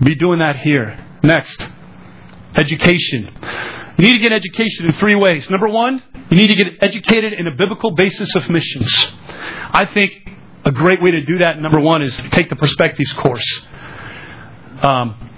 Be 0.00 0.16
doing 0.16 0.40
that 0.40 0.56
here. 0.56 0.98
Next, 1.22 1.64
education. 2.56 3.30
You 3.98 4.04
need 4.06 4.14
to 4.14 4.18
get 4.18 4.32
education 4.32 4.86
in 4.86 4.94
three 4.94 5.14
ways. 5.14 5.48
Number 5.48 5.68
one, 5.68 6.02
you 6.28 6.38
need 6.38 6.48
to 6.48 6.56
get 6.56 6.66
educated 6.80 7.34
in 7.34 7.46
a 7.46 7.54
biblical 7.54 7.92
basis 7.92 8.34
of 8.34 8.50
missions. 8.50 8.92
I 9.70 9.84
think 9.84 10.10
a 10.64 10.72
great 10.72 11.02
way 11.02 11.10
to 11.12 11.20
do 11.22 11.38
that, 11.38 11.60
number 11.60 11.80
one, 11.80 12.02
is 12.02 12.16
take 12.30 12.48
the 12.48 12.56
Perspectives 12.56 13.12
course. 13.12 13.62
Um, 14.82 15.30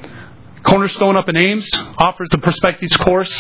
Cornerstone 0.62 1.16
up 1.16 1.28
in 1.28 1.36
Ames 1.36 1.70
offers 1.98 2.28
the 2.30 2.38
Perspectives 2.38 2.96
course. 2.96 3.32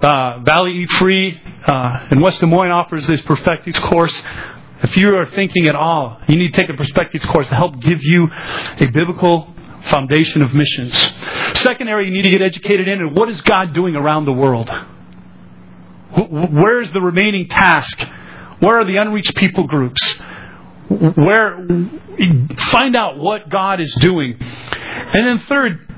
Uh, 0.00 0.40
Valley 0.40 0.78
E 0.78 0.86
Free 0.86 1.40
uh, 1.66 2.08
in 2.10 2.20
West 2.20 2.40
Des 2.40 2.46
Moines 2.46 2.72
offers 2.72 3.06
this 3.06 3.20
Perspectives 3.22 3.78
course. 3.78 4.22
If 4.82 4.96
you 4.96 5.14
are 5.16 5.26
thinking 5.26 5.68
at 5.68 5.76
all, 5.76 6.18
you 6.28 6.36
need 6.36 6.52
to 6.52 6.60
take 6.60 6.70
a 6.70 6.74
Perspectives 6.74 7.24
course 7.26 7.48
to 7.48 7.54
help 7.54 7.80
give 7.80 8.02
you 8.02 8.28
a 8.80 8.86
biblical 8.86 9.54
foundation 9.84 10.42
of 10.42 10.54
missions. 10.54 10.96
Second 11.54 11.88
area 11.88 12.08
you 12.08 12.12
need 12.12 12.22
to 12.22 12.30
get 12.30 12.42
educated 12.42 12.88
in, 12.88 13.00
and 13.00 13.16
what 13.16 13.28
is 13.28 13.40
God 13.42 13.72
doing 13.74 13.94
around 13.94 14.24
the 14.24 14.32
world? 14.32 14.70
Where 16.30 16.80
is 16.80 16.92
the 16.92 17.00
remaining 17.00 17.48
task? 17.48 18.08
Where 18.58 18.80
are 18.80 18.84
the 18.84 18.96
unreached 18.96 19.36
people 19.36 19.66
groups? 19.66 20.00
Where 20.92 21.66
find 22.70 22.96
out 22.96 23.18
what 23.18 23.48
God 23.48 23.80
is 23.80 23.94
doing, 24.00 24.36
and 24.40 25.26
then 25.26 25.38
third, 25.40 25.88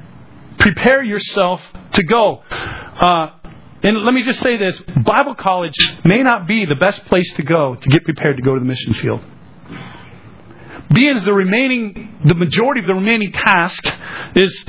prepare 0.59 1.03
yourself 1.03 1.61
to 1.93 2.05
go. 2.05 2.37
Uh, 2.37 3.31
and 3.83 3.99
let 3.99 4.15
me 4.15 4.23
just 4.23 4.41
say 4.41 4.57
this 4.57 4.81
Bible 5.05 5.35
college 5.35 5.77
may 6.05 6.23
not 6.23 6.47
be 6.47 6.65
the 6.65 6.75
best 6.75 7.05
place 7.07 7.33
to 7.35 7.43
go 7.43 7.75
to 7.75 7.89
get 7.89 8.05
prepared 8.05 8.37
to 8.37 8.43
go 8.43 8.55
to 8.55 8.61
the 8.61 8.67
mission 8.67 8.95
field. 8.95 9.21
Being 10.93 11.19
the 11.19 11.35
remaining, 11.35 12.21
the 12.25 12.35
majority 12.35 12.81
of 12.81 12.87
the 12.87 12.95
remaining 12.95 13.33
task 13.33 13.85
is 14.37 14.65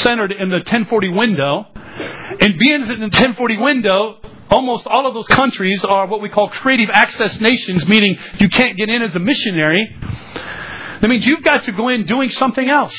centered 0.00 0.32
in 0.32 0.50
the 0.50 0.56
1040 0.58 1.08
window, 1.08 1.66
and 1.74 2.58
being 2.58 2.82
in 2.82 2.88
the 2.88 3.10
1040 3.10 3.58
window, 3.58 4.18
almost 4.52 4.86
all 4.86 5.06
of 5.06 5.14
those 5.14 5.26
countries 5.28 5.84
are 5.84 6.06
what 6.06 6.20
we 6.20 6.28
call 6.28 6.48
creative 6.48 6.90
access 6.92 7.40
nations, 7.40 7.86
meaning 7.88 8.18
you 8.38 8.48
can't 8.48 8.76
get 8.76 8.88
in 8.88 9.02
as 9.02 9.16
a 9.16 9.18
missionary. 9.18 9.96
That 11.00 11.08
means 11.08 11.26
you've 11.26 11.42
got 11.42 11.64
to 11.64 11.72
go 11.72 11.88
in 11.88 12.04
doing 12.04 12.30
something 12.30 12.68
else. 12.68 12.96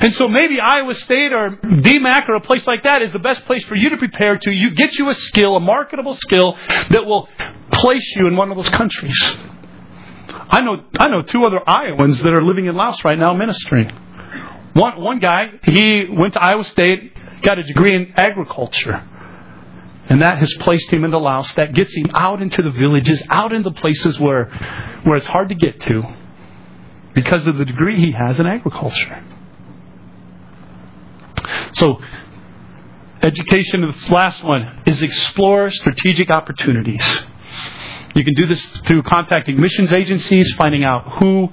And 0.00 0.12
so 0.14 0.28
maybe 0.28 0.58
Iowa 0.60 0.94
State 0.94 1.32
or 1.32 1.50
DMACC 1.62 2.28
or 2.28 2.34
a 2.36 2.40
place 2.40 2.66
like 2.66 2.82
that 2.82 3.02
is 3.02 3.12
the 3.12 3.18
best 3.18 3.44
place 3.46 3.64
for 3.64 3.76
you 3.76 3.90
to 3.90 3.96
prepare 3.96 4.36
to 4.36 4.50
you 4.50 4.70
get 4.70 4.98
you 4.98 5.08
a 5.10 5.14
skill, 5.14 5.56
a 5.56 5.60
marketable 5.60 6.14
skill 6.14 6.56
that 6.90 7.04
will 7.06 7.28
place 7.70 8.04
you 8.16 8.26
in 8.26 8.36
one 8.36 8.50
of 8.50 8.56
those 8.56 8.68
countries. 8.68 9.16
I 10.50 10.60
know 10.62 10.84
I 10.98 11.08
know 11.08 11.22
two 11.22 11.42
other 11.42 11.60
Iowans 11.66 12.22
that 12.22 12.32
are 12.32 12.42
living 12.42 12.66
in 12.66 12.74
Laos 12.74 13.04
right 13.04 13.18
now 13.18 13.32
ministering. 13.34 13.88
One 14.74 15.00
one 15.00 15.18
guy, 15.18 15.50
he 15.64 16.06
went 16.10 16.34
to 16.34 16.42
Iowa 16.42 16.64
State, 16.64 17.42
got 17.42 17.58
a 17.58 17.62
degree 17.62 17.94
in 17.94 18.12
agriculture. 18.16 19.02
And 20.10 20.22
that 20.22 20.38
has 20.38 20.52
placed 20.58 20.92
him 20.92 21.04
into 21.04 21.18
Laos. 21.18 21.52
That 21.52 21.72
gets 21.72 21.94
him 21.96 22.06
out 22.14 22.42
into 22.42 22.62
the 22.62 22.70
villages, 22.70 23.22
out 23.30 23.52
into 23.52 23.70
places 23.70 24.18
where 24.18 24.46
where 25.04 25.16
it's 25.16 25.26
hard 25.26 25.48
to 25.50 25.54
get 25.54 25.80
to 25.82 26.02
because 27.14 27.46
of 27.46 27.56
the 27.56 27.64
degree 27.64 28.04
he 28.04 28.12
has 28.12 28.40
in 28.40 28.46
agriculture. 28.46 29.24
So, 31.72 31.98
education, 33.22 33.82
the 33.82 34.14
last 34.14 34.42
one, 34.42 34.82
is 34.84 35.00
explore 35.02 35.70
strategic 35.70 36.28
opportunities. 36.28 37.22
You 38.14 38.24
can 38.24 38.34
do 38.34 38.46
this 38.46 38.64
through 38.86 39.04
contacting 39.04 39.60
missions 39.60 39.92
agencies, 39.92 40.52
finding 40.54 40.82
out 40.82 41.18
who 41.20 41.48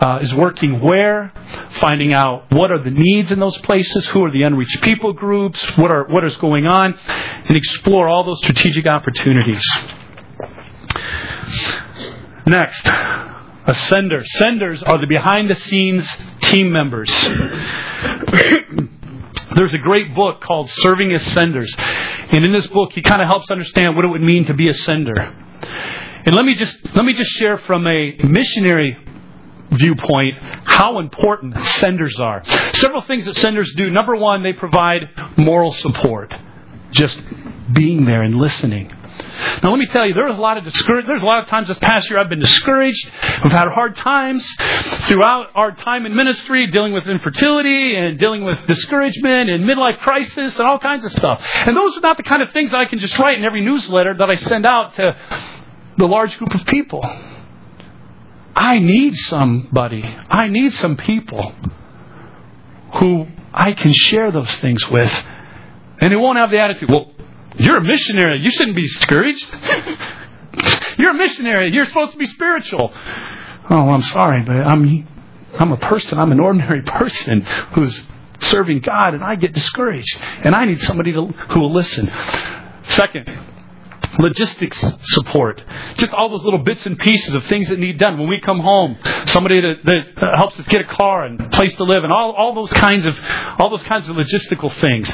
uh, 0.00 0.20
is 0.22 0.32
working 0.34 0.80
where, 0.80 1.32
finding 1.80 2.12
out 2.12 2.52
what 2.52 2.70
are 2.70 2.82
the 2.82 2.90
needs 2.90 3.32
in 3.32 3.40
those 3.40 3.58
places, 3.58 4.06
who 4.06 4.24
are 4.24 4.30
the 4.30 4.42
unreached 4.42 4.82
people 4.82 5.12
groups, 5.12 5.60
what 5.76 5.90
are 5.90 6.06
what 6.06 6.24
is 6.24 6.36
going 6.36 6.66
on, 6.66 6.96
and 7.08 7.56
explore 7.56 8.08
all 8.08 8.22
those 8.24 8.38
strategic 8.38 8.86
opportunities. 8.86 9.64
Next, 12.46 12.86
a 12.86 13.74
sender. 13.74 14.24
Senders 14.24 14.84
are 14.84 14.98
the 14.98 15.08
behind 15.08 15.50
the 15.50 15.56
scenes 15.56 16.08
team 16.40 16.70
members. 16.70 17.10
There's 19.56 19.74
a 19.74 19.78
great 19.78 20.14
book 20.14 20.40
called 20.40 20.70
Serving 20.70 21.12
as 21.12 21.22
Senders. 21.32 21.74
And 21.78 22.44
in 22.44 22.52
this 22.52 22.66
book, 22.68 22.92
he 22.92 23.02
kind 23.02 23.22
of 23.22 23.26
helps 23.26 23.50
understand 23.50 23.96
what 23.96 24.04
it 24.04 24.08
would 24.08 24.22
mean 24.22 24.44
to 24.46 24.54
be 24.54 24.68
a 24.68 24.74
sender. 24.74 25.34
And 25.62 26.34
let 26.34 26.44
me 26.44 26.54
just, 26.54 26.94
let 26.94 27.04
me 27.04 27.12
just 27.12 27.30
share 27.32 27.58
from 27.58 27.86
a 27.86 28.16
missionary 28.24 28.96
viewpoint 29.70 30.34
how 30.64 30.98
important 30.98 31.60
senders 31.60 32.18
are. 32.20 32.44
Several 32.74 33.02
things 33.02 33.24
that 33.26 33.36
senders 33.36 33.72
do. 33.76 33.90
Number 33.90 34.16
one, 34.16 34.42
they 34.42 34.52
provide 34.52 35.08
moral 35.36 35.72
support. 35.72 36.32
Just 36.92 37.20
being 37.72 38.04
there 38.04 38.22
and 38.22 38.36
listening. 38.36 38.92
Now, 39.62 39.70
let 39.70 39.78
me 39.78 39.86
tell 39.86 40.06
you, 40.06 40.14
there 40.14 40.26
was 40.26 40.38
a 40.38 40.40
lot 40.40 40.56
of 40.56 40.64
discouragement. 40.64 41.08
There's 41.08 41.22
a 41.22 41.26
lot 41.26 41.42
of 41.42 41.48
times 41.48 41.68
this 41.68 41.78
past 41.78 42.10
year 42.10 42.18
I've 42.18 42.28
been 42.28 42.40
discouraged. 42.40 43.10
We've 43.42 43.52
had 43.52 43.68
hard 43.68 43.96
times 43.96 44.46
throughout 45.06 45.48
our 45.54 45.72
time 45.72 46.06
in 46.06 46.14
ministry, 46.16 46.66
dealing 46.66 46.92
with 46.92 47.06
infertility 47.06 47.96
and 47.96 48.18
dealing 48.18 48.44
with 48.44 48.66
discouragement 48.66 49.50
and 49.50 49.64
midlife 49.64 49.98
crisis 49.98 50.58
and 50.58 50.66
all 50.66 50.78
kinds 50.78 51.04
of 51.04 51.12
stuff. 51.12 51.44
And 51.54 51.76
those 51.76 51.96
are 51.96 52.00
not 52.00 52.16
the 52.16 52.22
kind 52.22 52.42
of 52.42 52.52
things 52.52 52.70
that 52.70 52.78
I 52.78 52.86
can 52.86 52.98
just 52.98 53.18
write 53.18 53.38
in 53.38 53.44
every 53.44 53.60
newsletter 53.60 54.14
that 54.18 54.30
I 54.30 54.36
send 54.36 54.66
out 54.66 54.94
to 54.94 55.16
the 55.96 56.06
large 56.06 56.36
group 56.38 56.54
of 56.54 56.64
people. 56.66 57.02
I 58.54 58.78
need 58.78 59.16
somebody. 59.16 60.02
I 60.02 60.48
need 60.48 60.72
some 60.72 60.96
people 60.96 61.54
who 62.94 63.26
I 63.52 63.72
can 63.72 63.92
share 63.92 64.32
those 64.32 64.54
things 64.56 64.88
with. 64.88 65.12
And 66.00 66.12
they 66.12 66.16
won't 66.16 66.38
have 66.38 66.50
the 66.50 66.58
attitude, 66.58 66.90
well, 66.90 67.12
you're 67.58 67.78
a 67.78 67.84
missionary. 67.84 68.40
You 68.40 68.50
shouldn't 68.50 68.76
be 68.76 68.82
discouraged. 68.82 69.46
You're 70.98 71.10
a 71.10 71.18
missionary. 71.18 71.72
You're 71.72 71.84
supposed 71.84 72.12
to 72.12 72.18
be 72.18 72.24
spiritual. 72.24 72.90
Oh, 73.68 73.90
I'm 73.90 74.02
sorry, 74.02 74.40
but 74.42 74.56
I'm 74.56 75.06
I'm 75.58 75.72
a 75.72 75.76
person. 75.76 76.18
I'm 76.18 76.32
an 76.32 76.40
ordinary 76.40 76.82
person 76.86 77.42
who's 77.74 78.04
serving 78.40 78.80
God, 78.80 79.14
and 79.14 79.24
I 79.24 79.34
get 79.36 79.52
discouraged, 79.52 80.18
and 80.20 80.54
I 80.54 80.64
need 80.64 80.80
somebody 80.82 81.12
to, 81.12 81.26
who 81.26 81.60
will 81.60 81.72
listen. 81.72 82.10
Second, 82.82 83.26
logistics 84.18 84.84
support. 85.04 85.62
Just 85.96 86.12
all 86.12 86.28
those 86.28 86.44
little 86.44 86.62
bits 86.62 86.86
and 86.86 86.98
pieces 86.98 87.34
of 87.34 87.44
things 87.44 87.68
that 87.68 87.78
need 87.78 87.98
done. 87.98 88.18
When 88.18 88.28
we 88.28 88.40
come 88.40 88.60
home, 88.60 88.96
somebody 89.26 89.60
that, 89.60 89.76
that 89.84 90.22
uh, 90.22 90.36
helps 90.36 90.58
us 90.60 90.66
get 90.68 90.82
a 90.82 90.84
car 90.84 91.24
and 91.24 91.50
place 91.52 91.74
to 91.76 91.84
live, 91.84 92.04
and 92.04 92.12
all, 92.12 92.32
all 92.32 92.54
those 92.54 92.72
kinds 92.72 93.06
of 93.06 93.18
all 93.58 93.70
those 93.70 93.82
kinds 93.82 94.08
of 94.08 94.16
logistical 94.16 94.72
things. 94.72 95.12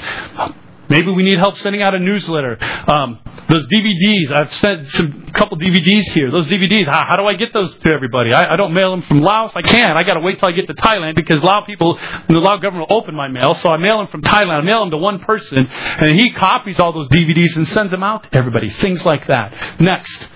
Maybe 0.92 1.10
we 1.10 1.22
need 1.22 1.38
help 1.38 1.56
sending 1.56 1.80
out 1.80 1.94
a 1.94 1.98
newsletter. 1.98 2.58
Um, 2.86 3.18
those 3.48 3.66
DVDs, 3.66 4.30
I've 4.30 4.52
sent 4.52 4.88
some 4.88 5.22
couple 5.32 5.56
DVDs 5.56 6.02
here. 6.12 6.30
Those 6.30 6.46
DVDs, 6.46 6.84
how, 6.84 7.06
how 7.06 7.16
do 7.16 7.24
I 7.24 7.32
get 7.32 7.54
those 7.54 7.74
to 7.78 7.88
everybody? 7.88 8.34
I, 8.34 8.52
I, 8.52 8.56
don't 8.56 8.74
mail 8.74 8.90
them 8.90 9.00
from 9.00 9.22
Laos. 9.22 9.52
I 9.56 9.62
can't. 9.62 9.96
I 9.96 10.02
got 10.02 10.14
to 10.14 10.20
wait 10.20 10.38
till 10.38 10.50
I 10.50 10.52
get 10.52 10.66
to 10.66 10.74
Thailand 10.74 11.14
because 11.14 11.42
Lao 11.42 11.62
people, 11.62 11.98
the 12.28 12.34
Lao 12.34 12.58
government 12.58 12.90
will 12.90 12.98
open 12.98 13.14
my 13.14 13.28
mail. 13.28 13.54
So 13.54 13.70
I 13.70 13.78
mail 13.78 13.98
them 13.98 14.08
from 14.08 14.20
Thailand. 14.20 14.60
I 14.60 14.60
mail 14.60 14.80
them 14.80 14.90
to 14.90 14.98
one 14.98 15.20
person, 15.20 15.66
and 15.66 16.20
he 16.20 16.30
copies 16.30 16.78
all 16.78 16.92
those 16.92 17.08
DVDs 17.08 17.56
and 17.56 17.66
sends 17.68 17.90
them 17.90 18.02
out 18.02 18.24
to 18.24 18.34
everybody. 18.36 18.68
Things 18.68 19.06
like 19.06 19.28
that. 19.28 19.80
Next, 19.80 20.28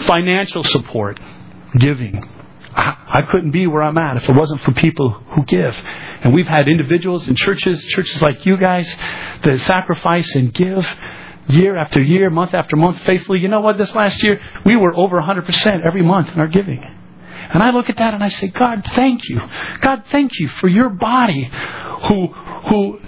financial 0.00 0.64
support, 0.64 1.18
giving. 1.78 2.28
I, 2.74 3.22
couldn't 3.22 3.50
be 3.50 3.66
where 3.66 3.82
I'm 3.82 3.98
at 3.98 4.16
if 4.16 4.28
it 4.28 4.34
wasn't 4.34 4.60
for 4.62 4.72
people 4.72 5.10
who 5.10 5.44
give. 5.44 5.76
And 6.22 6.32
we've 6.32 6.46
had 6.46 6.68
individuals 6.68 7.28
in 7.28 7.36
churches, 7.36 7.84
churches 7.84 8.22
like 8.22 8.46
you 8.46 8.56
guys, 8.56 8.94
that 9.42 9.60
sacrifice 9.60 10.34
and 10.34 10.52
give 10.52 10.86
year 11.48 11.76
after 11.76 12.00
year, 12.00 12.30
month 12.30 12.54
after 12.54 12.76
month, 12.76 13.00
faithfully. 13.00 13.40
You 13.40 13.48
know 13.48 13.60
what? 13.60 13.78
This 13.78 13.94
last 13.94 14.22
year, 14.22 14.40
we 14.64 14.76
were 14.76 14.94
over 14.96 15.20
100% 15.20 15.86
every 15.86 16.02
month 16.02 16.32
in 16.32 16.40
our 16.40 16.48
giving. 16.48 16.82
And 16.82 17.62
I 17.62 17.70
look 17.70 17.90
at 17.90 17.96
that 17.96 18.14
and 18.14 18.22
I 18.22 18.28
say, 18.28 18.48
God, 18.48 18.84
thank 18.92 19.28
you. 19.28 19.40
God, 19.80 20.04
thank 20.06 20.38
you 20.38 20.48
for 20.48 20.68
your 20.68 20.88
body 20.88 21.50
who, 22.08 22.28
who 22.28 23.00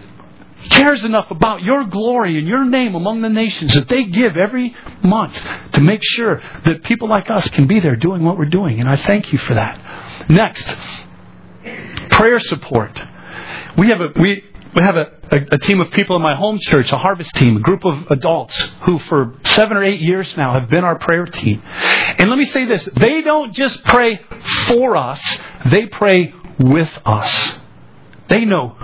cares 0.71 1.05
enough 1.05 1.31
about 1.31 1.63
your 1.63 1.85
glory 1.85 2.39
and 2.39 2.47
your 2.47 2.65
name 2.65 2.95
among 2.95 3.23
the 3.23 3.29
nations 3.29 3.75
that 3.75 3.89
they 3.89 4.05
give 4.05 4.37
every 4.37 4.75
month 5.03 5.37
to 5.73 5.81
make 5.81 6.01
sure 6.03 6.43
that 6.65 6.83
people 6.85 7.09
like 7.09 7.31
us 7.31 7.49
can 7.51 7.67
be 7.67 7.81
there 7.81 7.97
doing 7.97 8.23
what 8.23 8.39
we're 8.39 8.47
doing. 8.47 8.81
And 8.81 8.89
I 8.89 8.97
thank 8.97 9.33
you 9.33 9.39
for 9.39 9.55
that. 9.55 10.29
Next, 10.29 10.67
prayer 12.11 12.39
support. 12.39 13.01
We 13.77 13.89
have 13.89 14.01
a 14.01 14.09
we 14.21 14.45
we 14.75 14.83
have 14.83 14.97
a, 14.97 15.13
a, 15.31 15.39
a, 15.53 15.59
team 15.59 15.81
of 15.81 15.91
people 15.93 16.17
in 16.17 16.23
my 16.23 16.35
home 16.35 16.59
church, 16.61 16.91
a 16.91 16.99
harvest 16.99 17.33
team, 17.37 17.57
a 17.57 17.61
group 17.61 17.85
of 17.85 18.11
adults 18.11 18.61
who 18.85 18.99
for 18.99 19.37
seven 19.45 19.77
or 19.77 19.85
eight 19.85 20.01
years 20.01 20.37
now 20.37 20.59
have 20.59 20.69
been 20.69 20.83
our 20.83 20.99
prayer 20.99 21.27
team. 21.27 21.63
And 21.65 22.29
let 22.29 22.39
me 22.39 22.45
say 22.47 22.67
this 22.67 22.85
they 22.97 23.23
don't 23.23 23.53
just 23.53 23.85
pray 23.85 24.21
for 24.67 24.97
us, 24.97 25.21
they 25.71 25.87
pray 25.87 26.35
with 26.59 26.91
us. 27.05 27.55
They 28.29 28.45
know 28.45 28.77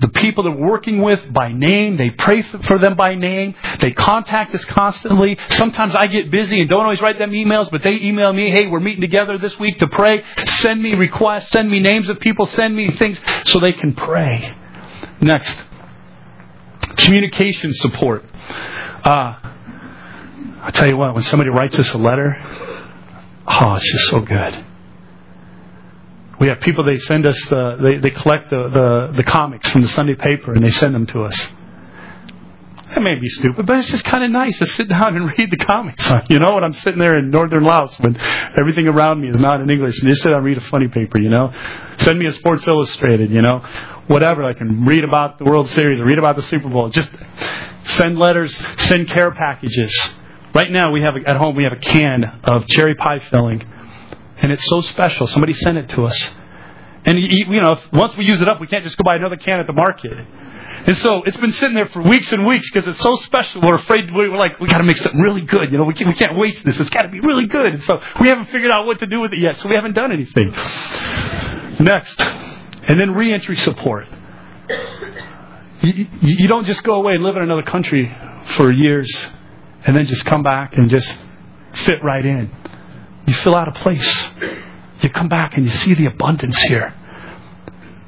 the 0.00 0.08
people 0.08 0.44
they're 0.44 0.52
working 0.52 1.00
with 1.00 1.32
by 1.32 1.52
name. 1.52 1.96
They 1.96 2.10
pray 2.10 2.42
for 2.42 2.78
them 2.78 2.96
by 2.96 3.14
name. 3.14 3.54
They 3.80 3.92
contact 3.92 4.54
us 4.54 4.64
constantly. 4.64 5.38
Sometimes 5.50 5.94
I 5.94 6.06
get 6.06 6.30
busy 6.30 6.60
and 6.60 6.68
don't 6.68 6.82
always 6.82 7.00
write 7.00 7.18
them 7.18 7.30
emails, 7.30 7.70
but 7.70 7.82
they 7.82 7.94
email 8.02 8.32
me, 8.32 8.50
hey, 8.50 8.66
we're 8.66 8.80
meeting 8.80 9.00
together 9.00 9.38
this 9.38 9.58
week 9.58 9.78
to 9.78 9.88
pray. 9.88 10.22
Send 10.46 10.82
me 10.82 10.94
requests, 10.94 11.50
send 11.50 11.70
me 11.70 11.80
names 11.80 12.08
of 12.08 12.20
people, 12.20 12.46
send 12.46 12.76
me 12.76 12.90
things 12.96 13.20
so 13.44 13.58
they 13.58 13.72
can 13.72 13.94
pray. 13.94 14.54
Next, 15.20 15.62
communication 16.96 17.72
support. 17.72 18.24
Uh, 19.02 19.38
I 20.62 20.70
tell 20.74 20.88
you 20.88 20.96
what, 20.96 21.14
when 21.14 21.22
somebody 21.22 21.50
writes 21.50 21.78
us 21.78 21.92
a 21.94 21.98
letter, 21.98 22.36
oh, 23.46 23.74
it's 23.76 23.92
just 23.92 24.06
so 24.08 24.20
good. 24.20 24.64
We 26.40 26.48
have 26.48 26.60
people, 26.60 26.84
they 26.84 26.98
send 26.98 27.24
us 27.26 27.38
the, 27.48 27.78
they, 27.80 28.08
they 28.08 28.14
collect 28.14 28.50
the, 28.50 28.68
the, 28.68 29.14
the 29.16 29.22
comics 29.22 29.68
from 29.68 29.82
the 29.82 29.88
Sunday 29.88 30.14
paper 30.14 30.52
and 30.52 30.64
they 30.64 30.70
send 30.70 30.94
them 30.94 31.06
to 31.06 31.24
us. 31.24 31.48
That 32.94 33.02
may 33.02 33.18
be 33.18 33.28
stupid, 33.28 33.66
but 33.66 33.78
it's 33.78 33.90
just 33.90 34.04
kind 34.04 34.22
of 34.22 34.30
nice 34.30 34.58
to 34.58 34.66
sit 34.66 34.88
down 34.90 35.16
and 35.16 35.26
read 35.38 35.50
the 35.50 35.56
comics. 35.56 36.08
You 36.28 36.38
know, 36.38 36.54
when 36.54 36.64
I'm 36.64 36.72
sitting 36.72 36.98
there 37.00 37.18
in 37.18 37.30
northern 37.30 37.64
Laos 37.64 37.98
when 37.98 38.16
everything 38.58 38.86
around 38.86 39.20
me 39.20 39.28
is 39.28 39.40
not 39.40 39.60
in 39.60 39.68
English, 39.70 39.98
and 40.00 40.08
just 40.08 40.22
sit 40.22 40.30
down 40.30 40.38
and 40.38 40.46
read 40.46 40.58
a 40.58 40.62
funny 40.62 40.88
paper, 40.88 41.18
you 41.18 41.28
know. 41.28 41.52
Send 41.98 42.18
me 42.18 42.26
a 42.26 42.32
Sports 42.32 42.66
Illustrated, 42.66 43.30
you 43.30 43.42
know 43.42 43.62
whatever. 44.06 44.44
I 44.44 44.52
can 44.52 44.84
read 44.84 45.04
about 45.04 45.38
the 45.38 45.44
World 45.44 45.68
Series, 45.68 46.00
read 46.00 46.18
about 46.18 46.36
the 46.36 46.42
Super 46.42 46.68
Bowl. 46.68 46.88
Just 46.88 47.10
send 47.86 48.18
letters, 48.18 48.56
send 48.84 49.08
care 49.08 49.30
packages. 49.30 49.92
Right 50.54 50.70
now, 50.70 50.90
we 50.92 51.02
have 51.02 51.14
at 51.26 51.36
home 51.36 51.56
we 51.56 51.64
have 51.64 51.72
a 51.72 51.80
can 51.80 52.24
of 52.44 52.66
cherry 52.66 52.94
pie 52.94 53.18
filling, 53.18 53.60
and 54.38 54.52
it's 54.52 54.66
so 54.68 54.80
special. 54.80 55.26
Somebody 55.26 55.52
sent 55.52 55.78
it 55.78 55.88
to 55.90 56.04
us, 56.04 56.30
and 57.04 57.18
you 57.20 57.60
know, 57.60 57.80
once 57.92 58.16
we 58.16 58.24
use 58.24 58.40
it 58.40 58.48
up, 58.48 58.60
we 58.60 58.66
can't 58.66 58.84
just 58.84 58.96
go 58.96 59.04
buy 59.04 59.16
another 59.16 59.36
can 59.36 59.60
at 59.60 59.66
the 59.66 59.72
market. 59.72 60.26
And 60.86 60.96
so 60.96 61.22
it's 61.24 61.36
been 61.36 61.52
sitting 61.52 61.74
there 61.74 61.86
for 61.86 62.02
weeks 62.02 62.32
and 62.32 62.46
weeks 62.46 62.68
because 62.70 62.86
it's 62.86 63.00
so 63.00 63.14
special. 63.16 63.60
We're 63.62 63.76
afraid 63.76 64.12
we're 64.12 64.36
like 64.36 64.60
we 64.60 64.68
got 64.68 64.78
to 64.78 64.84
make 64.84 64.98
something 64.98 65.20
really 65.20 65.40
good. 65.40 65.72
You 65.72 65.78
know, 65.78 65.84
we 65.84 65.94
can't, 65.94 66.08
we 66.08 66.14
can't 66.14 66.36
waste 66.36 66.64
this. 66.64 66.78
It's 66.78 66.90
got 66.90 67.02
to 67.02 67.08
be 67.08 67.20
really 67.20 67.46
good. 67.46 67.74
And 67.74 67.82
so 67.82 68.00
we 68.20 68.28
haven't 68.28 68.46
figured 68.46 68.70
out 68.70 68.86
what 68.86 69.00
to 69.00 69.06
do 69.06 69.20
with 69.20 69.32
it 69.32 69.38
yet. 69.38 69.56
So 69.56 69.68
we 69.68 69.74
haven't 69.74 69.94
done 69.94 70.12
anything. 70.12 70.50
Next. 71.80 72.20
And 72.20 73.00
then 73.00 73.14
reentry 73.14 73.56
support. 73.56 74.06
You, 75.80 76.06
you 76.20 76.48
don't 76.48 76.66
just 76.66 76.82
go 76.82 76.94
away 76.94 77.14
and 77.14 77.24
live 77.24 77.36
in 77.36 77.42
another 77.42 77.62
country 77.62 78.14
for 78.56 78.70
years 78.70 79.08
and 79.84 79.96
then 79.96 80.06
just 80.06 80.24
come 80.24 80.42
back 80.42 80.76
and 80.76 80.88
just 80.88 81.18
fit 81.74 82.02
right 82.02 82.24
in. 82.24 82.50
You 83.26 83.34
fill 83.34 83.54
out 83.54 83.68
a 83.68 83.72
place. 83.72 84.30
You 85.00 85.10
come 85.10 85.28
back 85.28 85.56
and 85.56 85.66
you 85.66 85.72
see 85.72 85.94
the 85.94 86.06
abundance 86.06 86.58
here. 86.62 86.94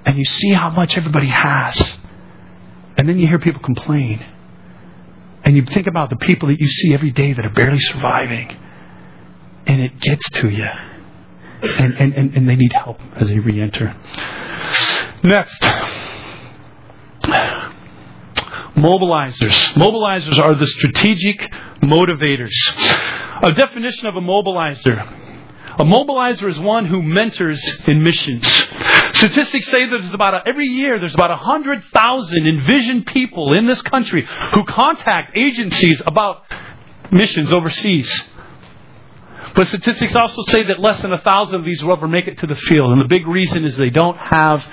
And 0.06 0.16
you 0.16 0.24
see 0.24 0.52
how 0.52 0.70
much 0.70 0.96
everybody 0.96 1.26
has. 1.26 1.96
And 2.96 3.08
then 3.08 3.18
you 3.18 3.26
hear 3.26 3.38
people 3.38 3.60
complain. 3.60 4.24
And 5.44 5.56
you 5.56 5.64
think 5.64 5.86
about 5.86 6.10
the 6.10 6.16
people 6.16 6.48
that 6.48 6.58
you 6.58 6.66
see 6.66 6.94
every 6.94 7.10
day 7.10 7.32
that 7.32 7.44
are 7.44 7.50
barely 7.50 7.80
surviving. 7.80 8.56
And 9.66 9.82
it 9.82 10.00
gets 10.00 10.28
to 10.30 10.48
you. 10.48 10.68
And, 11.62 11.94
and, 11.94 12.14
and, 12.14 12.34
and 12.34 12.48
they 12.48 12.56
need 12.56 12.72
help 12.72 13.00
as 13.16 13.28
they 13.28 13.38
re 13.38 13.60
enter. 13.60 13.94
Next. 15.22 15.60
Mobilizers. 18.76 19.74
Mobilizers 19.74 20.38
are 20.42 20.54
the 20.54 20.66
strategic 20.66 21.40
motivators. 21.82 22.54
A 23.42 23.52
definition 23.52 24.08
of 24.08 24.16
a 24.16 24.20
mobilizer. 24.20 25.26
A 25.78 25.84
mobilizer 25.84 26.48
is 26.48 26.58
one 26.58 26.86
who 26.86 27.02
mentors 27.02 27.62
in 27.86 28.02
missions. 28.02 28.46
Statistics 29.12 29.66
say 29.66 29.86
that 29.86 29.98
there's 30.00 30.12
about 30.12 30.48
every 30.48 30.66
year 30.66 30.98
there's 30.98 31.14
about 31.14 31.30
100,000 31.30 32.46
envisioned 32.46 33.06
people 33.06 33.56
in 33.56 33.66
this 33.66 33.80
country 33.82 34.26
who 34.54 34.64
contact 34.64 35.36
agencies 35.36 36.02
about 36.04 36.42
missions 37.12 37.52
overseas. 37.52 38.24
But 39.54 39.68
statistics 39.68 40.14
also 40.14 40.42
say 40.48 40.64
that 40.64 40.80
less 40.80 41.02
than 41.02 41.12
a 41.12 41.18
thousand 41.18 41.60
of 41.60 41.66
these 41.66 41.82
will 41.82 41.92
ever 41.92 42.08
make 42.08 42.26
it 42.26 42.38
to 42.38 42.46
the 42.46 42.54
field. 42.54 42.92
And 42.92 43.00
the 43.00 43.08
big 43.08 43.26
reason 43.26 43.64
is 43.64 43.76
they 43.76 43.90
don't 43.90 44.18
have 44.18 44.64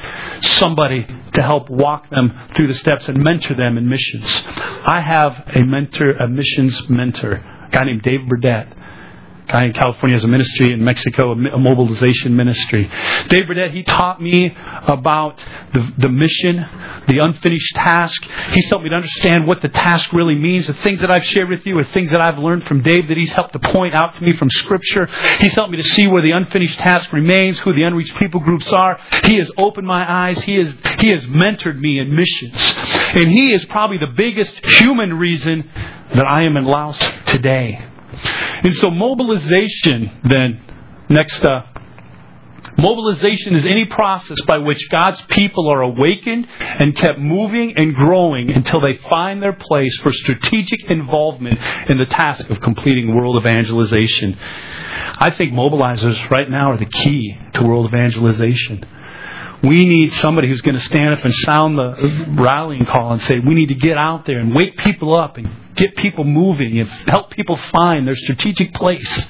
somebody 0.41 1.05
to 1.33 1.41
help 1.41 1.69
walk 1.69 2.09
them 2.09 2.49
through 2.55 2.67
the 2.67 2.75
steps 2.75 3.07
and 3.07 3.17
mentor 3.17 3.55
them 3.55 3.77
in 3.77 3.87
missions. 3.87 4.25
I 4.85 5.01
have 5.01 5.49
a 5.55 5.63
mentor, 5.63 6.11
a 6.11 6.27
missions 6.27 6.89
mentor, 6.89 7.43
guy 7.75 7.83
named 7.83 8.03
Dave 8.03 8.25
Burdett 8.27 8.67
guy 9.47 9.65
in 9.65 9.73
California 9.73 10.15
has 10.15 10.23
a 10.23 10.27
ministry 10.27 10.71
in 10.71 10.83
Mexico, 10.83 11.31
a 11.31 11.59
mobilization 11.59 12.35
ministry. 12.35 12.89
Dave 13.27 13.47
Burdett, 13.47 13.71
he 13.71 13.83
taught 13.83 14.21
me 14.21 14.55
about 14.87 15.43
the, 15.73 15.93
the 15.97 16.09
mission, 16.09 16.55
the 17.07 17.19
unfinished 17.19 17.75
task. 17.75 18.27
He's 18.49 18.69
helped 18.69 18.83
me 18.83 18.89
to 18.89 18.95
understand 18.95 19.47
what 19.47 19.61
the 19.61 19.69
task 19.69 20.11
really 20.13 20.35
means. 20.35 20.67
The 20.67 20.73
things 20.73 21.01
that 21.01 21.11
I've 21.11 21.23
shared 21.23 21.49
with 21.49 21.65
you 21.65 21.77
are 21.77 21.83
things 21.85 22.11
that 22.11 22.21
I've 22.21 22.39
learned 22.39 22.65
from 22.65 22.81
Dave 22.81 23.07
that 23.07 23.17
he's 23.17 23.31
helped 23.31 23.53
to 23.53 23.59
point 23.59 23.95
out 23.95 24.15
to 24.15 24.23
me 24.23 24.33
from 24.33 24.49
Scripture. 24.49 25.07
He's 25.39 25.53
helped 25.53 25.71
me 25.71 25.77
to 25.77 25.87
see 25.87 26.07
where 26.07 26.21
the 26.21 26.31
unfinished 26.31 26.79
task 26.79 27.13
remains, 27.13 27.59
who 27.59 27.73
the 27.73 27.83
unreached 27.83 28.17
people 28.17 28.39
groups 28.39 28.71
are. 28.73 28.99
He 29.23 29.37
has 29.37 29.51
opened 29.57 29.87
my 29.87 30.11
eyes. 30.11 30.41
He 30.41 30.55
has, 30.55 30.75
he 30.99 31.09
has 31.09 31.25
mentored 31.27 31.79
me 31.79 31.99
in 31.99 32.15
missions. 32.15 32.73
And 33.13 33.29
he 33.29 33.53
is 33.53 33.63
probably 33.65 33.97
the 33.97 34.13
biggest 34.15 34.65
human 34.65 35.13
reason 35.13 35.69
that 36.13 36.25
I 36.25 36.43
am 36.43 36.57
in 36.57 36.65
Laos 36.65 36.99
today. 37.25 37.83
And 38.63 38.73
so 38.75 38.89
mobilization 38.89 40.11
then, 40.23 40.61
next 41.09 41.43
up. 41.43 41.75
Mobilization 42.77 43.55
is 43.55 43.65
any 43.65 43.85
process 43.85 44.41
by 44.41 44.57
which 44.57 44.89
God's 44.89 45.21
people 45.29 45.69
are 45.69 45.81
awakened 45.81 46.47
and 46.59 46.93
kept 46.93 47.19
moving 47.19 47.77
and 47.77 47.95
growing 47.95 48.51
until 48.51 48.81
they 48.81 48.95
find 48.95 49.41
their 49.41 49.53
place 49.53 49.97
for 49.99 50.11
strategic 50.11 50.89
involvement 50.89 51.59
in 51.89 51.97
the 51.97 52.05
task 52.05 52.49
of 52.49 52.59
completing 52.59 53.15
world 53.15 53.39
evangelization. 53.39 54.37
I 55.17 55.29
think 55.29 55.53
mobilizers 55.53 56.29
right 56.29 56.49
now 56.49 56.71
are 56.71 56.77
the 56.77 56.85
key 56.85 57.37
to 57.53 57.63
world 57.63 57.87
evangelization. 57.87 58.85
We 59.65 59.85
need 59.85 60.13
somebody 60.13 60.47
who's 60.47 60.61
going 60.61 60.75
to 60.75 60.85
stand 60.85 61.09
up 61.09 61.23
and 61.25 61.33
sound 61.33 61.77
the 61.77 62.35
rallying 62.37 62.85
call 62.85 63.13
and 63.13 63.21
say, 63.21 63.37
we 63.39 63.55
need 63.55 63.69
to 63.69 63.75
get 63.75 63.97
out 63.97 64.25
there 64.25 64.39
and 64.39 64.53
wake 64.53 64.77
people 64.77 65.15
up 65.15 65.37
and 65.37 65.49
get 65.75 65.95
people 65.95 66.23
moving 66.23 66.79
and 66.79 66.89
help 67.07 67.31
people 67.31 67.57
find 67.57 68.07
their 68.07 68.15
strategic 68.15 68.73
place. 68.73 69.27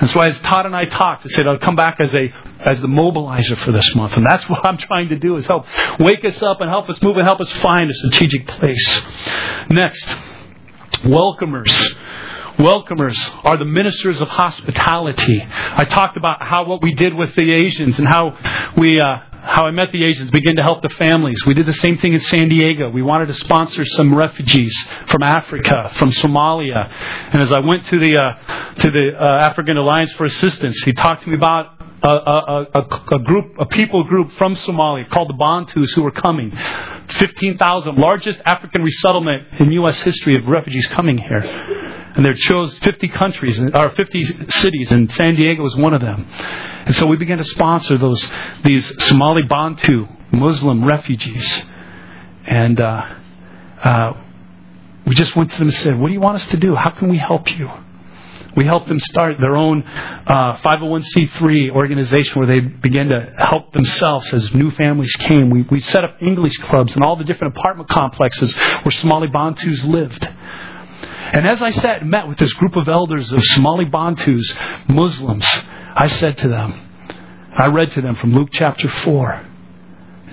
And 0.00 0.10
so 0.10 0.20
as 0.20 0.38
Todd 0.40 0.66
and 0.66 0.74
I 0.74 0.86
talked, 0.86 1.26
I 1.26 1.28
said 1.28 1.46
I'll 1.46 1.58
come 1.58 1.76
back 1.76 2.00
as 2.00 2.14
a 2.14 2.32
as 2.60 2.80
the 2.80 2.88
mobilizer 2.88 3.56
for 3.58 3.70
this 3.70 3.94
month. 3.94 4.14
And 4.16 4.26
that's 4.26 4.48
what 4.48 4.64
I'm 4.66 4.78
trying 4.78 5.10
to 5.10 5.18
do 5.18 5.36
is 5.36 5.46
help 5.46 5.66
wake 6.00 6.24
us 6.24 6.42
up 6.42 6.60
and 6.60 6.68
help 6.68 6.88
us 6.88 7.00
move 7.02 7.16
and 7.16 7.26
help 7.26 7.40
us 7.40 7.50
find 7.52 7.88
a 7.88 7.94
strategic 7.94 8.48
place. 8.48 9.02
Next, 9.70 10.08
welcomers. 11.04 11.94
Welcomers 12.58 13.18
are 13.44 13.56
the 13.56 13.64
ministers 13.64 14.20
of 14.20 14.28
hospitality. 14.28 15.44
I 15.44 15.84
talked 15.84 16.16
about 16.16 16.40
how 16.40 16.64
what 16.66 16.82
we 16.82 16.94
did 16.94 17.12
with 17.12 17.34
the 17.34 17.52
Asians 17.52 17.98
and 17.98 18.06
how 18.06 18.38
we 18.76 19.00
uh, 19.00 19.18
how 19.44 19.66
I 19.66 19.70
met 19.70 19.92
the 19.92 20.04
Asians, 20.04 20.30
begin 20.30 20.56
to 20.56 20.62
help 20.62 20.82
the 20.82 20.88
families. 20.88 21.38
We 21.46 21.54
did 21.54 21.66
the 21.66 21.74
same 21.74 21.98
thing 21.98 22.14
in 22.14 22.20
San 22.20 22.48
Diego. 22.48 22.88
We 22.90 23.02
wanted 23.02 23.26
to 23.26 23.34
sponsor 23.34 23.84
some 23.84 24.14
refugees 24.14 24.74
from 25.06 25.22
Africa, 25.22 25.90
from 25.94 26.10
Somalia. 26.10 26.90
And 27.32 27.42
as 27.42 27.52
I 27.52 27.60
went 27.60 27.84
to 27.86 27.98
the 27.98 28.16
uh, 28.16 28.74
to 28.76 28.90
the 28.90 29.10
uh, 29.18 29.44
African 29.44 29.76
Alliance 29.76 30.12
for 30.14 30.24
Assistance, 30.24 30.82
he 30.84 30.92
talked 30.92 31.24
to 31.24 31.28
me 31.28 31.36
about 31.36 31.78
a, 32.04 32.08
a, 32.08 32.66
a, 32.74 33.14
a, 33.14 33.18
group, 33.20 33.54
a 33.58 33.66
people 33.66 34.04
group 34.04 34.30
from 34.32 34.54
Somalia 34.56 35.08
called 35.08 35.30
the 35.30 35.34
Bantus 35.34 35.92
who 35.94 36.02
were 36.02 36.10
coming. 36.10 36.52
15,000, 37.08 37.96
largest 37.96 38.40
African 38.44 38.82
resettlement 38.82 39.48
in 39.58 39.72
U.S. 39.72 40.00
history 40.00 40.36
of 40.36 40.46
refugees 40.46 40.86
coming 40.88 41.16
here. 41.16 41.40
And 42.16 42.24
they 42.24 42.34
chose 42.34 42.78
50 42.78 43.08
countries, 43.08 43.58
or 43.58 43.90
50 43.90 44.24
cities, 44.50 44.90
and 44.92 45.10
San 45.12 45.34
Diego 45.34 45.62
was 45.62 45.74
one 45.76 45.94
of 45.94 46.02
them. 46.02 46.26
And 46.30 46.94
so 46.94 47.06
we 47.06 47.16
began 47.16 47.38
to 47.38 47.44
sponsor 47.44 47.96
those, 47.96 48.30
these 48.64 48.86
Somali 49.04 49.42
Bantu 49.48 50.06
Muslim 50.30 50.84
refugees. 50.84 51.64
And, 52.46 52.80
uh, 52.80 53.14
uh, 53.82 54.12
we 55.06 55.14
just 55.14 55.36
went 55.36 55.50
to 55.52 55.58
them 55.58 55.68
and 55.68 55.76
said, 55.76 55.98
What 55.98 56.08
do 56.08 56.14
you 56.14 56.20
want 56.20 56.36
us 56.36 56.48
to 56.48 56.56
do? 56.56 56.74
How 56.74 56.90
can 56.90 57.08
we 57.08 57.18
help 57.18 57.54
you? 57.56 57.70
We 58.56 58.64
helped 58.64 58.86
them 58.86 59.00
start 59.00 59.36
their 59.40 59.56
own 59.56 59.82
uh, 59.82 60.56
501c3 60.58 61.70
organization 61.70 62.38
where 62.38 62.46
they 62.46 62.60
began 62.60 63.08
to 63.08 63.32
help 63.38 63.72
themselves 63.72 64.32
as 64.32 64.54
new 64.54 64.70
families 64.70 65.14
came. 65.16 65.50
We, 65.50 65.62
we 65.62 65.80
set 65.80 66.04
up 66.04 66.22
English 66.22 66.56
clubs 66.58 66.94
in 66.94 67.02
all 67.02 67.16
the 67.16 67.24
different 67.24 67.56
apartment 67.56 67.88
complexes 67.88 68.54
where 68.54 68.92
Somali 68.92 69.28
Bantus 69.28 69.84
lived. 69.84 70.28
And 71.32 71.48
as 71.48 71.62
I 71.62 71.70
sat 71.70 72.02
and 72.02 72.10
met 72.10 72.28
with 72.28 72.38
this 72.38 72.52
group 72.52 72.76
of 72.76 72.88
elders 72.88 73.32
of 73.32 73.42
Somali 73.42 73.86
Bantus, 73.86 74.54
Muslims, 74.88 75.46
I 75.96 76.06
said 76.08 76.38
to 76.38 76.48
them, 76.48 76.80
I 77.56 77.68
read 77.68 77.90
to 77.92 78.00
them 78.00 78.14
from 78.16 78.34
Luke 78.34 78.50
chapter 78.52 78.88
4, 78.88 79.46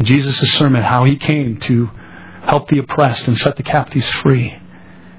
Jesus' 0.04 0.54
sermon, 0.54 0.84
how 0.84 1.06
he 1.06 1.16
came 1.18 1.58
to 1.62 1.90
help 2.44 2.68
the 2.70 2.80
oppressed 2.80 3.28
and 3.28 3.38
set 3.38 3.56
the 3.56 3.64
captives 3.64 4.08
free. 4.10 4.61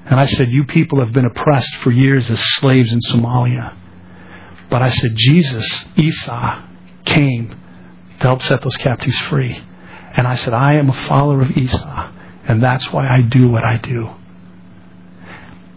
And 0.05 0.19
I 0.19 0.25
said, 0.25 0.51
You 0.51 0.65
people 0.65 0.99
have 0.99 1.13
been 1.13 1.25
oppressed 1.25 1.75
for 1.77 1.91
years 1.91 2.29
as 2.29 2.39
slaves 2.55 2.91
in 2.91 2.99
Somalia. 2.99 3.75
But 4.69 4.81
I 4.81 4.89
said, 4.89 5.11
Jesus, 5.15 5.85
Isa, 5.95 6.67
came 7.05 7.49
to 8.19 8.27
help 8.27 8.41
set 8.41 8.61
those 8.61 8.77
captives 8.77 9.17
free. 9.19 9.61
And 10.15 10.27
I 10.27 10.35
said, 10.35 10.53
I 10.53 10.75
am 10.75 10.89
a 10.89 10.93
follower 10.93 11.41
of 11.41 11.51
Isa, 11.51 12.13
and 12.45 12.61
that's 12.61 12.91
why 12.91 13.07
I 13.07 13.21
do 13.21 13.49
what 13.49 13.63
I 13.63 13.77
do. 13.77 14.09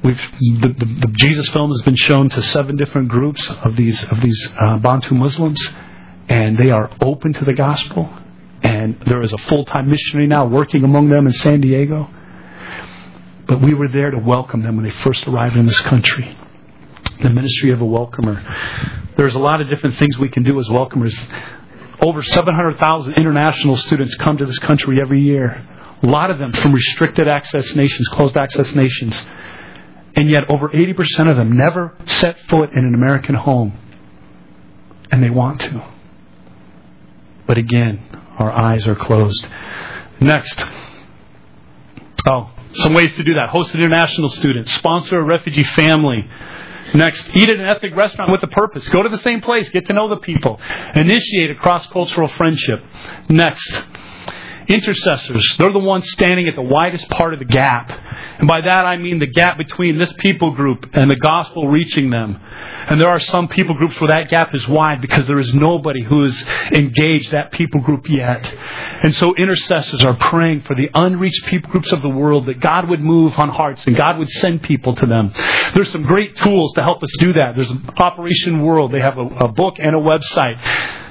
We've, 0.04 0.20
the, 0.60 0.74
the, 0.78 0.84
the 0.84 1.12
Jesus 1.14 1.48
film 1.48 1.70
has 1.70 1.82
been 1.82 1.96
shown 1.96 2.28
to 2.30 2.42
seven 2.42 2.76
different 2.76 3.08
groups 3.08 3.48
of 3.50 3.76
these 3.76 4.04
of 4.04 4.20
these 4.20 4.48
uh, 4.60 4.78
Bantu 4.78 5.14
Muslims, 5.14 5.60
and 6.28 6.56
they 6.62 6.70
are 6.70 6.90
open 7.00 7.32
to 7.32 7.44
the 7.44 7.54
gospel. 7.54 8.08
And 8.62 9.00
there 9.06 9.22
is 9.22 9.32
a 9.32 9.38
full 9.38 9.64
time 9.64 9.88
missionary 9.88 10.26
now 10.26 10.46
working 10.46 10.84
among 10.84 11.08
them 11.08 11.26
in 11.26 11.32
San 11.32 11.60
Diego. 11.60 12.08
But 13.46 13.60
we 13.60 13.74
were 13.74 13.88
there 13.88 14.10
to 14.10 14.18
welcome 14.18 14.62
them 14.62 14.76
when 14.76 14.84
they 14.84 14.90
first 14.90 15.26
arrived 15.26 15.56
in 15.56 15.66
this 15.66 15.80
country. 15.80 16.36
The 17.22 17.30
ministry 17.30 17.72
of 17.72 17.80
a 17.80 17.84
welcomer. 17.84 18.42
There's 19.16 19.34
a 19.34 19.38
lot 19.38 19.60
of 19.60 19.68
different 19.68 19.96
things 19.96 20.18
we 20.18 20.28
can 20.28 20.42
do 20.42 20.58
as 20.58 20.68
welcomers. 20.68 21.16
Over 22.00 22.22
700,000 22.22 23.14
international 23.14 23.76
students 23.76 24.14
come 24.16 24.36
to 24.36 24.44
this 24.44 24.58
country 24.58 24.98
every 25.00 25.22
year. 25.22 25.66
A 26.02 26.06
lot 26.06 26.30
of 26.30 26.38
them 26.38 26.52
from 26.52 26.72
restricted 26.72 27.26
access 27.26 27.74
nations, 27.74 28.08
closed 28.08 28.36
access 28.36 28.74
nations. 28.74 29.24
And 30.16 30.28
yet, 30.28 30.44
over 30.50 30.68
80% 30.68 31.30
of 31.30 31.36
them 31.36 31.56
never 31.56 31.96
set 32.06 32.38
foot 32.48 32.70
in 32.72 32.84
an 32.84 32.94
American 32.94 33.34
home. 33.34 33.78
And 35.10 35.22
they 35.22 35.30
want 35.30 35.60
to. 35.62 35.88
But 37.46 37.58
again, 37.58 38.00
our 38.38 38.50
eyes 38.50 38.86
are 38.86 38.96
closed. 38.96 39.46
Next. 40.20 40.62
Oh, 42.28 42.50
some 42.78 42.94
ways 42.94 43.12
to 43.14 43.24
do 43.24 43.34
that. 43.34 43.50
Host 43.50 43.74
an 43.74 43.80
international 43.80 44.28
student. 44.28 44.68
Sponsor 44.68 45.18
a 45.18 45.24
refugee 45.24 45.64
family. 45.64 46.28
Next, 46.94 47.28
eat 47.36 47.48
at 47.48 47.58
an 47.58 47.66
ethnic 47.66 47.96
restaurant 47.96 48.30
with 48.30 48.42
a 48.42 48.48
purpose. 48.48 48.86
Go 48.88 49.02
to 49.02 49.08
the 49.08 49.18
same 49.18 49.40
place. 49.40 49.68
Get 49.70 49.86
to 49.86 49.92
know 49.92 50.08
the 50.08 50.16
people. 50.16 50.60
Initiate 50.94 51.50
a 51.50 51.54
cross 51.56 51.86
cultural 51.88 52.28
friendship. 52.28 52.82
Next, 53.28 53.82
intercessors. 54.68 55.56
They're 55.58 55.72
the 55.72 55.78
ones 55.78 56.10
standing 56.10 56.48
at 56.48 56.54
the 56.54 56.62
widest 56.62 57.08
part 57.10 57.32
of 57.32 57.38
the 57.38 57.44
gap. 57.44 57.92
And 58.38 58.48
by 58.48 58.60
that 58.62 58.86
I 58.86 58.96
mean 58.96 59.18
the 59.18 59.26
gap 59.26 59.58
between 59.58 59.98
this 59.98 60.12
people 60.18 60.52
group 60.52 60.86
and 60.92 61.10
the 61.10 61.16
gospel 61.16 61.68
reaching 61.68 62.10
them. 62.10 62.40
And 62.88 63.00
there 63.00 63.08
are 63.08 63.20
some 63.20 63.48
people 63.48 63.74
groups 63.74 64.00
where 64.00 64.08
that 64.08 64.28
gap 64.28 64.54
is 64.54 64.66
wide 64.68 65.00
because 65.00 65.26
there 65.26 65.38
is 65.38 65.54
nobody 65.54 66.02
who 66.02 66.22
has 66.22 66.44
engaged 66.72 67.32
that 67.32 67.50
people 67.52 67.80
group 67.80 68.08
yet. 68.08 68.54
And 69.02 69.14
so 69.14 69.34
intercessors 69.34 70.04
are 70.04 70.14
praying 70.14 70.62
for 70.62 70.74
the 70.74 70.88
unreached 70.94 71.46
people 71.46 71.70
groups 71.70 71.92
of 71.92 72.02
the 72.02 72.08
world 72.08 72.46
that 72.46 72.60
God 72.60 72.88
would 72.88 73.00
move 73.00 73.34
on 73.38 73.48
hearts 73.48 73.86
and 73.86 73.96
God 73.96 74.18
would 74.18 74.30
send 74.30 74.62
people 74.62 74.94
to 74.94 75.06
them. 75.06 75.32
There's 75.74 75.90
some 75.90 76.04
great 76.04 76.36
tools 76.36 76.72
to 76.74 76.82
help 76.82 77.02
us 77.02 77.10
do 77.18 77.32
that. 77.34 77.54
There's 77.56 77.72
Operation 77.96 78.62
World. 78.62 78.92
They 78.92 79.00
have 79.00 79.18
a, 79.18 79.26
a 79.46 79.48
book 79.48 79.76
and 79.78 79.94
a 79.94 79.98
website. 79.98 80.60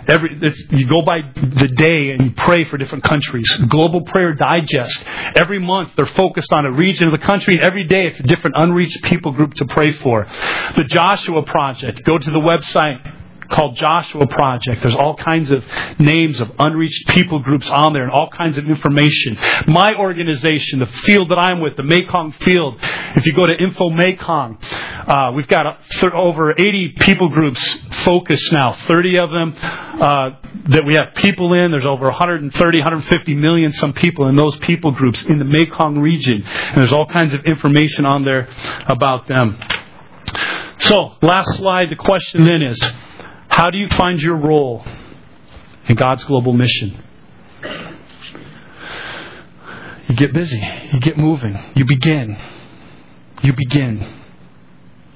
Every, 0.07 0.39
you 0.69 0.87
go 0.87 1.01
by 1.01 1.21
the 1.35 1.67
day 1.67 2.11
and 2.11 2.25
you 2.25 2.31
pray 2.37 2.63
for 2.65 2.77
different 2.77 3.03
countries. 3.03 3.47
Global 3.67 4.01
Prayer 4.01 4.33
Digest. 4.33 5.03
Every 5.35 5.57
month 5.57 5.93
they're 5.95 6.05
focused 6.05 6.53
on 6.53 6.65
a 6.65 6.71
region 6.71 7.07
of 7.07 7.19
the 7.19 7.25
country. 7.25 7.59
Every 7.59 7.85
day 7.85 8.05
it's 8.05 8.19
a 8.19 8.23
different 8.23 8.55
unreached 8.57 9.03
people 9.03 9.31
group 9.31 9.55
to 9.55 9.65
pray 9.65 9.93
for. 9.93 10.27
The 10.75 10.83
Joshua 10.83 11.34
Project. 11.43 12.03
Go 12.03 12.17
to 12.17 12.31
the 12.31 12.39
website 12.39 13.13
called 13.49 13.75
Joshua 13.75 14.27
Project. 14.27 14.81
There's 14.81 14.95
all 14.95 15.15
kinds 15.15 15.51
of 15.51 15.63
names 15.99 16.39
of 16.41 16.51
unreached 16.59 17.07
people 17.09 17.39
groups 17.39 17.69
on 17.69 17.93
there 17.93 18.03
and 18.03 18.11
all 18.11 18.29
kinds 18.29 18.57
of 18.57 18.67
information. 18.67 19.37
My 19.67 19.93
organization, 19.95 20.79
the 20.79 20.87
field 20.87 21.29
that 21.29 21.39
I'm 21.39 21.61
with, 21.61 21.75
the 21.75 21.83
Mekong 21.83 22.31
Field, 22.33 22.77
if 23.15 23.25
you 23.25 23.33
go 23.33 23.45
to 23.45 23.53
Info 23.53 23.89
Mekong, 23.89 24.57
uh, 24.61 25.31
we've 25.35 25.47
got 25.47 25.65
over 26.13 26.51
80 26.51 26.95
people 26.99 27.29
groups 27.29 27.63
focused 28.03 28.51
now, 28.51 28.73
30 28.73 29.17
of 29.19 29.29
them 29.29 29.55
uh, 29.55 30.29
that 30.69 30.83
we 30.85 30.95
have 30.95 31.13
people 31.15 31.53
in. 31.53 31.71
There's 31.71 31.85
over 31.85 32.05
130, 32.05 32.77
150 32.79 33.35
million 33.35 33.71
some 33.71 33.93
people 33.93 34.27
in 34.27 34.35
those 34.35 34.55
people 34.57 34.91
groups 34.91 35.23
in 35.23 35.39
the 35.39 35.45
Mekong 35.45 35.99
region. 35.99 36.43
And 36.43 36.77
there's 36.77 36.93
all 36.93 37.05
kinds 37.05 37.33
of 37.33 37.45
information 37.45 38.05
on 38.05 38.25
there 38.25 38.49
about 38.87 39.27
them. 39.27 39.59
So, 40.79 41.13
last 41.21 41.57
slide, 41.57 41.89
the 41.89 41.95
question 41.95 42.43
then 42.43 42.61
is, 42.61 42.79
how 43.47 43.69
do 43.69 43.77
you 43.77 43.87
find 43.89 44.21
your 44.21 44.35
role 44.35 44.85
in 45.87 45.95
God's 45.95 46.23
global 46.25 46.53
mission? 46.53 47.01
You 50.07 50.15
get 50.15 50.33
busy. 50.33 50.61
You 50.93 50.99
get 50.99 51.17
moving. 51.17 51.57
You 51.75 51.85
begin. 51.85 52.37
You 53.41 53.53
begin. 53.53 54.05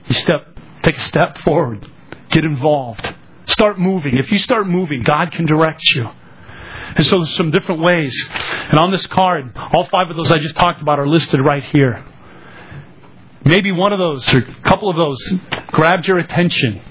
You 0.08 0.16
step, 0.16 0.58
take 0.82 0.98
a 0.98 1.02
step 1.02 1.38
forward. 1.40 1.86
Get 2.32 2.46
involved. 2.46 3.16
Start 3.46 3.80
moving. 3.80 4.18
If 4.18 4.32
you 4.32 4.38
start 4.38 4.68
moving, 4.68 5.04
God 5.04 5.32
can 5.32 5.46
direct 5.46 5.84
you. 5.92 6.10
And 6.96 7.06
so 7.06 7.18
there's 7.18 7.36
some 7.36 7.52
different 7.52 7.82
ways. 7.82 8.16
And 8.70 8.80
on 8.80 8.92
this 8.92 9.06
card, 9.08 9.52
all 9.56 9.86
five 9.86 10.10
of 10.10 10.16
those 10.16 10.32
I 10.32 10.40
just 10.40 10.56
talked 10.56 10.82
about 10.82 11.00
are 11.00 11.08
listed 11.08 11.40
right 11.40 11.64
here. 11.64 12.04
Maybe 13.46 13.72
one 13.72 13.94
of 13.94 14.00
those 14.00 14.34
or 14.34 14.40
a 14.40 14.62
couple 14.62 14.90
of 14.90 14.96
those 14.96 15.40
grabbed 15.72 16.08
your 16.08 16.20
attention 16.20 16.82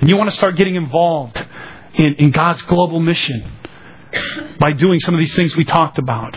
and 0.00 0.08
you 0.08 0.16
want 0.16 0.30
to 0.30 0.36
start 0.36 0.56
getting 0.56 0.76
involved 0.76 1.44
in, 1.94 2.14
in 2.14 2.30
God's 2.30 2.62
global 2.62 3.00
mission 3.00 3.52
by 4.58 4.72
doing 4.72 4.98
some 5.00 5.14
of 5.14 5.20
these 5.20 5.34
things 5.36 5.54
we 5.56 5.64
talked 5.64 5.98
about. 5.98 6.36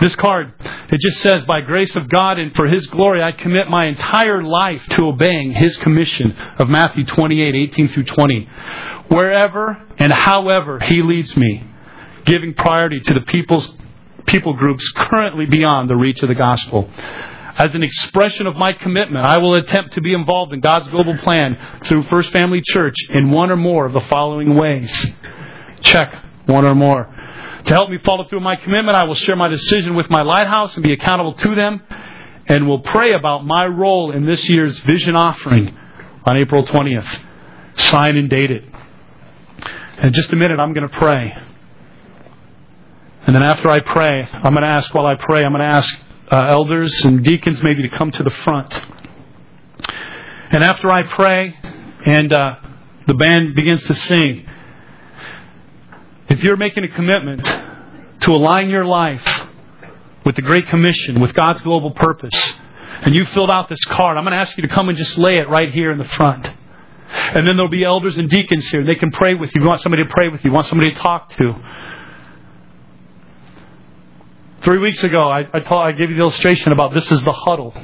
This 0.00 0.14
card, 0.16 0.54
it 0.60 1.00
just 1.00 1.20
says, 1.20 1.44
by 1.44 1.60
grace 1.60 1.94
of 1.96 2.08
God 2.08 2.38
and 2.38 2.54
for 2.54 2.66
His 2.66 2.86
glory, 2.86 3.22
I 3.22 3.32
commit 3.32 3.68
my 3.68 3.86
entire 3.86 4.42
life 4.42 4.82
to 4.90 5.08
obeying 5.08 5.52
His 5.52 5.76
commission 5.78 6.36
of 6.58 6.68
Matthew 6.68 7.04
28, 7.04 7.54
18 7.54 7.88
through 7.88 8.04
20. 8.04 8.48
Wherever 9.08 9.82
and 9.98 10.12
however 10.12 10.80
He 10.80 11.02
leads 11.02 11.36
me, 11.36 11.64
giving 12.24 12.54
priority 12.54 13.00
to 13.00 13.14
the 13.14 13.22
people's, 13.22 13.68
people 14.26 14.54
groups 14.54 14.90
currently 14.96 15.46
beyond 15.46 15.90
the 15.90 15.96
reach 15.96 16.22
of 16.22 16.28
the 16.28 16.34
gospel. 16.34 16.88
As 17.56 17.74
an 17.74 17.82
expression 17.84 18.46
of 18.46 18.56
my 18.56 18.72
commitment, 18.72 19.24
I 19.24 19.38
will 19.38 19.54
attempt 19.54 19.94
to 19.94 20.00
be 20.00 20.12
involved 20.12 20.52
in 20.52 20.60
God's 20.60 20.88
global 20.88 21.16
plan 21.18 21.56
through 21.84 22.02
First 22.04 22.30
Family 22.30 22.60
Church 22.64 22.96
in 23.10 23.30
one 23.30 23.50
or 23.50 23.56
more 23.56 23.86
of 23.86 23.92
the 23.92 24.00
following 24.00 24.56
ways. 24.56 25.06
Check 25.80 26.14
one 26.46 26.64
or 26.64 26.74
more. 26.74 27.04
To 27.66 27.72
help 27.72 27.90
me 27.90 27.98
follow 27.98 28.24
through 28.24 28.40
my 28.40 28.56
commitment, 28.56 28.96
I 28.98 29.04
will 29.04 29.14
share 29.14 29.36
my 29.36 29.48
decision 29.48 29.94
with 29.94 30.10
my 30.10 30.22
lighthouse 30.22 30.74
and 30.74 30.82
be 30.82 30.92
accountable 30.92 31.34
to 31.34 31.54
them, 31.54 31.80
and 32.46 32.68
will 32.68 32.80
pray 32.80 33.14
about 33.14 33.46
my 33.46 33.66
role 33.66 34.10
in 34.10 34.26
this 34.26 34.48
year's 34.48 34.78
vision 34.80 35.14
offering 35.14 35.76
on 36.24 36.36
April 36.36 36.64
20th. 36.64 37.20
Sign 37.76 38.16
and 38.16 38.28
date 38.28 38.50
it. 38.50 38.64
In 40.02 40.12
just 40.12 40.32
a 40.32 40.36
minute, 40.36 40.58
I'm 40.58 40.72
going 40.72 40.88
to 40.88 40.94
pray. 40.94 41.36
And 43.26 43.34
then 43.34 43.42
after 43.42 43.70
I 43.70 43.78
pray, 43.80 44.28
I'm 44.30 44.52
going 44.52 44.62
to 44.62 44.68
ask 44.68 44.92
while 44.92 45.06
I 45.06 45.14
pray, 45.14 45.44
I'm 45.44 45.52
going 45.52 45.60
to 45.60 45.78
ask 45.78 45.98
uh, 46.30 46.46
elders 46.48 47.04
and 47.04 47.24
deacons 47.24 47.62
maybe 47.62 47.82
to 47.82 47.96
come 47.96 48.10
to 48.10 48.22
the 48.22 48.30
front. 48.30 48.72
And 50.50 50.62
after 50.62 50.90
I 50.90 51.02
pray 51.02 51.54
and 52.04 52.32
uh, 52.32 52.56
the 53.06 53.14
band 53.14 53.54
begins 53.54 53.82
to 53.84 53.94
sing, 53.94 54.48
if 56.28 56.42
you're 56.42 56.56
making 56.56 56.84
a 56.84 56.88
commitment 56.88 57.44
to 58.20 58.32
align 58.32 58.70
your 58.70 58.84
life 58.84 59.46
with 60.24 60.36
the 60.36 60.42
Great 60.42 60.68
Commission, 60.68 61.20
with 61.20 61.34
God's 61.34 61.60
global 61.60 61.90
purpose, 61.90 62.54
and 63.02 63.14
you 63.14 63.24
filled 63.26 63.50
out 63.50 63.68
this 63.68 63.84
card, 63.84 64.16
I'm 64.16 64.24
going 64.24 64.32
to 64.32 64.38
ask 64.38 64.56
you 64.56 64.62
to 64.62 64.68
come 64.68 64.88
and 64.88 64.96
just 64.96 65.18
lay 65.18 65.36
it 65.36 65.48
right 65.48 65.72
here 65.72 65.92
in 65.92 65.98
the 65.98 66.04
front. 66.04 66.50
And 67.14 67.46
then 67.46 67.56
there'll 67.56 67.68
be 67.68 67.84
elders 67.84 68.16
and 68.18 68.28
deacons 68.28 68.66
here. 68.68 68.80
And 68.80 68.88
they 68.88 68.94
can 68.94 69.10
pray 69.10 69.34
with 69.34 69.54
you. 69.54 69.62
You 69.62 69.68
want 69.68 69.80
somebody 69.80 70.04
to 70.04 70.10
pray 70.10 70.28
with 70.28 70.42
you. 70.44 70.50
You 70.50 70.54
want 70.54 70.66
somebody 70.66 70.92
to 70.92 70.96
talk 70.96 71.30
to. 71.30 71.54
Three 74.64 74.78
weeks 74.78 75.04
ago, 75.04 75.28
I, 75.28 75.46
I, 75.52 75.60
told, 75.60 75.82
I 75.82 75.92
gave 75.92 76.08
you 76.08 76.16
the 76.16 76.22
illustration 76.22 76.72
about 76.72 76.94
this 76.94 77.10
is 77.10 77.22
the 77.22 77.32
huddle. 77.32 77.74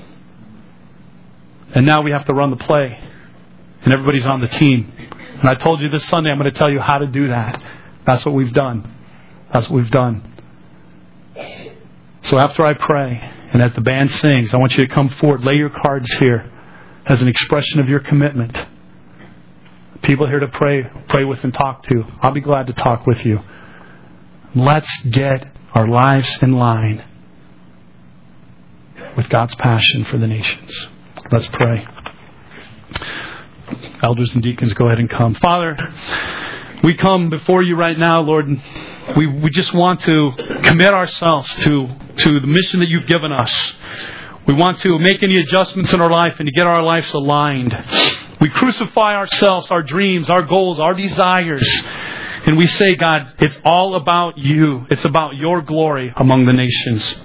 And 1.75 1.85
now 1.87 2.01
we 2.01 2.11
have 2.11 2.25
to 2.25 2.35
run 2.35 2.51
the 2.51 2.57
play. 2.57 2.99
And 3.83 3.93
everybody's 3.93 4.27
on 4.27 4.41
the 4.41 4.49
team. 4.49 4.91
And 5.41 5.49
I 5.49 5.55
told 5.55 5.81
you 5.81 5.91
this 5.91 6.05
Sunday, 6.07 6.31
I'm 6.31 6.39
going 6.39 6.51
to 6.51 6.59
tell 6.59 6.71
you 6.71 6.81
how 6.81 6.99
to 6.99 7.07
do 7.07 7.29
that. 7.29 7.63
That's 8.07 8.25
what 8.25 8.35
we've 8.35 8.53
done. 8.53 8.91
That's 9.53 9.69
what 9.69 9.77
we've 9.77 9.91
done. 9.91 10.27
So 12.23 12.39
after 12.39 12.65
I 12.65 12.75
pray, 12.75 13.31
and 13.53 13.63
as 13.63 13.73
the 13.75 13.81
band 13.83 14.11
sings, 14.11 14.55
I 14.55 14.57
want 14.57 14.77
you 14.77 14.87
to 14.87 14.95
come 14.95 15.11
forward, 15.11 15.45
lay 15.45 15.57
your 15.57 15.71
cards 15.71 16.11
here. 16.15 16.51
as 17.07 17.23
an 17.23 17.29
expression 17.29 17.81
of 17.81 17.89
your 17.89 18.01
commitment. 18.01 18.59
People 20.03 20.27
here 20.27 20.41
to 20.41 20.49
pray, 20.49 20.85
pray 21.09 21.25
with 21.25 21.43
and 21.45 21.53
talk 21.53 21.83
to. 21.85 22.05
I'll 22.23 22.33
be 22.33 22.41
glad 22.41 22.69
to 22.69 22.73
talk 22.73 23.07
with 23.07 23.25
you. 23.27 23.41
Let's 24.55 24.91
get 25.03 25.47
our 25.75 25.87
lives 25.87 26.43
in 26.43 26.53
line 26.53 27.05
with 29.17 29.29
God's 29.29 29.55
passion 29.55 30.05
for 30.05 30.19
the 30.19 30.27
nations. 30.27 30.89
Let's 31.31 31.47
pray. 31.49 31.87
Elders 34.03 34.35
and 34.35 34.43
deacons, 34.43 34.73
go 34.73 34.87
ahead 34.87 34.99
and 34.99 35.09
come. 35.09 35.35
Father, 35.35 35.77
we 36.83 36.95
come 36.95 37.29
before 37.31 37.63
you 37.63 37.77
right 37.77 37.99
now, 37.99 38.21
Lord. 38.21 38.49
We, 39.17 39.27
we 39.27 39.51
just 39.51 39.75
want 39.75 40.01
to 40.01 40.33
commit 40.63 40.95
ourselves 40.95 41.53
to, 41.65 41.89
to 42.17 42.41
the 42.41 42.47
mission 42.47 42.81
that 42.81 42.89
you've 42.89 43.07
given 43.07 43.33
us. 43.33 43.75
We 44.47 44.55
want 44.55 44.79
to 44.81 44.99
make 44.99 45.23
any 45.23 45.39
adjustments 45.39 45.93
in 45.93 46.01
our 46.01 46.11
life 46.11 46.37
and 46.41 46.47
to 46.47 46.53
get 46.53 46.67
our 46.67 46.83
lives 46.83 47.13
aligned. 47.13 47.77
We 48.41 48.49
crucify 48.49 49.15
ourselves, 49.15 49.71
our 49.71 49.83
dreams, 49.83 50.31
our 50.31 50.43
goals, 50.43 50.81
our 50.81 50.95
desires. 50.95 51.63
And 52.47 52.57
we 52.57 52.67
say, 52.67 52.97
God, 52.97 53.35
it's 53.39 53.59
all 53.65 53.95
about 53.97 54.39
you. 54.39 54.87
It's 54.91 55.05
about 55.05 55.37
your 55.37 55.63
glory 55.63 56.13
among 56.17 56.47
the 56.47 56.53
nations. 56.53 57.17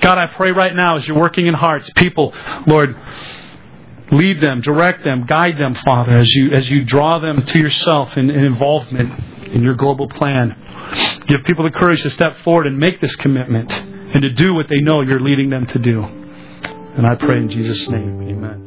God, 0.00 0.18
I 0.18 0.26
pray 0.34 0.52
right 0.52 0.74
now 0.74 0.96
as 0.96 1.06
you're 1.06 1.18
working 1.18 1.46
in 1.46 1.54
hearts, 1.54 1.90
people, 1.96 2.34
Lord, 2.66 2.96
lead 4.10 4.40
them, 4.40 4.60
direct 4.60 5.04
them, 5.04 5.24
guide 5.26 5.56
them, 5.58 5.74
Father, 5.74 6.16
as 6.16 6.28
you 6.30 6.52
as 6.52 6.70
you 6.70 6.84
draw 6.84 7.18
them 7.18 7.42
to 7.42 7.58
yourself 7.58 8.16
in, 8.16 8.30
in 8.30 8.44
involvement 8.44 9.48
in 9.48 9.62
your 9.62 9.74
global 9.74 10.08
plan. 10.08 10.54
Give 11.26 11.42
people 11.44 11.64
the 11.64 11.76
courage 11.76 12.02
to 12.02 12.10
step 12.10 12.36
forward 12.38 12.66
and 12.66 12.78
make 12.78 13.00
this 13.00 13.14
commitment 13.16 13.72
and 13.72 14.22
to 14.22 14.30
do 14.30 14.54
what 14.54 14.68
they 14.68 14.80
know 14.80 15.00
you're 15.00 15.20
leading 15.20 15.50
them 15.50 15.66
to 15.66 15.78
do. 15.78 16.02
And 16.02 17.06
I 17.06 17.14
pray 17.16 17.38
in 17.38 17.50
Jesus' 17.50 17.88
name, 17.88 18.22
amen. 18.22 18.65